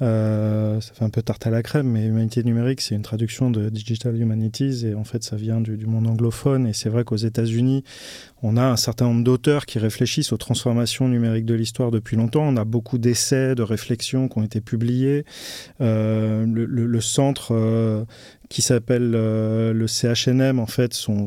[0.02, 3.50] Euh, ça fait un peu tarte à la crème, mais Humanité numérique, c'est une traduction
[3.50, 6.66] de Digital Humanities et en fait, ça vient du, monde anglophone.
[6.66, 7.82] Et c'est vrai qu'aux États-Unis,
[8.42, 12.42] on a un certain nombre d'auteurs qui réfléchissent aux transformations numériques de l'histoire depuis longtemps.
[12.42, 15.24] On a beaucoup d'essais, de réflexions qui ont été publiés.
[15.80, 18.04] Euh, le, centre euh,
[18.48, 21.26] qui s'appelle euh, le CHNM, en fait, son,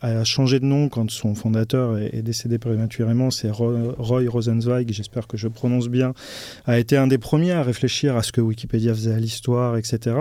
[0.00, 3.30] a changé de nom quand son fondateur est, décédé prématurément.
[3.30, 6.14] C'est Roy, Rosenzweig, j'espère que je prononce bien,
[6.64, 10.16] a été un des premiers à réfléchir à ce que Wikipédia faisait à l'histoire, etc.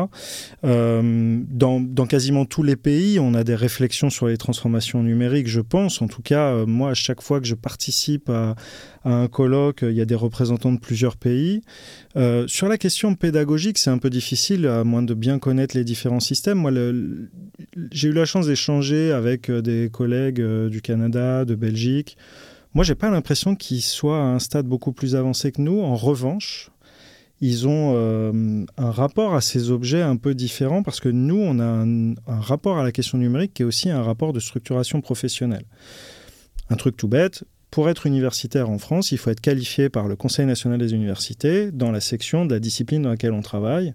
[0.64, 5.48] Euh, dans, dans, quasiment tous les pays, on a des réflexions sur les transformations numériques,
[5.48, 6.02] je pense.
[6.02, 8.56] En tout cas, euh, moi, à chaque fois que je participe à,
[9.03, 11.62] à un colloque, il y a des représentants de plusieurs pays.
[12.48, 16.22] Sur la question pédagogique, c'est un peu difficile, à moins de bien connaître les différents
[16.26, 16.57] systèmes.
[16.57, 16.72] Moi,
[17.91, 22.18] j'ai eu la chance d'échanger avec euh, des collègues euh, du Canada, de Belgique.
[22.73, 25.80] Moi, j'ai pas l'impression qu'ils soient à un stade beaucoup plus avancé que nous.
[25.80, 26.72] En revanche,
[27.39, 27.95] ils ont
[28.77, 32.39] un rapport à ces objets un peu différent parce que nous, on a un, un,
[32.39, 35.65] rapport à la question numérique qui est aussi un rapport de structuration professionnelle.
[36.69, 37.45] Un truc tout bête,
[37.76, 41.72] pour être universitaire en France, il faut être qualifié par le Conseil national des universités
[41.73, 43.93] dans la section de la discipline dans laquelle on travaille.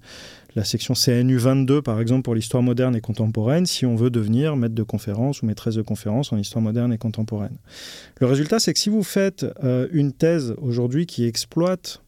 [0.54, 4.54] La section CNU 22, par exemple, pour l'histoire moderne et contemporaine, si on veut devenir
[4.54, 7.56] maître de conférence ou maîtresse de conférence en histoire moderne et contemporaine.
[8.18, 12.02] Le résultat, c'est que si vous faites euh, une thèse aujourd'hui qui exploite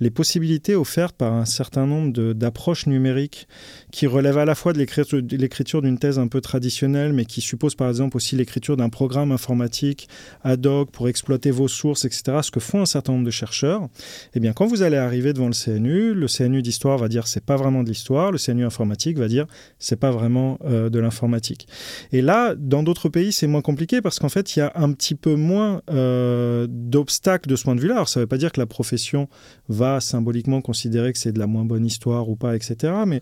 [0.00, 3.48] les possibilités offertes par un certain nombre d'approches numériques
[3.92, 7.74] qui relèvent à la fois de l'écriture d'une thèse un peu traditionnelle, mais qui suppose
[7.74, 10.08] par exemple aussi l'écriture d'un programme informatique
[10.44, 13.88] ad hoc pour exploiter vos sources, etc., ce que font un certain nombre de chercheurs,
[14.34, 17.44] eh bien quand vous allez arriver devant le CNU, le CNU d'histoire va dire c'est
[17.44, 19.46] pas vraiment de l'histoire, le CNU informatique va dire
[19.78, 21.68] c'est pas vraiment euh, de l'informatique.
[22.12, 24.92] Et là, dans d'autres pays, c'est moins compliqué parce qu'en fait, il y a un
[24.92, 27.94] petit peu moins euh, d'obstacles de ce point de vue-là.
[27.94, 29.28] Alors ça ne veut pas dire que la profession
[29.68, 32.92] va symboliquement considérer que c'est de la moins bonne histoire ou pas, etc.
[33.06, 33.20] Mais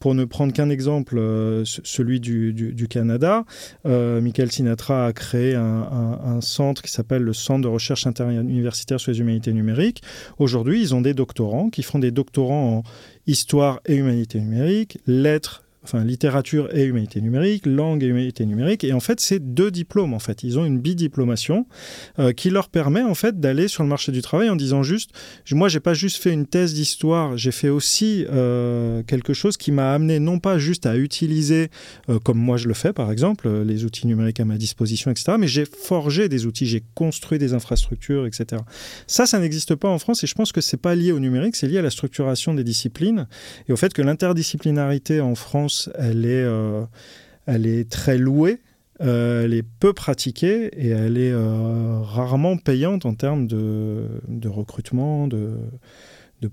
[0.00, 1.20] pour, ne prendre qu'un exemple,
[1.64, 3.44] celui du, Canada,
[3.84, 9.20] Michael Sinatra a créé un, centre qui s'appelle le Centre de recherche interuniversitaire sur les
[9.20, 10.02] humanités numériques.
[10.38, 12.82] Aujourd'hui, ils ont des doctorants qui font des doctorants en
[13.26, 18.84] histoire et humanité numérique, lettres enfin littérature et humanité numérique, langue et humanité numérique.
[18.84, 20.12] Et en fait, c'est deux diplômes.
[20.12, 21.66] En fait, ils ont une bidiplomation
[22.18, 25.10] euh, qui leur permet en fait d'aller sur le marché du travail en disant juste,
[25.52, 29.72] moi, j'ai pas juste fait une thèse d'histoire, j'ai fait aussi euh, quelque chose qui
[29.72, 31.70] m'a amené non pas juste à utiliser,
[32.08, 35.36] euh, comme moi je le fais par exemple, les outils numériques à ma disposition, etc.
[35.38, 38.62] Mais j'ai forgé des outils, j'ai construit des infrastructures, etc.
[39.06, 41.56] Ça, ça n'existe pas en France et je pense que c'est pas lié au numérique,
[41.56, 43.26] c'est lié à la structuration des disciplines
[43.68, 45.67] et au fait que l'interdisciplinarité en France
[45.98, 46.84] elle est, euh,
[47.46, 48.60] elle est très louée,
[49.00, 54.08] euh, elle est peu pratiquée et elle est euh, rarement payante en termes de,
[54.46, 55.56] recrutement, de,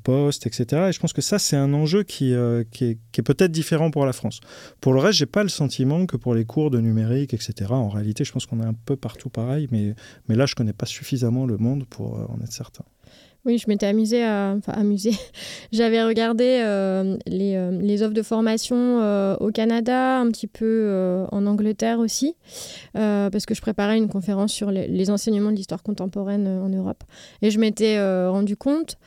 [0.03, 0.87] postes, etc.
[0.89, 2.33] Et je pense que ça, c'est un enjeu qui,
[2.71, 4.41] qui est, peut-être différent pour la France.
[4.81, 7.89] Pour le reste, j'ai pas le sentiment que pour les cours de numérique, etc., en
[7.89, 9.95] réalité, je pense qu'on est un peu partout pareil, mais,
[10.27, 12.85] mais là, je connais pas suffisamment le monde pour en être certain.
[13.45, 14.55] Oui, je m'étais amusée à.
[14.57, 15.13] Enfin, amusée.
[15.71, 21.25] J'avais regardé euh, les, euh, les, offres de formation euh, au Canada, un petit peu
[21.31, 22.35] en Angleterre aussi,
[22.93, 27.03] parce que je préparais une conférence sur les, les enseignements de l'histoire contemporaine en Europe.
[27.43, 28.97] Et je m'étais rendu compte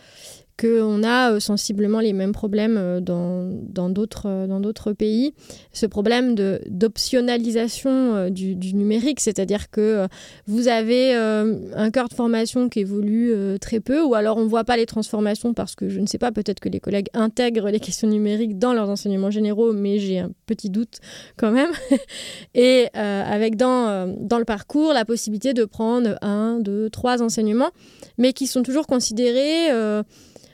[0.58, 5.32] qu'on a euh, sensiblement les mêmes problèmes euh, dans d'autres euh, dans d'autres pays.
[5.72, 10.06] Ce problème d'optionnalisation du, du, numérique, c'est-à-dire que
[10.46, 14.64] vous avez un cœur de formation qui évolue très peu, ou alors on ne voit
[14.64, 17.80] pas les transformations parce que je ne sais pas, peut-être que les collègues intègrent les
[17.80, 20.98] questions numériques dans leurs enseignements généraux, mais j'ai un petit doute
[21.36, 21.70] quand même.
[22.54, 27.70] Et avec dans, dans le parcours la possibilité de prendre un, deux, trois enseignements,
[28.16, 29.70] mais qui sont toujours considérés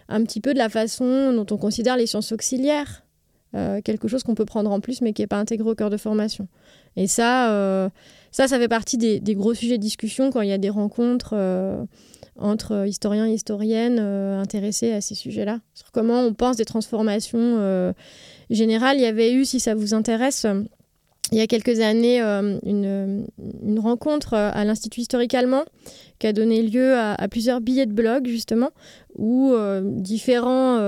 [0.09, 3.05] un petit peu de la façon dont on considère les sciences auxiliaires.
[3.55, 5.90] Euh, quelque chose qu'on peut prendre en plus mais qui n'est pas intégré au cœur
[5.90, 6.48] de formation.
[6.97, 7.89] Et ça, euh,
[8.32, 11.35] ça, ça fait partie des, gros sujets de discussion quand il y a des rencontres
[11.35, 11.85] euh,
[12.36, 17.94] entre historiens et historiennes intéressés à ces sujets-là, sur comment on pense des transformations
[18.51, 18.97] générales.
[18.97, 20.47] Il y avait eu, si ça vous intéresse,
[21.32, 25.64] il y a quelques années euh, une, rencontre euh, à l'Institut historique allemand
[26.18, 28.70] qui a donné lieu à, plusieurs billets de blog justement
[29.16, 30.78] où euh, différents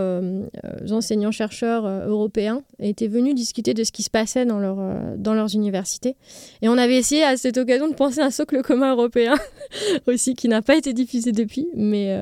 [0.91, 4.77] enseignants-chercheurs européens étaient venus discuter de ce qui se passait dans, leur,
[5.17, 6.17] dans leurs universités.
[6.63, 9.35] Et on avait essayé à cette occasion de penser un socle commun européen
[10.07, 12.17] aussi qui n'a pas été diffusé depuis, mais,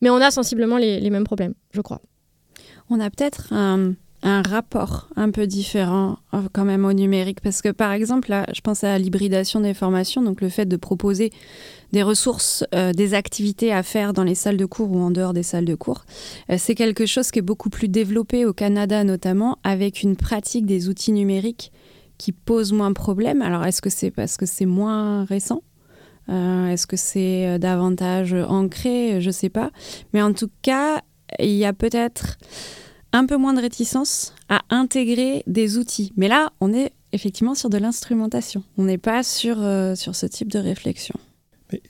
[0.00, 2.00] mais on a sensiblement les, les mêmes problèmes, je crois.
[2.88, 7.40] On a peut-être un un rapport un peu différent euh, quand même au numérique.
[7.40, 10.76] Parce que par exemple là je pense à l'hybridation des formations donc le fait de
[10.76, 11.32] proposer
[11.92, 15.32] des ressources euh, des activités à faire dans les salles de cours ou en dehors
[15.32, 16.04] des salles de cours
[16.50, 20.66] euh, c'est quelque chose qui est beaucoup plus développé au Canada notamment avec une pratique
[20.66, 21.72] des outils numériques
[22.18, 25.62] qui pose moins de problèmes alors est-ce que c'est parce que c'est moins récent?
[26.28, 29.20] Est-ce que c'est davantage ancré?
[29.20, 29.72] Je sais pas.
[30.12, 31.02] Mais en tout cas
[31.40, 32.38] il y a peut-être
[33.12, 36.12] un peu moins de réticence à intégrer des outils.
[36.16, 38.62] Mais là, on est effectivement sur de l'instrumentation.
[38.78, 41.14] On n'est pas sur, euh, sur ce type de réflexion.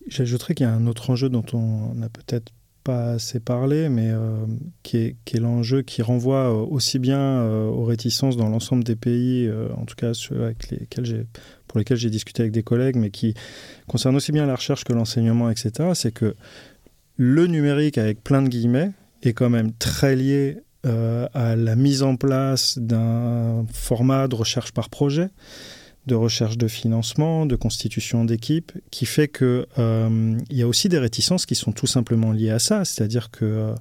[0.08, 2.52] J'ajouterais qu'il y a un autre enjeu dont on n'a peut-être
[2.84, 4.46] pas assez parlé, mais euh,
[4.82, 9.50] qui est, qui l'enjeu qui renvoie euh, aussi bien aux réticences dans l'ensemble des pays,
[9.76, 11.26] en tout cas ceux avec lesquels
[11.66, 13.34] pour lesquels j'ai discuté avec des collègues, mais qui
[13.86, 16.34] concerne aussi bien la recherche que l'enseignement, etc., c'est que
[17.16, 18.92] le numérique, avec plein de guillemets,
[19.22, 24.72] est quand même très lié euh, à la mise en place d'un format de recherche
[24.72, 25.28] par projet,
[26.06, 30.98] de recherche de financement, de constitution d'équipe, qui fait qu'il euh, y a aussi des
[30.98, 32.84] réticences qui sont tout simplement liées à ça.
[32.84, 33.74] C'est-à-dire que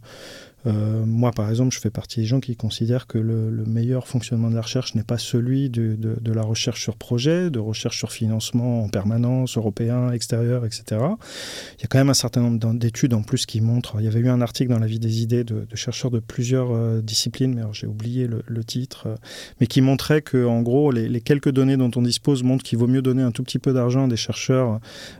[0.67, 4.49] euh, moi, par exemple, je fais partie des gens qui considèrent que le, meilleur fonctionnement
[4.49, 8.83] de la recherche n'est pas celui de, la recherche sur projet, de recherche sur financement
[8.83, 10.83] en permanence, européen, extérieur, etc.
[10.91, 13.95] Il y a quand même un certain nombre d'études en plus qui montrent.
[13.99, 16.71] Il y avait eu un article dans la vie des idées de, chercheurs de plusieurs
[16.71, 19.15] euh, disciplines, mais j'ai oublié le, titre, euh,
[19.61, 22.87] mais qui montrait que, en gros, les, quelques données dont on dispose montrent qu'il vaut
[22.87, 24.79] mieux donner un tout petit peu d'argent à des chercheurs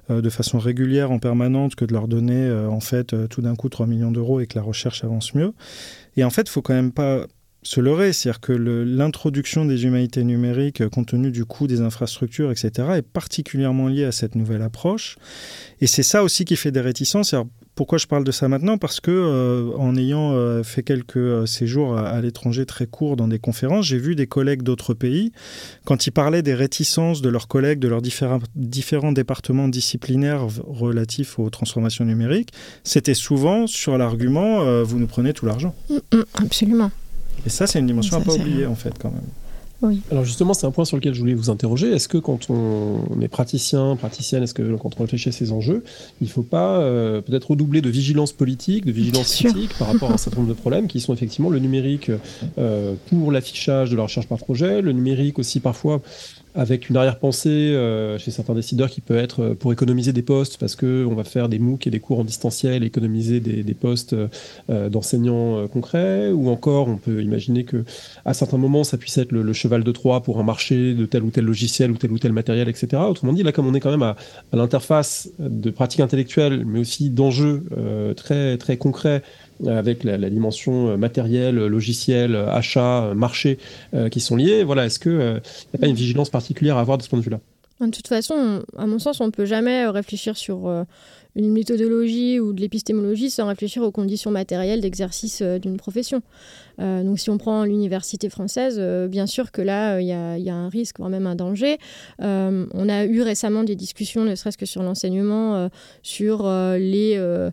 [0.10, 3.86] de façon régulière, en permanente, que de leur donner, en fait, tout d'un coup 3
[3.86, 5.54] millions d'euros et que la recherche avance mieux.
[6.18, 7.26] Et en fait, il faut quand même pas
[7.62, 12.72] se leurrer, c'est-à-dire que l'introduction des humanités numériques, compte tenu du coût des infrastructures, etc.,
[12.96, 15.18] est particulièrement liée à cette nouvelle approche.
[15.82, 17.36] Et c'est ça aussi qui fait des réticences
[17.80, 18.78] pourquoi je parle de ça maintenant?
[18.78, 23.30] Parce que euh, en ayant euh, fait quelques euh, séjours à, l'étranger très courts dans
[23.30, 25.32] des conférences, j'ai vu des collègues d'autres pays,
[25.86, 31.40] quand ils parlaient des réticences de leurs collègues de leurs différents, différents départements disciplinaires relatifs
[31.40, 32.52] aux transformations numériques,
[32.84, 35.74] c'était souvent sur l'argument vous nous prenez tout l'argent.
[35.90, 36.92] Mm, mm, absolument.
[37.46, 39.24] Et ça, c'est une dimension à pas oublier en fait quand même.
[40.12, 41.92] Alors justement, c'est un point sur lequel je voulais vous interroger.
[41.92, 45.84] Est-ce que quand on est praticien, praticienne, est-ce que quand on réfléchit à ces enjeux,
[46.20, 50.12] il ne faut pas euh, peut-être redoubler de vigilance politique, de vigilance critique par rapport
[50.12, 52.12] à un certain nombre de problèmes qui sont effectivement le numérique
[52.58, 56.02] euh, pour l'affichage de la recherche par projet, le numérique aussi parfois
[56.56, 60.58] avec une arrière-pensée euh, chez certains décideurs qui peut être euh, pour économiser des postes
[60.58, 64.14] parce que on va faire des MOOC et des cours en distanciel, économiser des, postes
[64.70, 67.84] euh, d'enseignants concrets, ou encore on peut imaginer que
[68.26, 71.24] à certains moments ça puisse être le, cheval de Troie pour un marché de tel
[71.24, 73.02] ou tel logiciel ou tel ou tel matériel, etc.
[73.08, 74.16] Autrement dit, là comme on est quand même à,
[74.52, 77.64] à l'interface de pratiques intellectuelles, mais aussi d'enjeux
[78.16, 79.22] très très concrets
[79.66, 83.58] avec la, dimension matérielle, logicielle, achat, marché
[84.12, 84.64] qui sont liés.
[84.64, 87.20] Voilà, est-ce que il n'y a pas une vigilance particulière à avoir de ce point
[87.20, 87.40] de vue-là?
[87.82, 90.86] De toute façon, à mon sens, on ne peut jamais réfléchir sur
[91.36, 96.22] une méthodologie ou de l'épistémologie sans réfléchir aux conditions matérielles d'exercice d'une profession.
[96.80, 100.12] Euh, donc si on prend l'université française, euh, bien sûr que là, il y,
[100.50, 101.78] a un risque, voire même un danger.
[102.22, 105.70] Euh, on a eu récemment des discussions, ne serait-ce que sur l'enseignement,
[106.02, 107.46] sur les,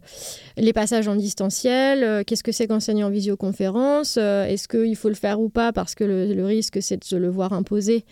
[0.74, 2.24] passages en distanciel.
[2.24, 6.04] Qu'est-ce que c'est qu'enseigner en visioconférence Est-ce qu'il faut le faire ou pas Parce que
[6.04, 8.04] le, risque, c'est de se le voir imposer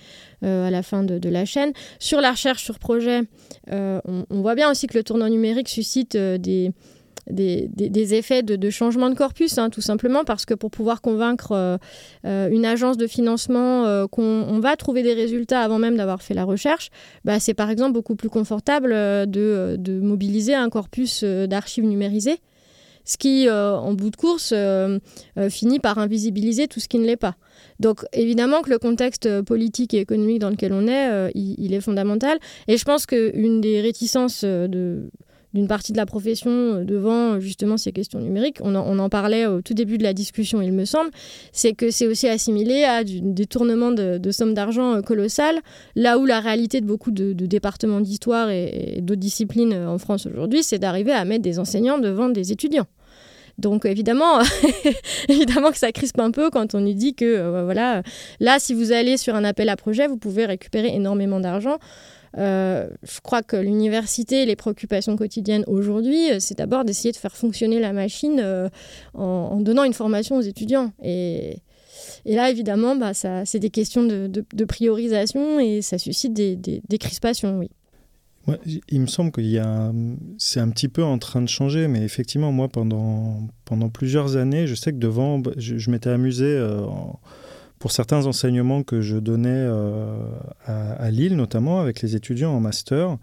[0.42, 1.72] à la fin de, la chaîne.
[1.98, 3.22] Sur la recherche sur projet,
[3.70, 6.72] on, voit bien aussi que le tournant numérique suscite des
[7.30, 11.78] des, effets de, changement de corpus, hein, tout simplement parce que pour pouvoir convaincre euh,
[12.26, 16.34] euh, une agence de financement euh, qu'on va trouver des résultats avant même d'avoir fait
[16.34, 16.90] la recherche,
[17.24, 22.40] bah, c'est par exemple beaucoup plus confortable de, de mobiliser un corpus d'archives numérisées,
[23.04, 24.54] ce qui, en bout de course,
[25.50, 27.36] finit par invisibiliser tout ce qui ne l'est pas.
[27.80, 31.80] Donc évidemment que le contexte politique et économique dans lequel on est, il, il, est
[31.80, 32.38] fondamental.
[32.66, 35.10] Et je pense qu'une des réticences de
[35.54, 38.58] d'une partie de la profession euh, devant justement ces questions numériques.
[38.60, 41.10] On en, parlait au tout début de la discussion, il me semble.
[41.52, 45.60] C'est que c'est aussi assimilé à du détournement de, sommes d'argent euh, colossales,
[45.94, 50.26] là où la réalité de beaucoup de, départements d'histoire et, d'autres disciplines euh, en France
[50.26, 52.86] aujourd'hui, c'est d'arriver à mettre des enseignants devant des étudiants.
[53.56, 54.40] Donc évidemment,
[55.28, 58.02] évidemment que ça crispe un peu quand on nous dit que voilà,
[58.40, 61.78] là si vous allez sur un appel à projet, vous pouvez récupérer énormément d'argent.
[62.36, 67.36] Euh, je crois que l'université, les préoccupations quotidiennes aujourd'hui, euh, c'est d'abord d'essayer de faire
[67.36, 68.68] fonctionner la machine euh,
[69.14, 70.92] en, donnant une formation aux étudiants.
[71.02, 71.58] Et,
[72.26, 77.70] là, évidemment, bah, c'est des questions de, priorisation et ça suscite des, crispations, oui.
[78.88, 79.92] il me semble qu'il y a,
[80.38, 83.46] c'est un petit peu en train de changer, mais effectivement, moi, pendant,
[83.92, 86.58] plusieurs années, je sais que devant, je, m'étais amusé
[87.84, 90.16] pour certains enseignements que je donnais euh,
[90.64, 93.18] à, Lille, notamment avec les étudiants en master.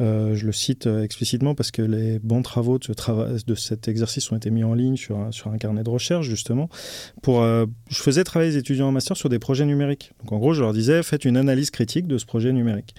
[0.00, 3.88] Euh, je le cite euh, explicitement parce que les bons travaux de, ce de cet
[3.88, 6.68] exercice ont été mis en ligne sur, sur un carnet de recherche, justement.
[7.22, 10.12] Pour, je faisais travailler les étudiants en master sur des projets numériques.
[10.20, 12.94] Donc en gros, je leur disais, faites une analyse critique de ce projet numérique.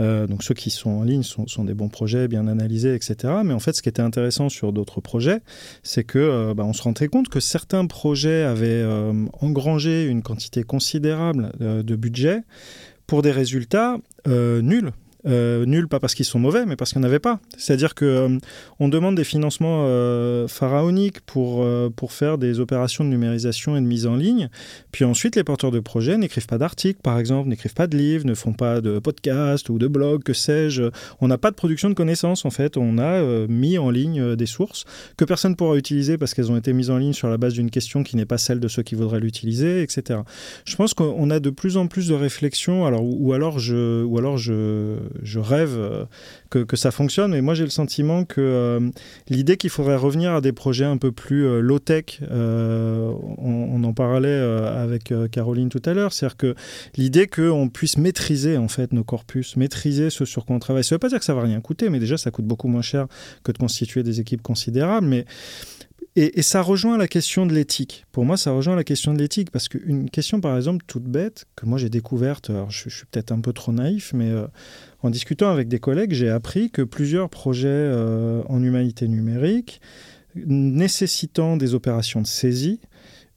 [0.00, 3.16] Euh, donc ceux qui sont en ligne sont, des bons projets, bien analysés, etc.
[3.44, 5.40] Mais en fait, ce qui était intéressant sur d'autres projets,
[5.82, 10.22] c'est que euh, bah, on se rendait compte que certains projets avaient euh, engrangé une
[10.22, 12.42] quantité considérable de budget
[13.06, 14.92] pour des résultats nuls
[15.26, 17.40] euh, nuls, pas parce qu'ils sont mauvais, mais parce qu'il n'y en avait pas.
[17.56, 18.38] C'est-à-dire que euh,
[18.78, 21.66] on demande des financements euh, pharaoniques pour,
[21.96, 24.48] pour faire des opérations de numérisation et de mise en ligne.
[24.92, 28.26] Puis ensuite, les porteurs de projets n'écrivent pas d'articles, par exemple, n'écrivent pas de livres,
[28.26, 30.84] ne font pas de podcasts ou de blogs, que sais-je.
[31.20, 32.76] On n'a pas de production de connaissances, en fait.
[32.76, 34.84] On a mis en ligne des sources
[35.16, 37.54] que personne ne pourra utiliser parce qu'elles ont été mises en ligne sur la base
[37.54, 40.20] d'une question qui n'est pas celle de ceux qui voudraient l'utiliser, etc.
[40.64, 44.18] Je pense qu'on a de plus en plus de réflexions, alors, ou, alors je, ou
[44.18, 46.04] alors je, je rêve euh,
[46.50, 48.90] que, ça fonctionne, mais moi j'ai le sentiment que euh,
[49.28, 54.36] l'idée qu'il faudrait revenir à des projets un peu plus euh, low-tech, on, en parlait
[54.36, 56.54] avec Caroline tout à l'heure, c'est-à-dire que
[56.96, 60.94] l'idée qu'on puisse maîtriser en fait nos corpus, maîtriser ce sur quoi on travaille, ça
[60.94, 62.82] ne veut pas dire que ça va rien coûter, mais déjà ça coûte beaucoup moins
[62.82, 63.06] cher
[63.44, 65.24] que de constituer des équipes considérables, mais
[66.18, 68.06] et, ça rejoint la question de l'éthique.
[68.10, 71.44] Pour moi, ça rejoint la question de l'éthique parce qu'une question, par exemple, toute bête,
[71.56, 74.32] que moi j'ai découverte, alors je, suis peut-être un peu trop naïf, mais
[75.06, 79.80] en discutant avec des collègues, j'ai appris que plusieurs projets euh, en humanité numérique,
[80.34, 82.80] nécessitant des opérations de saisie,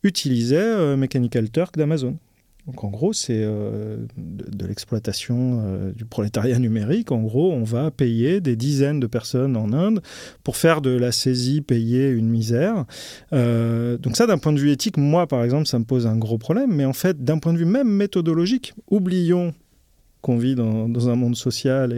[0.04, 2.18] utilisaient euh, Mechanical Turk d'Amazon
[2.66, 7.12] Donc en gros, c'est euh, de, l'exploitation du prolétariat numérique.
[7.12, 10.02] En gros, on va payer des dizaines de personnes en Inde
[10.44, 12.86] pour faire de la saisie, payer une misère.
[13.32, 16.40] Donc ça, d'un point de vue éthique, moi, par exemple, ça me pose un gros
[16.40, 16.74] problème.
[16.74, 19.54] Mais en fait, d'un point de vue même méthodologique, oublions
[20.22, 21.94] qu'on vit dans, un monde social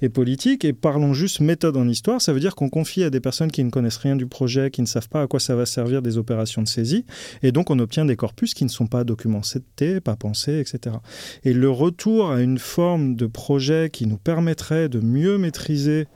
[0.00, 0.64] et, politique.
[0.64, 2.20] Et parlons juste méthode en histoire.
[2.20, 4.80] Ça veut dire qu'on confie à des personnes qui ne connaissent rien du projet, qui
[4.80, 7.04] ne savent pas à quoi ça va servir des opérations de saisie.
[7.42, 10.96] Et donc, on obtient des corpus qui ne sont pas documentés, pas pensés, etc.
[11.44, 16.06] Et le retour à une forme de projet qui nous permettrait de mieux maîtriser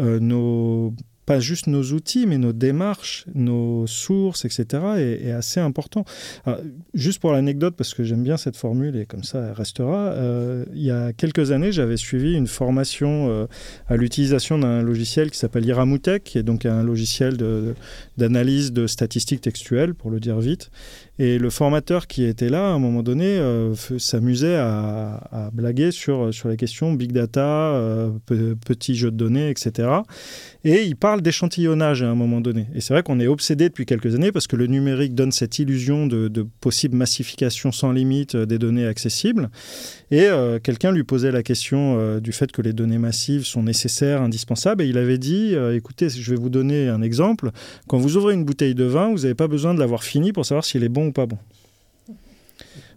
[0.00, 0.94] euh, nos
[1.28, 4.64] pas juste nos outils, mais nos démarches, nos sources, etc.,
[4.96, 6.06] est, assez important.
[6.94, 10.64] juste pour l'anecdote, parce que j'aime bien cette formule et comme ça elle restera, euh,
[10.72, 13.46] il y a quelques années, j'avais suivi une formation euh,
[13.88, 17.36] à l'utilisation d'un logiciel qui s'appelle Iramutek, qui est donc un logiciel
[18.16, 20.70] d'analyse de, de statistiques textuelles, pour le dire vite.
[21.20, 26.32] Et le formateur qui était là, à un moment donné, euh, s'amusait à, blaguer sur,
[26.32, 28.10] sur les questions big data, euh,
[28.64, 29.88] petits jeux de données, etc.
[30.64, 32.66] Et il parle d'échantillonnage à un moment donné.
[32.74, 35.58] Et c'est vrai qu'on est obsédé depuis quelques années parce que le numérique donne cette
[35.58, 39.50] illusion de, possible massification sans limite euh, des données accessibles.
[40.10, 40.26] Et
[40.62, 44.82] quelqu'un lui posait la question du fait que les données massives sont nécessaires, indispensables.
[44.82, 47.50] Et il avait dit, écoutez, je vais vous donner un exemple.
[47.88, 50.46] Quand vous ouvrez une bouteille de vin, vous n'avez pas besoin de l'avoir fini pour
[50.46, 51.38] savoir s'il est bon pas bon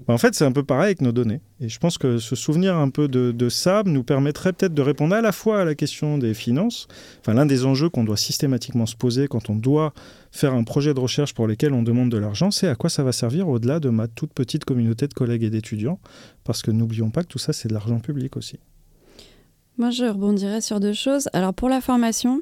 [0.07, 1.41] bah, en fait, c'est un peu pareil avec nos données.
[1.59, 5.15] Et je pense que se souvenir un peu de, ça nous permettrait peut-être de répondre
[5.15, 6.87] à la fois à la question des finances.
[7.19, 9.93] Enfin, l'un des enjeux qu'on doit systématiquement se poser quand on doit
[10.31, 13.03] faire un projet de recherche pour lequel on demande de l'argent, c'est à quoi ça
[13.03, 15.99] va servir au-delà de ma toute petite communauté de collègues et d'étudiants.
[16.43, 18.57] Parce que n'oublions pas que tout ça, c'est de l'argent public aussi.
[19.77, 21.29] Moi, je rebondirais sur deux choses.
[21.33, 22.41] Alors, pour la formation,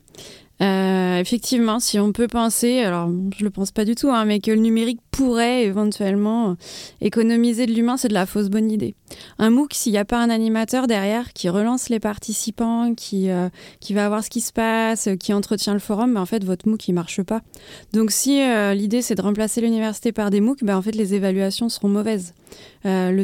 [0.61, 4.41] euh, effectivement, si on peut penser, alors je le pense pas du tout, hein, mais
[4.41, 6.57] que le numérique pourrait éventuellement
[6.99, 8.93] économiser de l'humain, c'est de la fausse bonne idée.
[9.37, 13.47] Un MOOC, s'il n'y a pas un animateur derrière qui relance les participants, qui, euh,
[13.79, 16.67] qui va voir ce qui se passe, qui entretient le forum, ben, en fait, votre
[16.67, 17.41] MOOC, il marche pas.
[17.93, 21.13] Donc, si euh, l'idée, c'est de remplacer l'université par des MOOC, ben, en fait, les
[21.13, 22.33] évaluations seront mauvaises.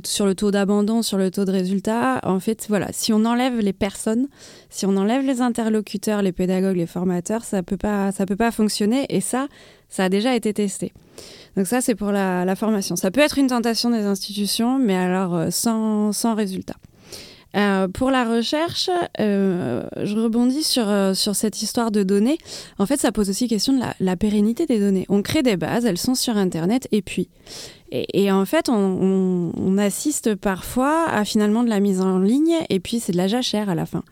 [0.03, 3.59] Sur le taux d'abandon, sur le taux de résultat, en fait, voilà, si on enlève
[3.59, 4.27] les personnes,
[4.75, 9.05] si on enlève les interlocuteurs, les pédagogues, les formateurs, ça peut peut pas fonctionner.
[9.07, 9.47] Et ça,
[9.87, 10.91] ça a déjà été testé.
[11.55, 12.97] Donc ça, c'est pour la, formation.
[12.97, 16.75] Ça peut être une tentation des institutions, mais alors euh, sans, sans résultat.
[17.55, 18.89] Euh, pour la recherche,
[19.21, 22.37] euh, je rebondis sur, sur cette histoire de données.
[22.77, 25.05] En fait, ça pose aussi question de la, pérennité des données.
[25.07, 27.29] On crée des bases, elles sont sur Internet, et puis
[28.13, 33.01] et, en fait, on, assiste parfois à finalement de la mise en ligne et puis
[33.01, 34.03] c'est de la jachère à la fin.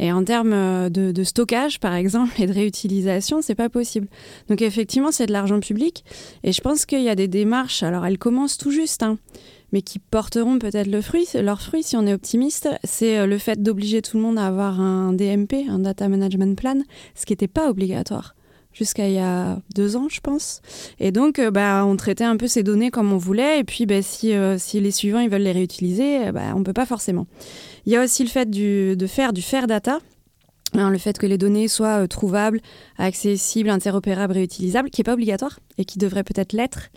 [0.00, 4.08] Et en termes euh, de, stockage, par exemple, et de réutilisation, c'est pas possible.
[4.48, 6.04] Donc effectivement, c'est de l'argent public
[6.42, 7.82] et je pense qu'il y a des démarches.
[7.82, 9.02] Alors elles commencent tout juste.
[9.02, 9.18] Hein,
[9.72, 13.38] mais qui porteront peut-être le fruit, leur fruit si on est optimiste, c'est euh, le
[13.38, 16.80] fait d'obliger tout le monde à avoir un DMP, un Data Management Plan,
[17.14, 18.34] ce qui n'était pas obligatoire
[18.72, 20.60] jusqu'à il y a deux ans, je pense.
[20.98, 23.60] Et donc, euh, bah, on traitait un peu ces données comme on voulait.
[23.60, 26.60] Et puis, bah, si, euh, si les suivants ils veulent les réutiliser, euh, bah, on
[26.60, 27.26] ne peut pas forcément.
[27.86, 29.98] Il y a aussi le fait de faire du fair data.
[30.74, 32.58] Hein, le fait que les données soient trouvables,
[32.96, 36.88] accessibles, interopérables, réutilisables, qui n'est pas obligatoire et qui devrait peut-être l'être.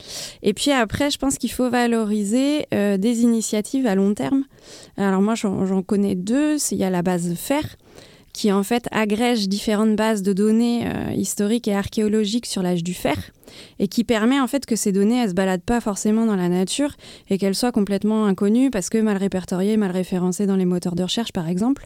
[0.43, 4.45] Et puis après, je pense qu'il faut valoriser des initiatives à long terme.
[4.95, 6.56] Alors moi, j'en connais deux.
[6.72, 7.76] Il y a la base FAIR,
[8.36, 12.94] qui en fait agrège différentes bases de données euh, historiques et archéologiques sur l'âge du
[12.94, 13.16] fer
[13.80, 16.49] et qui permet en fait que ces données elles se baladent pas forcément dans la
[16.49, 16.98] nature
[17.30, 21.03] et qu'elles soient complètement inconnues parce que mal répertoriées, mal référencées dans les moteurs de
[21.03, 21.86] recherche par exemple.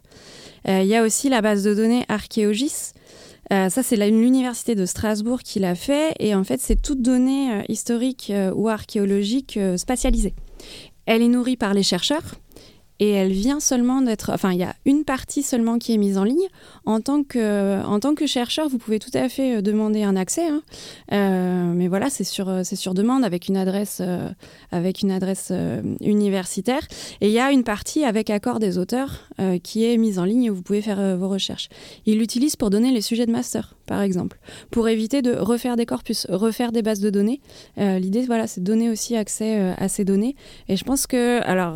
[0.68, 2.94] Euh, il y a aussi la base de données Archéogis.
[3.52, 7.64] Euh, ça, c'est l'université de Strasbourg qui l'a fait et en fait, c'est toute donnée
[7.68, 10.34] historique ou archéologique spatialisée.
[11.06, 12.36] Elle est nourrie par les chercheurs,
[13.00, 16.18] et elle vient seulement d'être, enfin il y a une partie seulement qui est mise
[16.18, 16.48] en ligne.
[16.86, 20.16] En tant que, en tant que chercheur, vous pouvez tout à fait euh, demander un
[20.16, 20.62] accès, hein.
[21.14, 24.30] euh, mais voilà, c'est sur, c'est sur demande avec une adresse, euh,
[24.72, 25.52] avec une adresse
[26.02, 26.86] universitaire.
[27.22, 29.30] Et il y a une partie avec accord des auteurs
[29.64, 31.70] qui est mise en ligne où vous pouvez faire vos recherches.
[32.06, 34.40] Ils l'utilisent pour donner les sujets de master, par exemple,
[34.72, 37.41] pour éviter de refaire des corpus, refaire des bases de données.
[37.78, 40.36] L'idée, voilà, c'est de donner aussi accès à ces données.
[40.68, 41.76] Et je pense que, alors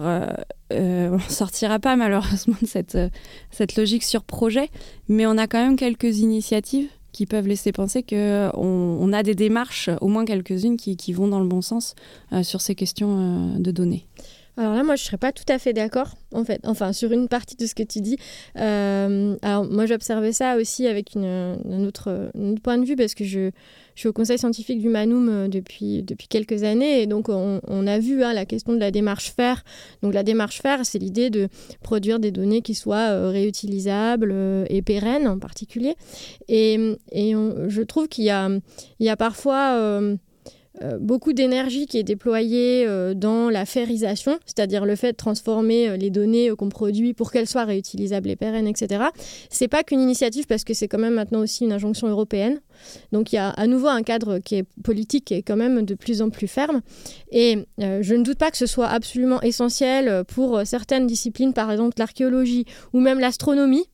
[0.74, 3.10] euh, on ne sortira pas malheureusement de cette, euh,
[3.52, 4.70] cette logique sur projet,
[5.08, 9.36] mais on a quand même quelques initiatives qui peuvent laisser penser qu'on on a des
[9.36, 11.94] démarches, au moins quelques-unes, qui, vont dans le bon sens
[12.32, 14.08] euh, sur ces questions de données.
[14.56, 16.62] Alors là, moi, je ne serais pas tout à fait d'accord, en fait.
[16.64, 18.18] Enfin, sur une partie de ce que tu dis.
[18.60, 21.58] Euh, alors, moi, j'observais ça aussi avec un,
[21.88, 22.32] autre,
[22.62, 23.50] point de vue, parce que je,
[23.96, 27.02] suis au conseil scientifique du Manum euh, depuis, quelques années.
[27.02, 29.64] Et donc, on, a vu hein, la question de la démarche FAIR.
[30.04, 31.48] Donc, la démarche FAIR, c'est l'idée de
[31.82, 34.36] produire des données qui soient euh, réutilisables
[34.70, 35.96] et pérennes, en particulier.
[36.48, 40.00] Et, je trouve qu'il y a, parfois
[41.00, 45.98] beaucoup d'énergie qui est déployée euh, dans la férisation, c'est-à-dire le fait de transformer euh,
[45.98, 49.06] les données qu'on produit pour qu'elles soient réutilisables et pérennes, etc.
[49.50, 52.60] C'est pas qu'une initiative parce que c'est quand même maintenant aussi une injonction européenne.
[53.12, 55.96] Donc il y a à nouveau un cadre qui est politique et quand même de
[55.96, 56.82] plus en plus ferme.
[57.32, 61.96] Et je ne doute pas que ce soit absolument essentiel pour certaines disciplines, par exemple
[61.98, 63.86] l'archéologie ou même l'astronomie.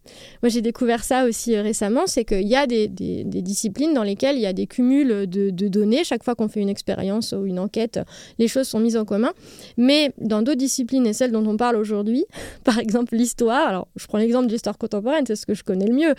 [0.43, 4.41] Moi j'ai découvert ça aussi récemment, c'est qu'il y a des, disciplines dans lesquelles il
[4.41, 7.59] y a des cumuls de, de données chaque fois qu'on fait une expérience ou une
[7.59, 7.99] enquête,
[8.37, 9.31] les choses sont mises en commun.
[9.77, 12.25] Mais dans d'autres disciplines et celles dont on parle aujourd'hui,
[12.63, 15.87] par exemple l'histoire, alors je prends l'exemple de l'histoire contemporaine, c'est ce que je connais
[15.87, 16.15] le mieux,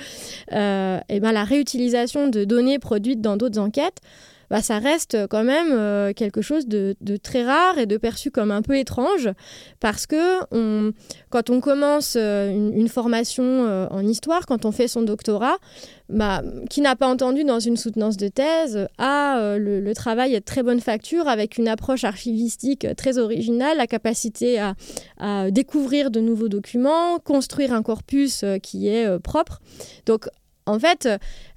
[0.53, 4.01] euh, et ben la réutilisation de données produites dans d'autres enquêtes,
[4.51, 8.51] bah, ça reste quand même euh, quelque chose de, très rare et de perçu comme
[8.51, 9.31] un peu étrange
[9.79, 10.45] parce que
[11.31, 15.59] quand on commence euh, une, formation euh, en histoire, quand on fait son doctorat,
[16.09, 20.45] bah, qui n'a pas entendu dans une soutenance de thèse, ah, le, travail est de
[20.45, 24.75] très bonne facture avec une approche archivistique très originale, la capacité à,
[25.19, 29.61] à découvrir de nouveaux documents, construire un corpus qui est propre.
[30.07, 30.27] Donc
[30.67, 31.09] en fait,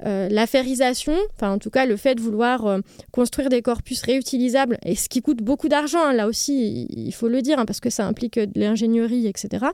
[0.05, 2.79] euh, l'affairisation, enfin en tout cas le fait de vouloir euh,
[3.11, 7.27] construire des corpus réutilisables, et ce qui coûte beaucoup d'argent, hein, là aussi il faut
[7.27, 9.65] le dire, hein, parce que ça implique de l'ingénierie, etc.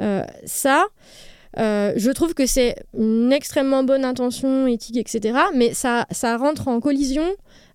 [0.00, 0.86] Euh, ça,
[1.56, 5.38] je trouve que c'est une extrêmement bonne intention éthique, etc.
[5.54, 7.24] Mais ça, ça rentre en collision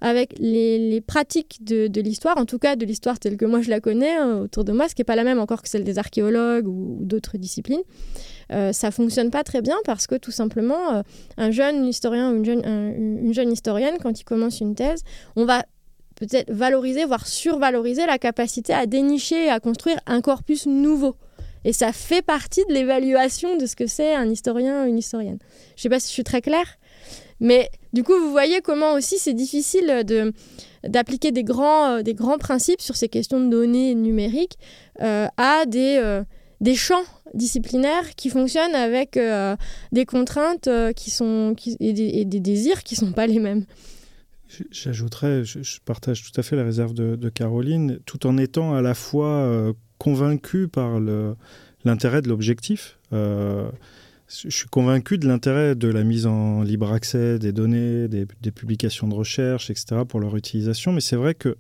[0.02, 3.80] avec les, pratiques de, l'histoire, en tout cas de l'histoire telle que moi je la
[3.80, 6.00] connais hein, autour de moi, ce qui n'est pas la même encore que celle des
[6.00, 7.82] archéologues ou d'autres disciplines.
[8.52, 11.02] Euh, ça fonctionne pas très bien parce que tout simplement, euh,
[11.38, 15.04] un jeune historien ou une jeune, une jeune historienne, quand il commence une thèse,
[15.36, 15.66] on va
[16.16, 21.16] peut-être valoriser, voire survaloriser la capacité à dénicher et à construire un corpus nouveau.
[21.66, 25.40] Et ça fait partie de l'évaluation de ce que c'est un historien ou une historienne.
[25.76, 26.78] Je sais pas si je suis très claire,
[27.40, 30.34] mais du coup, vous voyez comment aussi c'est difficile de
[30.88, 34.58] d'appliquer des grands, euh, des grands principes sur ces questions de données numériques
[35.00, 36.24] à des,
[36.62, 37.04] des champs
[37.34, 39.56] disciplinaires qui fonctionnent avec euh,
[39.92, 43.66] des contraintes euh, qui sont, et, des, désirs qui ne sont pas les mêmes.
[44.72, 48.94] J'ajouterais, je, partage tout à fait la réserve de, Caroline, tout en étant à la
[48.94, 51.00] fois euh, convaincu par
[51.84, 52.98] l'intérêt de l'objectif.
[53.12, 53.70] je
[54.28, 59.16] suis convaincu de l'intérêt de la mise en libre accès des données, des, publications de
[59.16, 61.58] recherche, etc., pour leur utilisation, mais c'est vrai que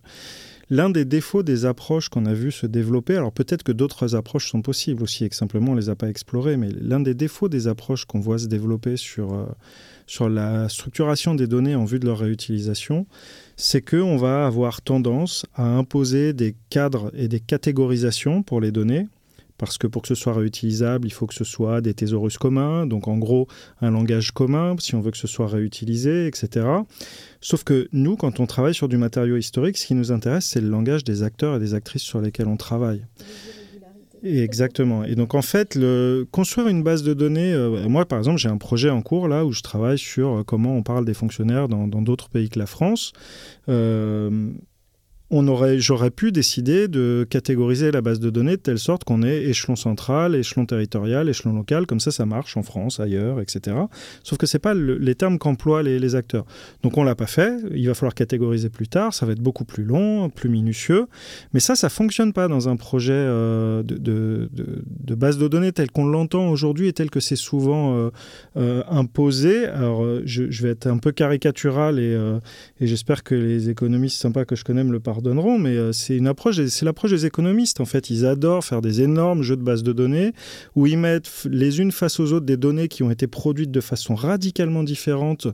[0.69, 4.49] L'un des défauts des approches qu'on a vu se développer, alors peut-être que d'autres approches
[4.49, 7.14] sont possibles aussi et que simplement on ne les a pas explorées, mais l'un des
[7.14, 9.45] défauts des approches qu'on voit se développer sur, euh,
[10.07, 13.07] sur la structuration des données en vue de leur réutilisation,
[13.56, 19.07] c'est qu'on va avoir tendance à imposer des cadres et des catégorisations pour les données
[19.57, 22.85] parce que pour que ce soit réutilisable, il faut que ce soit des thésaurus communs,
[22.85, 23.47] donc en gros
[23.81, 26.65] un langage commun, si on veut que ce soit réutilisé, etc.
[27.41, 30.61] Sauf que nous, quand on travaille sur du matériau historique, ce qui nous intéresse, c'est
[30.61, 33.03] le langage des acteurs et des actrices sur lesquels on travaille.
[34.23, 35.03] exactement.
[35.03, 38.49] Et donc en fait, le, construire une base de données, euh, moi par exemple, j'ai
[38.49, 41.67] un projet en cours là où je travaille sur euh, comment on parle des fonctionnaires
[41.67, 43.13] dans d'autres pays que la France.
[43.69, 44.51] Euh,
[45.30, 49.24] on aurait, j'aurais pu décider de catégoriser la base de données de telle sorte qu'on
[49.24, 53.76] ait échelon central, échelon territorial, échelon local, comme ça ça marche en France, ailleurs, etc.
[54.24, 56.45] Sauf que c'est pas les termes qu'emploient les, acteurs.
[56.84, 59.66] Donc on l'a pas fait, il va falloir catégoriser plus tard, ça va être beaucoup
[59.66, 61.08] plus long, plus minutieux,
[61.54, 64.49] mais ça, ça fonctionne pas dans un projet euh, de,
[65.16, 68.10] base de données tel qu'on l'entend aujourd'hui et tel que c'est souvent euh,
[68.56, 69.66] euh, imposé.
[69.66, 72.18] Alors je, vais être un peu caricatural et,
[72.80, 75.91] et j'espère que les économistes sympas que je connais me le parlent pardonneront, mais euh,
[75.91, 78.11] c'est une approche, c'est l'approche des économistes en fait.
[78.11, 80.31] Ils adorent faire des énormes jeux de bases de données
[80.76, 83.81] où ils mettent les unes face aux autres des données qui ont été produites de
[83.81, 85.48] façon radicalement différente,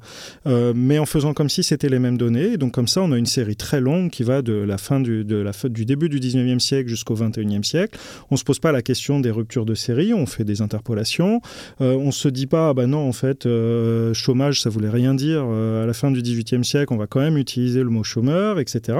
[0.47, 2.57] euh, mais en faisant comme si c'était les mêmes données.
[2.57, 5.23] Donc comme ça, on a une série très longue qui va de la fin du,
[5.23, 7.97] de la, du début du 19e siècle jusqu'au 21e siècle.
[8.31, 11.39] On se pose pas la question des ruptures de série, on fait des interpolations.
[11.79, 15.13] Euh, on se dit pas, ah bah non, en fait, euh, chômage, ça voulait rien
[15.13, 15.43] dire.
[15.43, 18.97] à la fin du 18e siècle, on va quand même utiliser le mot chômeur, etc.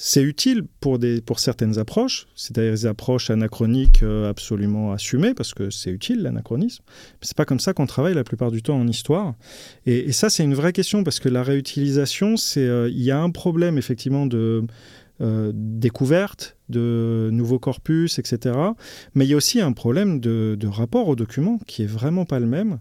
[0.00, 5.54] C'est utile pour, des, pour certaines approches, c'est-à-dire des approches anachroniques euh, absolument assumées, parce
[5.54, 6.84] que c'est utile l'anachronisme.
[6.86, 9.34] Mais c'est pas comme ça qu'on travaille la plupart du temps en histoire.
[9.86, 13.20] Et, ça, c'est une vraie question, parce que la réutilisation, c'est, euh, il y a
[13.20, 14.64] un problème effectivement de
[15.20, 18.56] euh, découverte, de nouveaux corpus, etc.
[19.14, 22.38] Mais il y a aussi un problème de, rapport aux documents qui est vraiment pas
[22.38, 22.78] le même.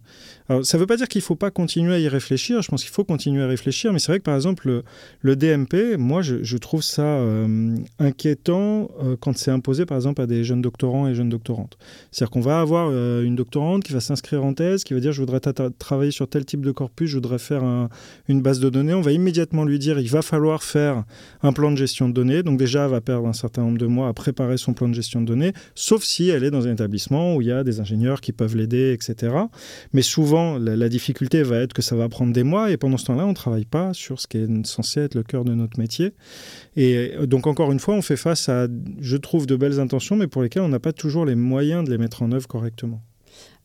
[0.49, 2.61] Ça ne veut pas dire qu'il ne faut pas continuer à y réfléchir.
[2.61, 3.91] Je pense qu'il faut continuer à réfléchir.
[3.91, 4.83] Mais c'est vrai que, par exemple,
[5.21, 10.25] le, DMP, moi, je, trouve ça euh, inquiétant euh, quand c'est imposé, par exemple, à
[10.25, 11.77] des jeunes doctorants et jeunes doctorantes.
[12.11, 15.11] C'est-à-dire qu'on va avoir euh, une doctorante qui va s'inscrire en thèse, qui va dire,
[15.11, 15.41] je voudrais
[15.77, 17.63] travailler sur tel type de corpus, je voudrais faire
[18.29, 18.93] une base de données.
[18.93, 21.03] On va immédiatement lui dire, il va falloir faire
[21.43, 22.41] un plan de gestion de données.
[22.43, 24.93] Donc déjà, elle va perdre un certain nombre de mois à préparer son plan de
[24.93, 27.81] gestion de données, sauf si elle est dans un établissement où il y a des
[27.81, 29.35] ingénieurs qui peuvent l'aider, etc.
[29.91, 33.05] Mais souvent, la, difficulté va être que ça va prendre des mois et pendant ce
[33.05, 35.79] temps-là, on ne travaille pas sur ce qui est censé être le cœur de notre
[35.79, 36.13] métier.
[36.75, 38.67] Et euh, donc, encore une fois, on fait face à,
[38.99, 41.91] je trouve, de belles intentions, mais pour lesquelles on n'a pas toujours les moyens de
[41.91, 43.01] les mettre en œuvre correctement.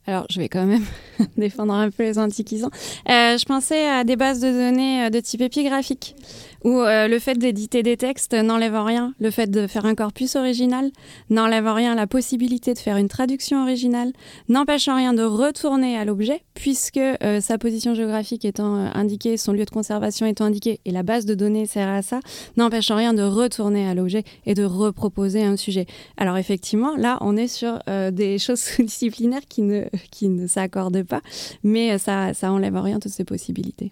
[0.07, 0.85] Alors, je vais quand même
[1.37, 2.71] défendre un peu les antiquisants.
[3.09, 6.17] Euh, je pensais à des bases de données euh, de type épigraphique
[6.65, 10.37] où euh, le fait d'éditer des textes n'enlève rien, le fait de faire un corpus
[10.37, 10.91] original
[11.31, 14.13] n'enlève rien, la possibilité de faire une traduction originale
[14.49, 19.53] n'empêche rien de retourner à l'objet, puisque euh, sa position géographique étant euh, indiquée, son
[19.53, 22.21] lieu de conservation étant indiqué, et la base de données sert à ça,
[22.57, 25.87] n'empêche rien de retourner à l'objet et de reproposer un sujet.
[26.17, 27.79] Alors effectivement, là, on est sur
[28.13, 31.23] des choses disciplinaires qui ne, qui ne s'accordent pas,
[31.63, 33.91] mais ça, ça enlève rien toutes ces possibilités.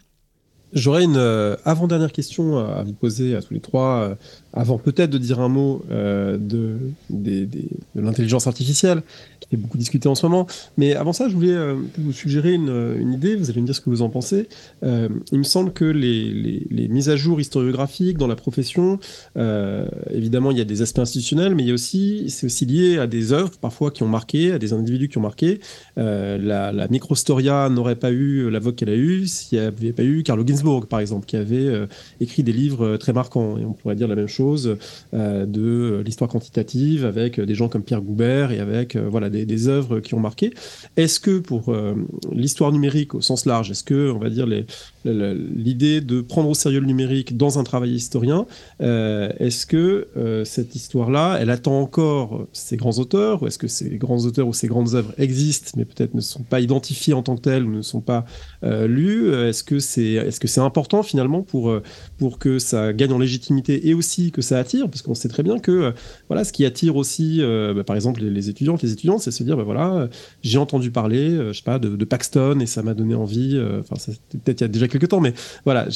[0.73, 4.15] J'aurais une euh, avant-dernière question à vous poser à tous les trois, euh,
[4.53, 6.79] avant peut-être de dire un mot euh, de,
[7.95, 9.03] l'intelligence artificielle,
[9.41, 10.47] qui est beaucoup discutée en ce moment.
[10.77, 11.57] Mais avant ça, je voulais
[11.99, 14.49] vous suggérer une, une, idée, vous allez me dire ce que vous en pensez.
[14.83, 18.99] il me semble que les, mises à jour historiographiques dans la profession,
[20.11, 22.99] évidemment, il y a des aspects institutionnels, mais il y a aussi, c'est aussi lié
[22.99, 25.61] à des œuvres parfois qui ont marqué, à des individus qui ont marqué.
[25.97, 30.03] la, la Microstoria n'aurait pas eu la vogue qu'elle a eue s'il n'y avait pas
[30.03, 31.87] eu Carlo Ginzburg par exemple, qui avait euh,
[32.21, 33.59] écrit des livres euh, très marquants.
[33.59, 37.83] Et on pourrait dire la même chose euh, de l'histoire quantitative avec des gens comme
[37.83, 40.53] Pierre Goubert et avec voilà, des, des, œuvres qui ont marqué.
[40.97, 41.75] Est-ce que pour
[42.33, 44.47] l'histoire numérique au sens large, est-ce que, on va dire,
[45.05, 48.47] l'idée de prendre au sérieux le numérique dans un travail historien,
[48.81, 50.09] est-ce que
[50.45, 54.53] cette histoire-là, elle attend encore ces grands auteurs, ou est-ce que ces grands auteurs ou
[54.53, 57.71] ces grandes œuvres existent, mais peut-être ne sont pas identifiés en tant que tels ou
[57.71, 58.25] ne sont pas
[58.63, 61.83] lus Est-ce que c'est est -ce important finalement pour, euh,
[62.19, 65.43] pour que ça gagne en légitimité et aussi que ça attire, parce qu'on sait très
[65.43, 65.91] bien que euh,
[66.29, 69.31] voilà, ce qui attire aussi, euh, bah, par exemple, les, les, étudiantes, les étudiants, c'est
[69.31, 70.09] se dire, bah, voilà,
[70.43, 73.95] j'ai entendu parler, je sais pas, de, Paxton et ça m'a donné envie, enfin,
[74.45, 75.33] peut-être il y a déjà quelques temps, mais
[75.65, 75.89] voilà,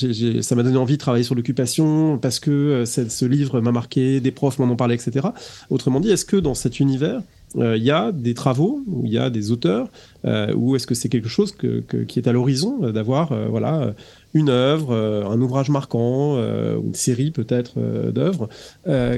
[0.43, 4.31] ça m'a donné envie de travailler sur l'occupation parce que ce livre m'a marqué, des
[4.31, 5.29] profs m'en ont parlé, etc.
[5.71, 7.21] Autrement dit, est-ce que dans cet univers,
[7.57, 9.89] il y a des travaux, où il y a des auteurs,
[10.25, 13.95] ou est-ce que c'est quelque chose qui est à l'horizon d'avoir voilà
[14.35, 18.49] une œuvre, euh, un ouvrage marquant, euh, une série peut-être euh, d'œuvres,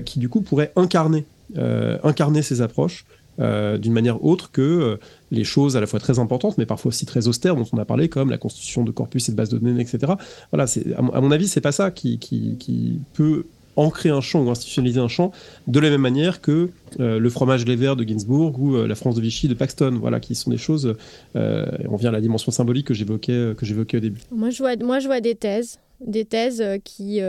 [0.05, 1.25] qui du coup pourrait incarner,
[1.57, 3.07] incarner ces approches
[3.39, 4.99] d'une manière autre que
[5.31, 7.85] les choses à la fois très importantes, mais parfois aussi très austères dont on a
[7.85, 10.13] parlé, comme la constitution de corpus et de bases de données, etc.
[10.53, 13.45] Voilà, à, mon avis, c'est pas ça qui, qui peut
[13.77, 15.33] ancrer un champ ou institutionnaliser un champ
[15.67, 18.95] de la même manière que euh, le fromage les verts de Ginsburg ou euh, la
[18.95, 20.95] France de Vichy de Paxton, voilà, qui sont des choses.
[21.37, 24.21] Euh, on vient à la dimension symbolique que j'évoquais que j'évoquais au début.
[24.31, 27.21] Moi, je vois, moi, je vois des thèses, des thèses qui.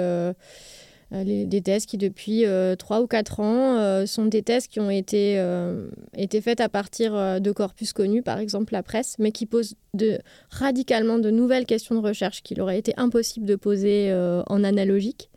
[1.11, 2.45] des thèses qui, depuis
[2.77, 5.41] 3 ou 4 ans, sont des thèses qui ont été,
[6.15, 10.19] été faites à partir de corpus connus, par exemple la presse, mais qui posent de,
[10.49, 14.13] radicalement de nouvelles questions de recherche qu'il aurait été impossible de poser
[14.47, 15.29] en analogique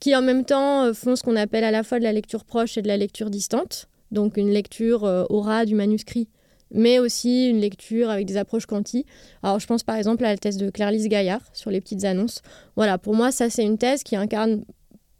[0.00, 2.44] qui en même temps euh, font ce qu'on appelle à la fois de la lecture
[2.44, 6.28] proche et de la lecture distante, donc une lecture euh, au ras du manuscrit,
[6.70, 9.06] mais aussi une lecture avec des approches quanti.
[9.42, 12.42] Alors je pense par exemple à la thèse de Claire-Lise Gaillard sur les petites annonces.
[12.76, 14.64] Voilà, pour moi ça c'est une thèse qui incarne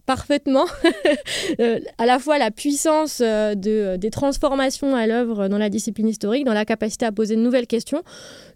[0.06, 0.66] parfaitement
[1.60, 6.44] euh, à la fois la puissance de, des transformations à l'œuvre dans la discipline historique,
[6.44, 8.02] dans la capacité à poser de nouvelles questions,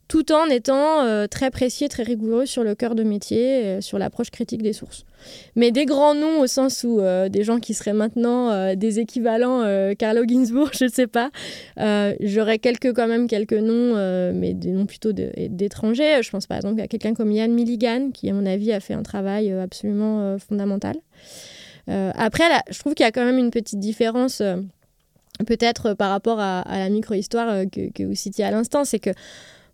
[0.08, 3.80] tout en étant euh, très précis et très rigoureux sur le cœur de métier, euh,
[3.82, 5.04] sur l'approche critique des sources.
[5.54, 9.64] Mais des grands noms au sens où euh, des gens qui seraient maintenant des équivalents
[9.98, 11.30] Carlo Ginzburg, je ne sais pas.
[12.20, 16.22] J'aurais quelques, quand même quelques noms, mais des noms plutôt d'étrangers.
[16.22, 18.94] Je pense par exemple à quelqu'un comme Ian Milligan, qui à mon avis a fait
[18.94, 20.96] un travail absolument fondamental.
[21.86, 24.42] après, je trouve qu'il y a quand même une petite différence
[25.46, 29.10] peut-être par rapport à, à la micro-histoire que, que, vous citiez à l'instant, c'est que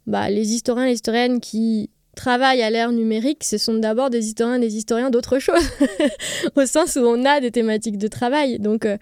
[0.06, 4.26] bah, les historiens et les historiennes qui travaillent à l'ère numérique, ce sont d'abord des
[4.26, 5.62] historiens et des historiens d'autre chose,
[6.56, 8.58] au sens où on a des thématiques de travail.
[8.58, 8.96] Donc, euh,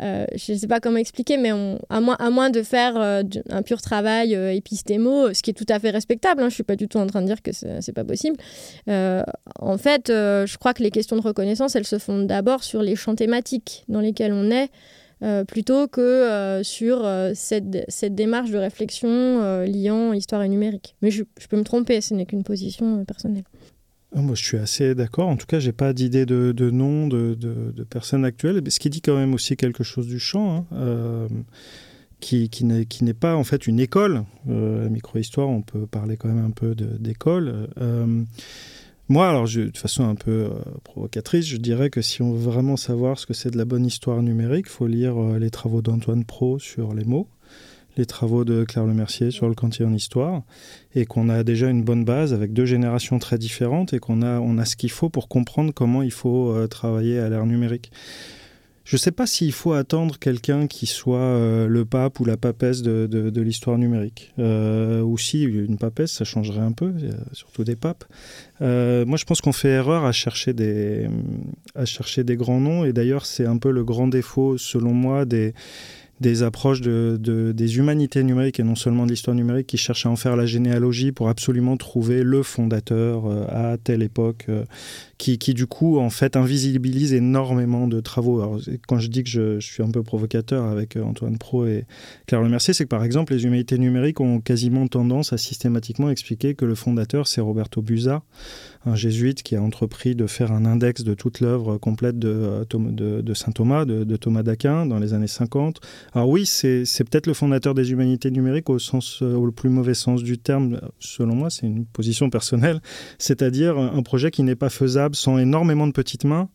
[0.00, 1.50] euh, je ne sais pas comment expliquer, mais
[1.90, 5.90] à, moins, de faire euh, un pur travail épistémo, ce qui est tout à fait
[5.90, 7.94] respectable, hein, je ne suis pas du tout en train de dire que ce n'est
[7.94, 8.36] pas possible.
[8.86, 12.96] en fait, je crois que les questions de reconnaissance, elles se font d'abord sur les
[12.96, 14.70] champs thématiques dans lesquels on est.
[15.46, 20.96] plutôt que sur cette, cette, démarche de réflexion liant histoire et numérique.
[21.02, 23.44] Mais je, je peux me tromper, ce n'est qu'une position personnelle.
[24.14, 25.28] Ah, moi, je suis assez d'accord.
[25.28, 28.62] En tout cas, j'ai pas d'idée de, de, nom de, de, personnes actuelles.
[28.68, 31.28] Ce qui dit quand même aussi quelque chose du champ, hein, euh,
[32.20, 34.24] qui, qui n'est pas en fait une école.
[34.48, 37.68] Euh, la micro-histoire, on peut parler quand même un peu d'école.
[39.12, 40.50] Euh, moi, alors, de façon un peu
[40.84, 43.84] provocatrice, je dirais que si on veut vraiment savoir ce que c'est de la bonne
[43.84, 47.28] histoire numérique, il faut lire les travaux d'Antoine Pro sur les mots
[47.96, 50.42] les travaux de Claire Lemercier sur le Cantier en histoire,
[50.94, 54.40] et qu'on a déjà une bonne base avec deux générations très différentes, et qu'on a,
[54.40, 57.92] on a ce qu'il faut pour comprendre comment il faut euh, travailler à l'ère numérique.
[58.84, 62.36] Je ne sais pas s'il faut attendre quelqu'un qui soit euh, le pape ou la
[62.36, 64.32] papesse de, l'histoire numérique.
[64.38, 66.92] Euh, ou si une papesse, ça changerait un peu,
[67.32, 68.04] surtout des papes.
[68.60, 71.08] moi, je pense qu'on fait erreur à chercher des,
[71.74, 72.84] à chercher des grands noms.
[72.84, 75.54] Et d'ailleurs, c'est un peu le grand défaut, selon moi, des,
[76.22, 77.18] des approches de,
[77.54, 80.46] des humanités numériques et non seulement de l'histoire numérique qui cherchent à en faire la
[80.46, 84.64] généalogie pour absolument trouver le fondateur euh, à telle époque euh,
[85.22, 88.58] qui, du coup en fait invisibilise énormément de travaux.
[88.88, 91.84] Quand je dis que je, suis un peu provocateur avec euh, Antoine Pro et
[92.26, 96.54] Claire Lemercier, c'est que par exemple les humanités numériques ont quasiment tendance à systématiquement expliquer
[96.54, 98.22] que le fondateur c'est Roberto Busa
[98.84, 103.22] un jésuite qui a entrepris de faire un index de toute l'œuvre complète de, euh,
[103.22, 105.80] de, saint Thomas, de, Thomas d'Aquin, dans les années 50.
[106.14, 109.94] Alors oui, c'est peut-être le fondateur des humanités numériques au, sens, euh, au plus mauvais
[109.94, 112.80] sens du terme, selon moi, c'est une position personnelle,
[113.18, 116.48] c'est-à-dire un projet qui n'est pas faisable sans énormément de petites mains,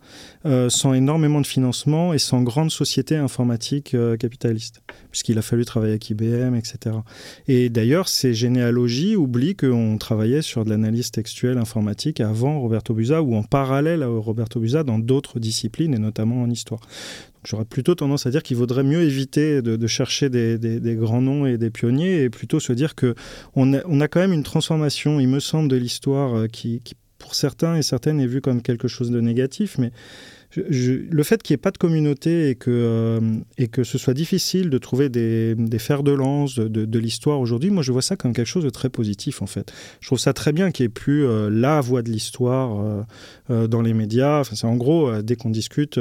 [0.46, 4.82] euh, sans énormément de financement et sans grande société informatique capitaliste,
[5.12, 6.98] puisqu'il a fallu travailler avec IBM, etc.
[7.48, 13.22] Et d'ailleurs, ces généalogies oublient qu'on travaillait sur de l'analyse textuelle informatique avant Roberto Busa
[13.22, 16.82] ou en parallèle à Roberto Busa dans d'autres disciplines et notamment en histoire.
[17.48, 21.58] J'aurais plutôt tendance à dire qu'il vaudrait mieux éviter de, chercher des, grands noms et
[21.58, 23.16] des pionniers et plutôt se dire que
[23.56, 26.82] on a, quand même une transformation, il me semble, de l'histoire euh, qui,
[27.28, 29.92] pour certains et certaines, est vue comme quelque chose de négatif, mais
[30.56, 33.20] le fait qu'il n'y ait pas de communauté et que, euh,
[33.58, 37.70] et que ce soit difficile de trouver des, des fers de lance de, l'histoire aujourd'hui,
[37.70, 39.74] moi je vois ça comme quelque chose de très positif en fait.
[40.00, 43.06] Je trouve ça très bien qu'il n'y ait plus euh, la voix de l'histoire
[43.50, 44.40] euh, dans les médias.
[44.40, 46.00] Enfin, c'est en gros, dès qu'on discute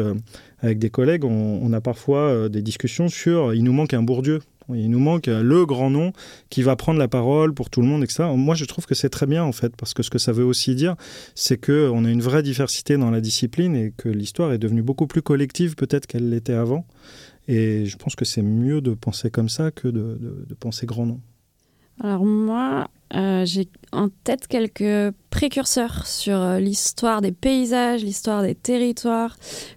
[0.60, 4.38] avec des collègues, on, on a parfois des discussions sur il nous manque un Bourdieu
[4.74, 6.12] il nous manque le grand nom
[6.50, 8.24] qui va prendre la parole pour tout le monde, etc.
[8.36, 10.44] Moi, je trouve que c'est très bien, en fait, parce que ce que ça veut
[10.44, 10.96] aussi dire,
[11.34, 15.06] c'est qu'on a une vraie diversité dans la discipline et que l'histoire est devenue beaucoup
[15.06, 16.86] plus collective, peut-être qu'elle l'était avant.
[17.48, 20.18] Et je pense que c'est mieux de penser comme ça que de,
[20.58, 21.20] penser grand nom.
[22.02, 28.54] Alors moi, euh, j'ai en tête quelques précurseurs sur euh, l'histoire des paysages, l'histoire des
[28.54, 29.36] territoires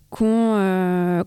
[0.10, 1.24] qu'on euh,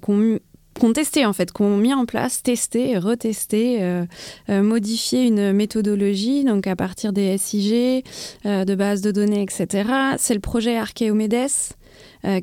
[0.82, 4.04] qu'on testé en fait, qu'on mis en place, testé, retesté, euh,
[4.50, 8.04] euh, modifié une méthodologie, donc à partir des SIG,
[8.46, 9.88] euh, de bases de données, etc.
[10.18, 11.76] C'est le projet Archéomédès.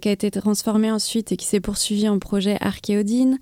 [0.02, 3.40] qui a été transformé ensuite et qui s'est poursuivi en projet Archéodine,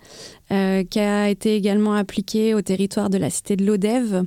[0.50, 4.24] qui a été également appliqué au territoire de la cité de l'Odève.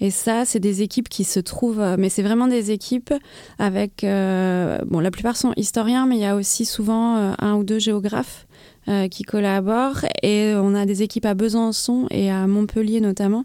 [0.00, 3.14] Et ça, c'est des équipes qui se trouvent, mais c'est vraiment des équipes
[3.60, 7.78] avec, bon, la plupart sont historiens, mais il y a aussi souvent un ou deux
[7.78, 8.46] géographes
[8.88, 13.44] euh, qui collaborent et on a des équipes à Besançon et à Montpellier notamment.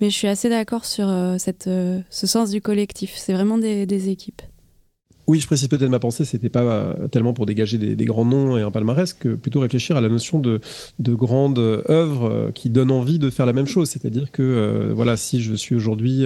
[0.00, 3.12] Mais je suis assez d'accord sur euh, cette, euh, ce sens du collectif.
[3.14, 4.40] C'est vraiment des, des équipes.
[5.28, 8.56] Oui, je précise peut-être ma pensée, c'était pas euh, tellement pour dégager des, grands noms
[8.56, 10.58] et un palmarès que plutôt réfléchir à la notion de,
[11.00, 13.90] de grande œuvre euh, qui donne envie de faire la même chose.
[13.90, 16.24] C'est-à-dire que euh, voilà, si je suis aujourd'hui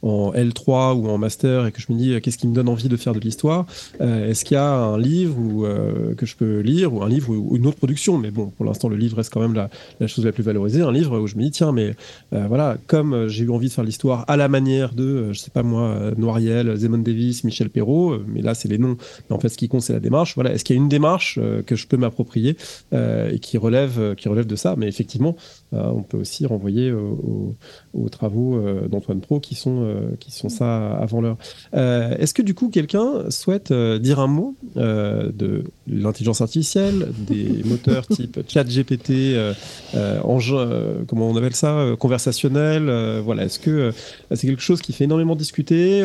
[0.00, 2.88] en L3 ou en master et que je me dis qu'est-ce qui me donne envie
[2.88, 3.66] de faire de l'histoire,
[4.00, 5.66] est-ce qu'il y a un livre ou,
[6.16, 8.16] que je peux lire ou un livre ou, une autre production?
[8.16, 10.80] Mais bon, pour l'instant, le livre reste quand même la, chose la plus valorisée.
[10.80, 11.94] Un livre où je me dis tiens, mais
[12.32, 15.62] voilà, comme j'ai eu envie de faire l'histoire à la manière de, je sais pas
[15.62, 18.96] moi, Noiriel, Zemon Davis, Michel Perrault là c'est les noms.
[19.28, 20.34] Mais en fait, ce qui compte c'est la démarche.
[20.34, 22.56] Voilà, est-ce qu'il y a une démarche que je peux m'approprier
[22.92, 24.74] et qui relève, qui relève de ça?
[24.76, 25.36] Mais effectivement,
[25.72, 27.54] on peut aussi renvoyer aux,
[28.10, 31.36] travaux d'Antoine Pro qui sont qui sont ça avant l'heure.
[31.72, 38.40] est-ce que du coup quelqu'un souhaite dire un mot de l'intelligence artificielle, des moteurs type
[38.48, 39.54] ChatGPT, euh,
[39.94, 42.90] euh, comment on appelle ça, conversationnel.
[43.20, 43.92] voilà, est-ce que
[44.34, 46.02] c'est quelque chose qui fait énormément discuter,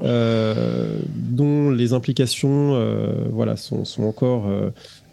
[0.00, 4.46] dont les implications, voilà, sont, sont encore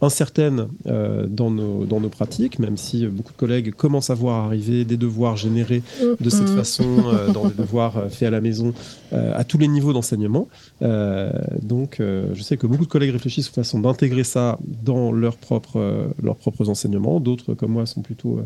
[0.04, 4.46] incertaine euh, dans, nos, dans nos pratiques, même si beaucoup de collègues commencent à voir
[4.46, 5.82] arriver des devoirs générés
[6.20, 6.56] de cette mm-hmm.
[6.56, 8.74] façon, euh, dans des devoirs euh, faits à la maison,
[9.12, 10.48] à tous les niveaux d'enseignement.
[10.82, 16.10] donc, je sais que beaucoup de collègues réfléchissent aux façon d'intégrer ça dans leurs propres,
[16.22, 17.20] leurs propres enseignements.
[17.20, 18.40] D'autres, comme moi, sont plutôt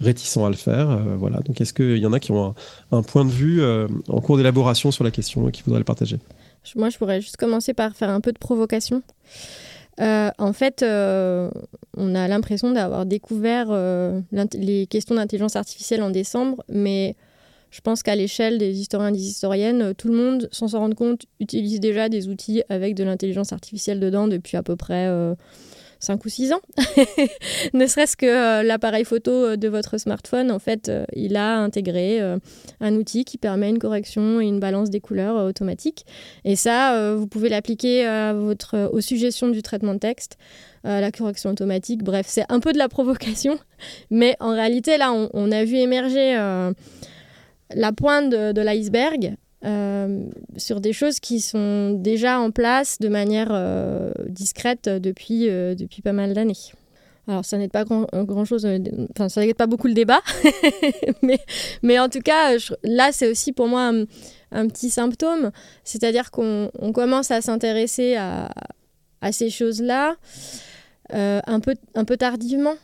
[0.00, 0.98] réticents à le faire.
[1.18, 1.40] voilà.
[1.40, 2.54] Donc, est-ce qu'il y en a qui ont un,
[2.98, 3.62] un point de vue
[4.08, 6.18] en cours d'élaboration sur la question et qui voudraient le partager?
[6.74, 9.02] Moi, je pourrais juste commencer par faire un peu de provocation.
[10.00, 11.50] Euh, en fait, euh,
[11.96, 14.20] on a l'impression d'avoir découvert euh,
[14.54, 17.14] les questions d'intelligence artificielle en décembre, mais
[17.70, 20.96] je pense qu'à l'échelle des historiens et des historiennes, tout le monde, sans s'en rendre
[20.96, 25.08] compte, utilise déjà des outils avec de l'intelligence artificielle dedans depuis à peu près
[26.04, 26.60] 5 ou 6 ans.
[27.74, 31.58] ne serait-ce que euh, l'appareil photo euh, de votre smartphone, en fait, euh, il a
[31.58, 32.20] intégré
[32.80, 36.04] un outil qui permet une correction et une balance des couleurs automatique.
[36.44, 40.36] Et ça, vous pouvez l'appliquer à votre, aux suggestions du traitement de texte,
[40.84, 42.02] à la correction automatique.
[42.02, 43.58] Bref, c'est un peu de la provocation.
[44.10, 46.34] Mais en réalité, là, on, a vu émerger
[47.74, 50.26] la pointe de l'iceberg euh,
[50.58, 56.02] sur des choses qui sont déjà en place de manière euh, discrète depuis, euh, depuis
[56.02, 56.72] pas mal d'années.
[57.26, 58.68] Alors, ça n'aide pas grand, grand chose,
[59.12, 60.20] enfin, ça n'aide pas beaucoup le débat,
[61.22, 61.38] mais,
[61.82, 63.90] mais en tout cas, là, c'est aussi pour moi
[64.52, 65.50] un, petit symptôme,
[65.84, 68.50] c'est-à-dire qu'on commence à s'intéresser à,
[69.22, 70.16] à, ces choses-là
[71.10, 72.74] un, peu, un peu tardivement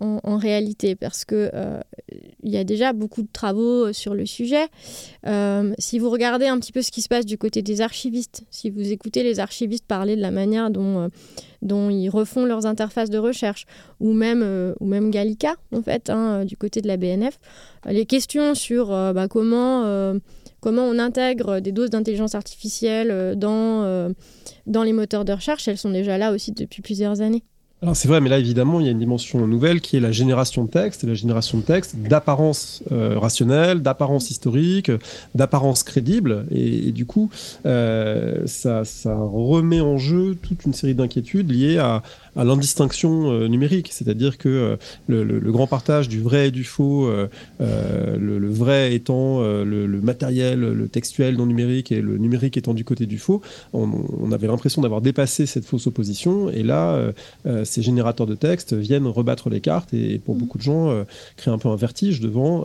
[0.00, 1.80] en, réalité, parce que euh,
[2.42, 4.66] il y a déjà beaucoup de travaux euh, sur le sujet.
[5.26, 8.44] Euh, si vous regardez un petit peu ce qui se passe du côté des archivistes,
[8.50, 11.10] si vous écoutez les archivistes parler de la manière dont,
[11.90, 13.66] ils refont leurs interfaces de recherche,
[14.00, 17.38] ou même, Gallica, en fait, hein, du côté de la BNF,
[17.86, 19.82] les questions sur bah, comment
[20.64, 24.14] on intègre des doses d'intelligence artificielle dans
[24.66, 27.44] les moteurs de recherche, elles sont déjà là aussi depuis plusieurs années.
[27.82, 30.12] Alors c'est vrai, mais là évidemment il y a une dimension nouvelle qui est la
[30.12, 34.92] génération de texte, et la génération de texte d'apparence euh, rationnelle, d'apparence historique,
[35.34, 37.30] d'apparence crédible, et, du coup
[37.64, 42.02] euh, ça, ça, remet en jeu toute une série d'inquiétudes liées à,
[42.40, 44.76] à l'indistinction euh, numérique, c'est-à-dire que euh,
[45.08, 47.28] le, grand partage du vrai et du faux, euh,
[47.60, 53.04] le, vrai étant le, matériel, le textuel non numérique et le numérique étant du côté
[53.04, 53.42] du faux,
[53.74, 56.48] on, avait l'impression d'avoir dépassé cette fausse opposition.
[56.50, 57.12] Et là,
[57.64, 60.38] ces générateurs de texte viennent rebattre les cartes et, pour mmh.
[60.38, 61.04] beaucoup de gens
[61.36, 62.64] créent un peu un vertige devant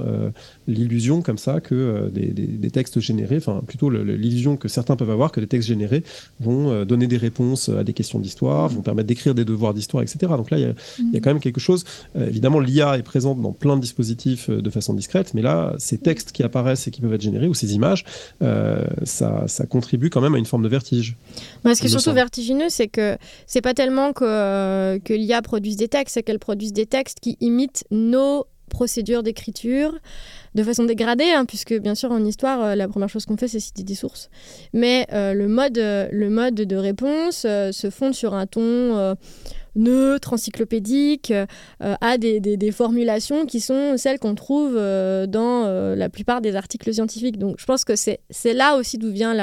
[0.67, 5.41] l'illusion comme ça que des, textes générés, enfin plutôt l'illusion que certains peuvent avoir que
[5.41, 6.03] les textes générés
[6.39, 10.17] vont donner des réponses à des questions d'histoire, vont permettre d'écrire des devoirs d'histoire, etc.
[10.37, 11.21] Donc là, il y, a, mm.
[11.21, 11.83] quand même quelque chose.
[12.15, 15.73] Euh, évidemment, l'IA est présente dans plein de dispositifs euh, de façon discrète, mais là,
[15.77, 18.05] ces textes qui apparaissent et qui peuvent être générés, ou ces images,
[18.41, 21.17] euh, ça, ça, contribue quand même à une forme de vertige.
[21.63, 23.17] ce qui est surtout vertigineux, c'est que
[23.47, 27.37] c'est pas tellement que, que l'IA produise des textes, c'est qu'elle produise des textes qui
[27.41, 29.97] imitent nos procédures d'écriture
[30.55, 33.59] de façon dégradée, hein, puisque bien sûr en histoire, la première chose qu'on fait, c'est
[33.59, 34.29] citer des sources.
[34.73, 39.15] Mais le, mode, le mode de réponse se fonde sur un ton
[39.75, 41.45] neutre, encyclopédique, euh,
[41.79, 46.93] à des, formulations qui sont celles qu'on trouve euh, dans euh, la plupart des articles
[46.93, 47.37] scientifiques.
[47.37, 49.33] Donc je pense que c'est là aussi d'où vient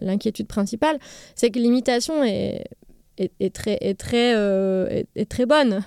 [0.00, 0.98] l'inquiétude principale,
[1.34, 2.64] c'est que l'imitation est,
[3.18, 4.32] est, très, est, très,
[5.16, 5.82] est, très bonne.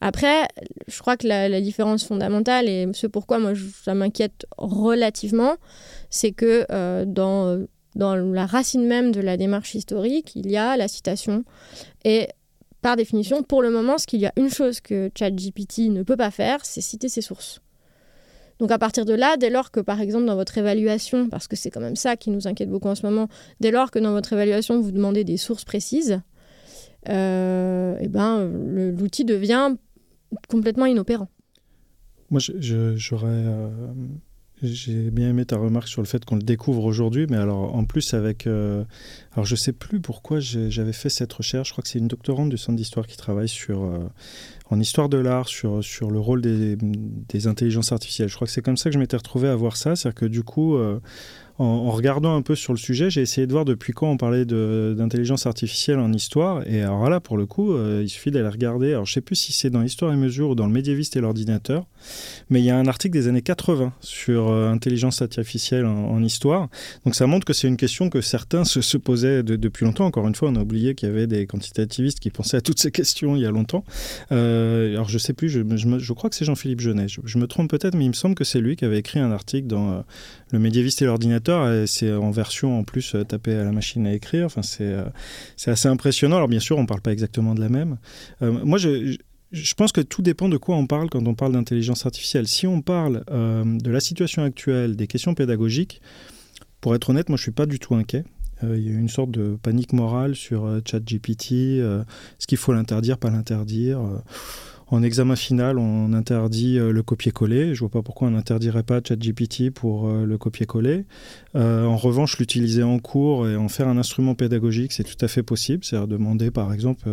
[0.00, 0.48] Après,
[0.88, 3.52] je crois que la, différence fondamentale, et ce pourquoi moi
[3.84, 5.56] ça m'inquiète relativement,
[6.08, 6.64] c'est que
[7.04, 7.66] dans,
[7.96, 11.44] dans la racine même de la démarche historique, il y a la citation.
[12.04, 12.28] Et
[12.82, 16.16] par définition, pour le moment, ce qu'il y a une chose que ChatGPT ne peut
[16.16, 17.60] pas faire, c'est citer ses sources.
[18.58, 21.56] Donc à partir de là, dès lors que par exemple dans votre évaluation, parce que
[21.56, 23.28] c'est quand même ça qui nous inquiète beaucoup en ce moment,
[23.58, 26.20] dès lors que dans votre évaluation vous demandez des sources précises,
[27.08, 29.76] euh, eh ben, l'outil devient
[30.48, 31.28] complètement inopérant.
[32.30, 33.68] Moi, j'aurais euh,
[34.62, 37.84] j'ai bien aimé ta remarque sur le fait qu'on le découvre aujourd'hui, mais alors en
[37.84, 38.46] plus avec...
[38.46, 38.84] Euh,
[39.32, 42.50] alors je sais plus pourquoi j'avais fait cette recherche, je crois que c'est une doctorante
[42.50, 43.98] du Centre d'Histoire qui travaille sur, euh,
[44.68, 48.28] en histoire de l'art, sur, sur le rôle des, des, intelligences artificielles.
[48.28, 50.26] Je crois que c'est comme ça que je m'étais retrouvé à voir ça, c'est-à-dire que
[50.26, 50.76] du coup,
[51.60, 54.46] en, regardant un peu sur le sujet, j'ai essayé de voir depuis quand on parlait
[54.46, 56.66] d'intelligence artificielle en histoire.
[56.66, 58.92] Et alors là, pour le coup, euh, il suffit d'aller regarder.
[58.92, 61.20] Alors je sais plus si c'est dans Histoire et Mesure ou dans le médiéviste et
[61.20, 61.86] l'ordinateur,
[62.48, 66.68] mais il y a un article des années 80 sur euh, intelligence artificielle en, histoire.
[67.04, 70.06] Donc ça montre que c'est une question que certains se, posaient depuis longtemps.
[70.06, 72.78] Encore une fois, on a oublié qu'il y avait des quantitativistes qui pensaient à toutes
[72.78, 73.84] ces questions il y a longtemps.
[74.32, 75.60] Euh, alors je sais plus, je,
[75.98, 77.06] je, crois que c'est Jean-Philippe Genet.
[77.08, 79.30] Je, me trompe peut-être, mais il me semble que c'est lui qui avait écrit un
[79.30, 80.04] article dans
[80.52, 81.88] le médiéviste et l'ordinateur.
[81.88, 84.46] C'est en version en plus tapée à la machine à écrire.
[84.46, 84.94] Enfin, c'est
[85.56, 86.36] c'est assez impressionnant.
[86.36, 87.98] Alors bien sûr, on ne parle pas exactement de la même.
[88.40, 89.16] moi, je,
[89.52, 92.46] je pense que tout dépend de quoi on parle quand on parle d'intelligence artificielle.
[92.46, 96.00] Si on parle euh, de la situation actuelle, des questions pédagogiques,
[96.80, 98.24] pour être honnête, moi je ne suis pas du tout inquiet.
[98.62, 102.72] Euh, il y a une sorte de panique morale sur euh, ChatGPT, ce qu'il faut
[102.72, 104.00] l'interdire, pas l'interdire.
[104.92, 107.74] En examen final, on interdit euh, le copier-coller.
[107.76, 111.04] Je vois pas pourquoi on n'interdirait pas ChatGPT pour euh, le copier-coller.
[111.54, 115.28] Euh, en revanche, l'utiliser en cours et en faire un instrument pédagogique, c'est tout à
[115.28, 115.84] fait possible.
[115.84, 117.08] C'est-à-dire demander, par exemple,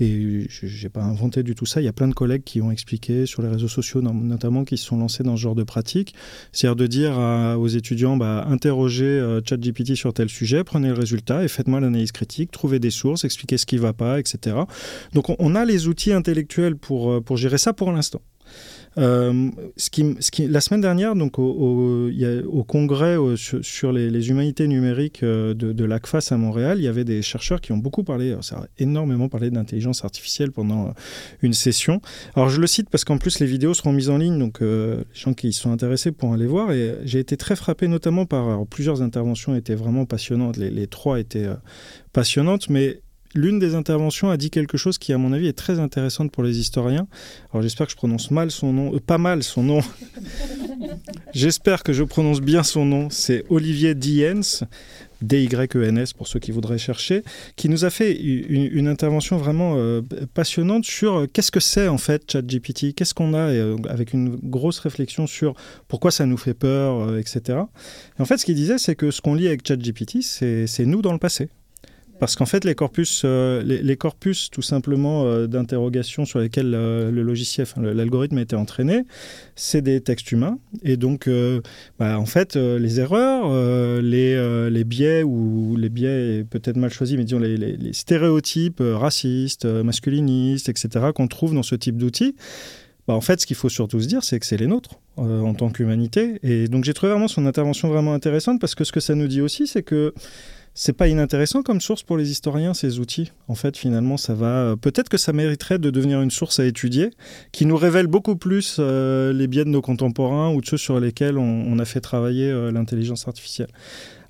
[0.00, 2.60] et je n'ai pas inventé du tout ça, il y a plein de collègues qui
[2.60, 5.62] ont expliqué sur les réseaux sociaux, notamment, qui se sont lancés dans ce genre de
[5.62, 6.14] pratique.
[6.52, 11.48] C'est-à-dire de dire aux étudiants, bah, interrogez ChatGPT sur tel sujet, prenez le résultat et
[11.48, 14.56] faites-moi l'analyse critique, trouvez des sources, expliquez ce qui ne va pas, etc.
[15.14, 18.20] Donc on a les outils intellectuels pour euh, pour, gérer ça pour l'instant.
[18.96, 19.50] Euh,
[20.38, 26.78] la semaine dernière, donc au, congrès sur, les, humanités numériques euh, de, l'ACFAS à Montréal,
[26.78, 30.50] il y avait des chercheurs qui ont beaucoup parlé, ça a énormément parlé d'intelligence artificielle
[30.50, 30.92] pendant
[31.42, 32.00] une session.
[32.34, 34.96] Alors je le cite parce qu'en plus les vidéos seront mises en ligne, donc les
[35.14, 36.72] gens qui y sont intéressés pourront aller voir.
[36.72, 40.56] Et j'ai été très frappé notamment par plusieurs interventions étaient vraiment passionnantes.
[40.56, 41.48] Les trois étaient
[42.12, 43.00] passionnantes, mais
[43.34, 46.42] l'une des interventions a dit quelque chose qui, à mon avis, est très intéressante pour
[46.42, 47.06] les historiens.
[47.52, 49.80] Alors j'espère que je prononce mal son nom, euh, pas mal son nom.
[51.34, 53.08] j'espère que je prononce bien son nom.
[53.10, 54.40] C'est Olivier Diens.
[55.20, 57.24] D-Y-E-N-S pour ceux qui voudraient chercher,
[57.56, 60.00] qui nous a fait une, intervention vraiment euh,
[60.32, 63.52] passionnante sur euh, qu'est-ce que c'est en fait ChatGPT, qu'est-ce qu'on a,
[63.88, 65.54] avec une grosse réflexion sur
[65.88, 67.58] pourquoi ça nous fait peur, etc.
[68.20, 71.12] en fait, ce qu'il disait, c'est que ce qu'on lit avec ChatGPT, c'est nous dans
[71.12, 71.48] le passé.
[72.18, 77.10] Parce qu'en fait, les corpus, euh, les, corpus tout simplement euh, d'interrogation sur lesquels euh,
[77.10, 79.04] le logiciel, l'algorithme a été entraîné,
[79.54, 80.58] c'est des textes humains.
[80.82, 81.28] Et donc,
[81.98, 83.50] bah, en fait, les erreurs,
[84.00, 90.68] les, biais, ou les biais peut-être mal choisis, mais disons les, les stéréotypes racistes, masculinistes,
[90.68, 92.34] etc., qu'on trouve dans ce type d'outils,
[93.06, 95.54] bah, en fait, ce qu'il faut surtout se dire, c'est que c'est les nôtres en
[95.54, 96.38] tant qu'humanité.
[96.42, 99.26] Et donc, j'ai trouvé vraiment son intervention vraiment intéressante parce que ce que ça nous
[99.28, 100.14] dit aussi, c'est que
[100.80, 103.32] c'est pas inintéressant comme source pour les historiens, ces outils?
[103.48, 104.76] En fait, finalement, ça va.
[104.80, 107.10] Peut-être que ça mériterait de devenir une source à étudier,
[107.50, 111.00] qui nous révèle beaucoup plus euh, les biais de nos contemporains ou de ceux sur
[111.00, 113.70] lesquels on, a fait travailler euh, l'intelligence artificielle.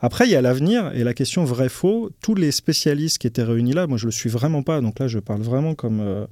[0.00, 2.08] Après, il y a l'avenir et la question vrai-faux.
[2.22, 5.06] Tous les spécialistes qui étaient réunis là, moi je le suis vraiment pas, donc là
[5.06, 6.24] je parle vraiment comme, euh,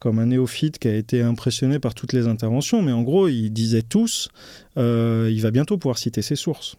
[0.00, 3.50] comme un néophyte qui a été impressionné par toutes les interventions, mais en gros, ils
[3.50, 4.30] disaient tous,
[4.76, 6.76] il va bientôt pouvoir citer ses sources.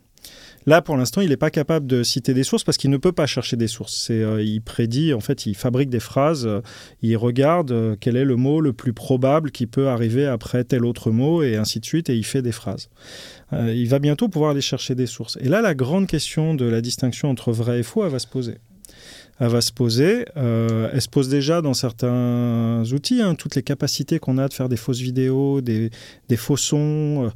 [0.66, 3.12] Là, pour l'instant, il n'est pas capable de citer des sources parce qu'il ne peut
[3.12, 4.10] pas chercher des sources.
[4.12, 6.62] Euh, il prédit, en fait, il fabrique des phrases, euh,
[7.02, 10.86] il regarde euh, quel est le mot le plus probable qui peut arriver après tel
[10.86, 12.90] autre mot, et ainsi de suite, et il fait des phrases.
[13.52, 15.38] il va bientôt pouvoir aller chercher des sources.
[15.42, 18.28] Et là, la grande question de la distinction entre vrai et faux, elle va se
[18.28, 18.58] poser
[19.40, 20.26] elle va se poser.
[20.36, 24.70] elle se pose déjà dans certains outils, hein, toutes les capacités qu'on a de faire
[24.70, 25.90] des fausses vidéos, des,
[26.30, 27.32] des faux sons,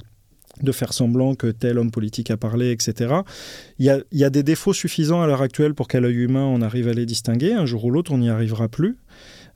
[0.62, 3.16] de faire semblant que tel homme politique a parlé, etc.
[3.80, 6.88] Il y a, des défauts suffisants à l'heure actuelle pour qu'à l'œil humain, on arrive
[6.88, 7.54] à les distinguer.
[7.54, 8.98] Un jour ou l'autre, on n'y arrivera plus.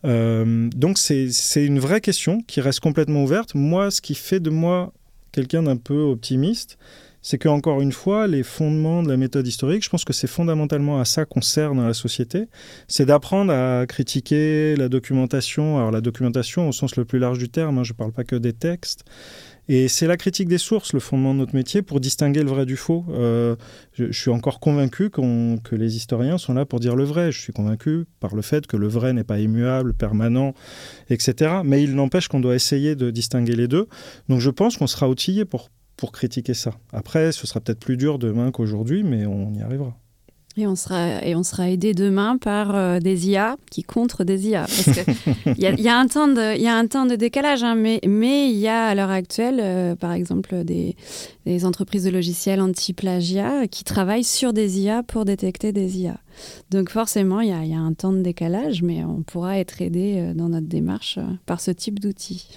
[0.06, 3.56] Euh, donc c'est une vraie question qui reste complètement ouverte.
[3.56, 4.94] Moi, ce qui fait de moi
[5.32, 6.78] quelqu'un d'un peu optimiste,
[7.22, 10.28] c'est que encore une fois, les fondements de la méthode historique, je pense que c'est
[10.28, 12.48] fondamentalement à ça qu'on sert dans la société,
[12.88, 15.78] c'est d'apprendre à critiquer la documentation.
[15.78, 18.24] Alors la documentation au sens le plus large du terme, hein, je ne parle pas
[18.24, 19.04] que des textes,
[19.72, 22.66] et c'est la critique des sources, le fondement de notre métier, pour distinguer le vrai
[22.66, 23.06] du faux.
[23.10, 23.56] Euh,
[23.94, 27.32] je, suis encore convaincu que les historiens sont là pour dire le vrai.
[27.32, 30.56] Je suis convaincu par le fait que le vrai n'est pas immuable, permanent,
[31.12, 31.58] etc.
[31.64, 33.88] Mais il n'empêche qu'on doit essayer de distinguer les deux.
[34.28, 36.72] Donc je pense qu'on sera outillé pour, pour critiquer ça.
[36.92, 39.96] Après, ce sera peut-être plus dur demain qu'aujourd'hui, mais on y arrivera.
[40.60, 44.50] Et on sera, et on sera aidé demain par euh, des IA qui contre des
[44.50, 44.66] IA.
[45.58, 48.58] Il y, a un temps de, y a un temps de décalage, hein, mais il
[48.58, 50.98] y a à l'heure actuelle, euh, par exemple, des,
[51.46, 56.18] des, entreprises de logiciels anti-plagiat qui travaillent sur des IA pour détecter des IA.
[56.72, 60.16] Donc forcément, il y, y, a un temps de décalage, mais on pourra être aidé
[60.18, 62.50] euh, dans notre démarche par ce type d'outils.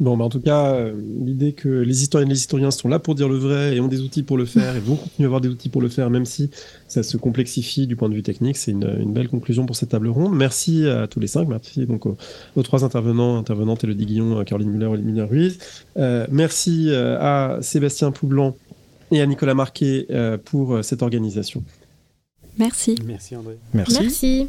[0.00, 0.92] Bon, bah en tout cas, euh,
[1.24, 3.86] l'idée que les historiennes et les historiens sont là pour dire le vrai et ont
[3.86, 6.10] des outils pour le faire et vont continuer à avoir des outils pour le faire,
[6.10, 6.50] même si
[6.88, 9.90] ça se complexifie du point de vue technique, c'est une, une, belle conclusion pour cette
[9.90, 10.34] table ronde.
[10.34, 14.86] Merci à tous les cinq, merci donc aux, trois intervenants, intervenantes, Elodie Guillon, Caroline Muller,
[14.86, 15.58] Olivier Ruiz.
[15.96, 18.56] Euh, merci euh, à Sébastien Poublan
[19.12, 21.62] et à Nicolas Marquet euh, pour cette organisation.
[22.58, 22.96] Merci.
[23.04, 23.58] Merci André.
[23.72, 23.98] Merci.
[24.00, 24.48] merci.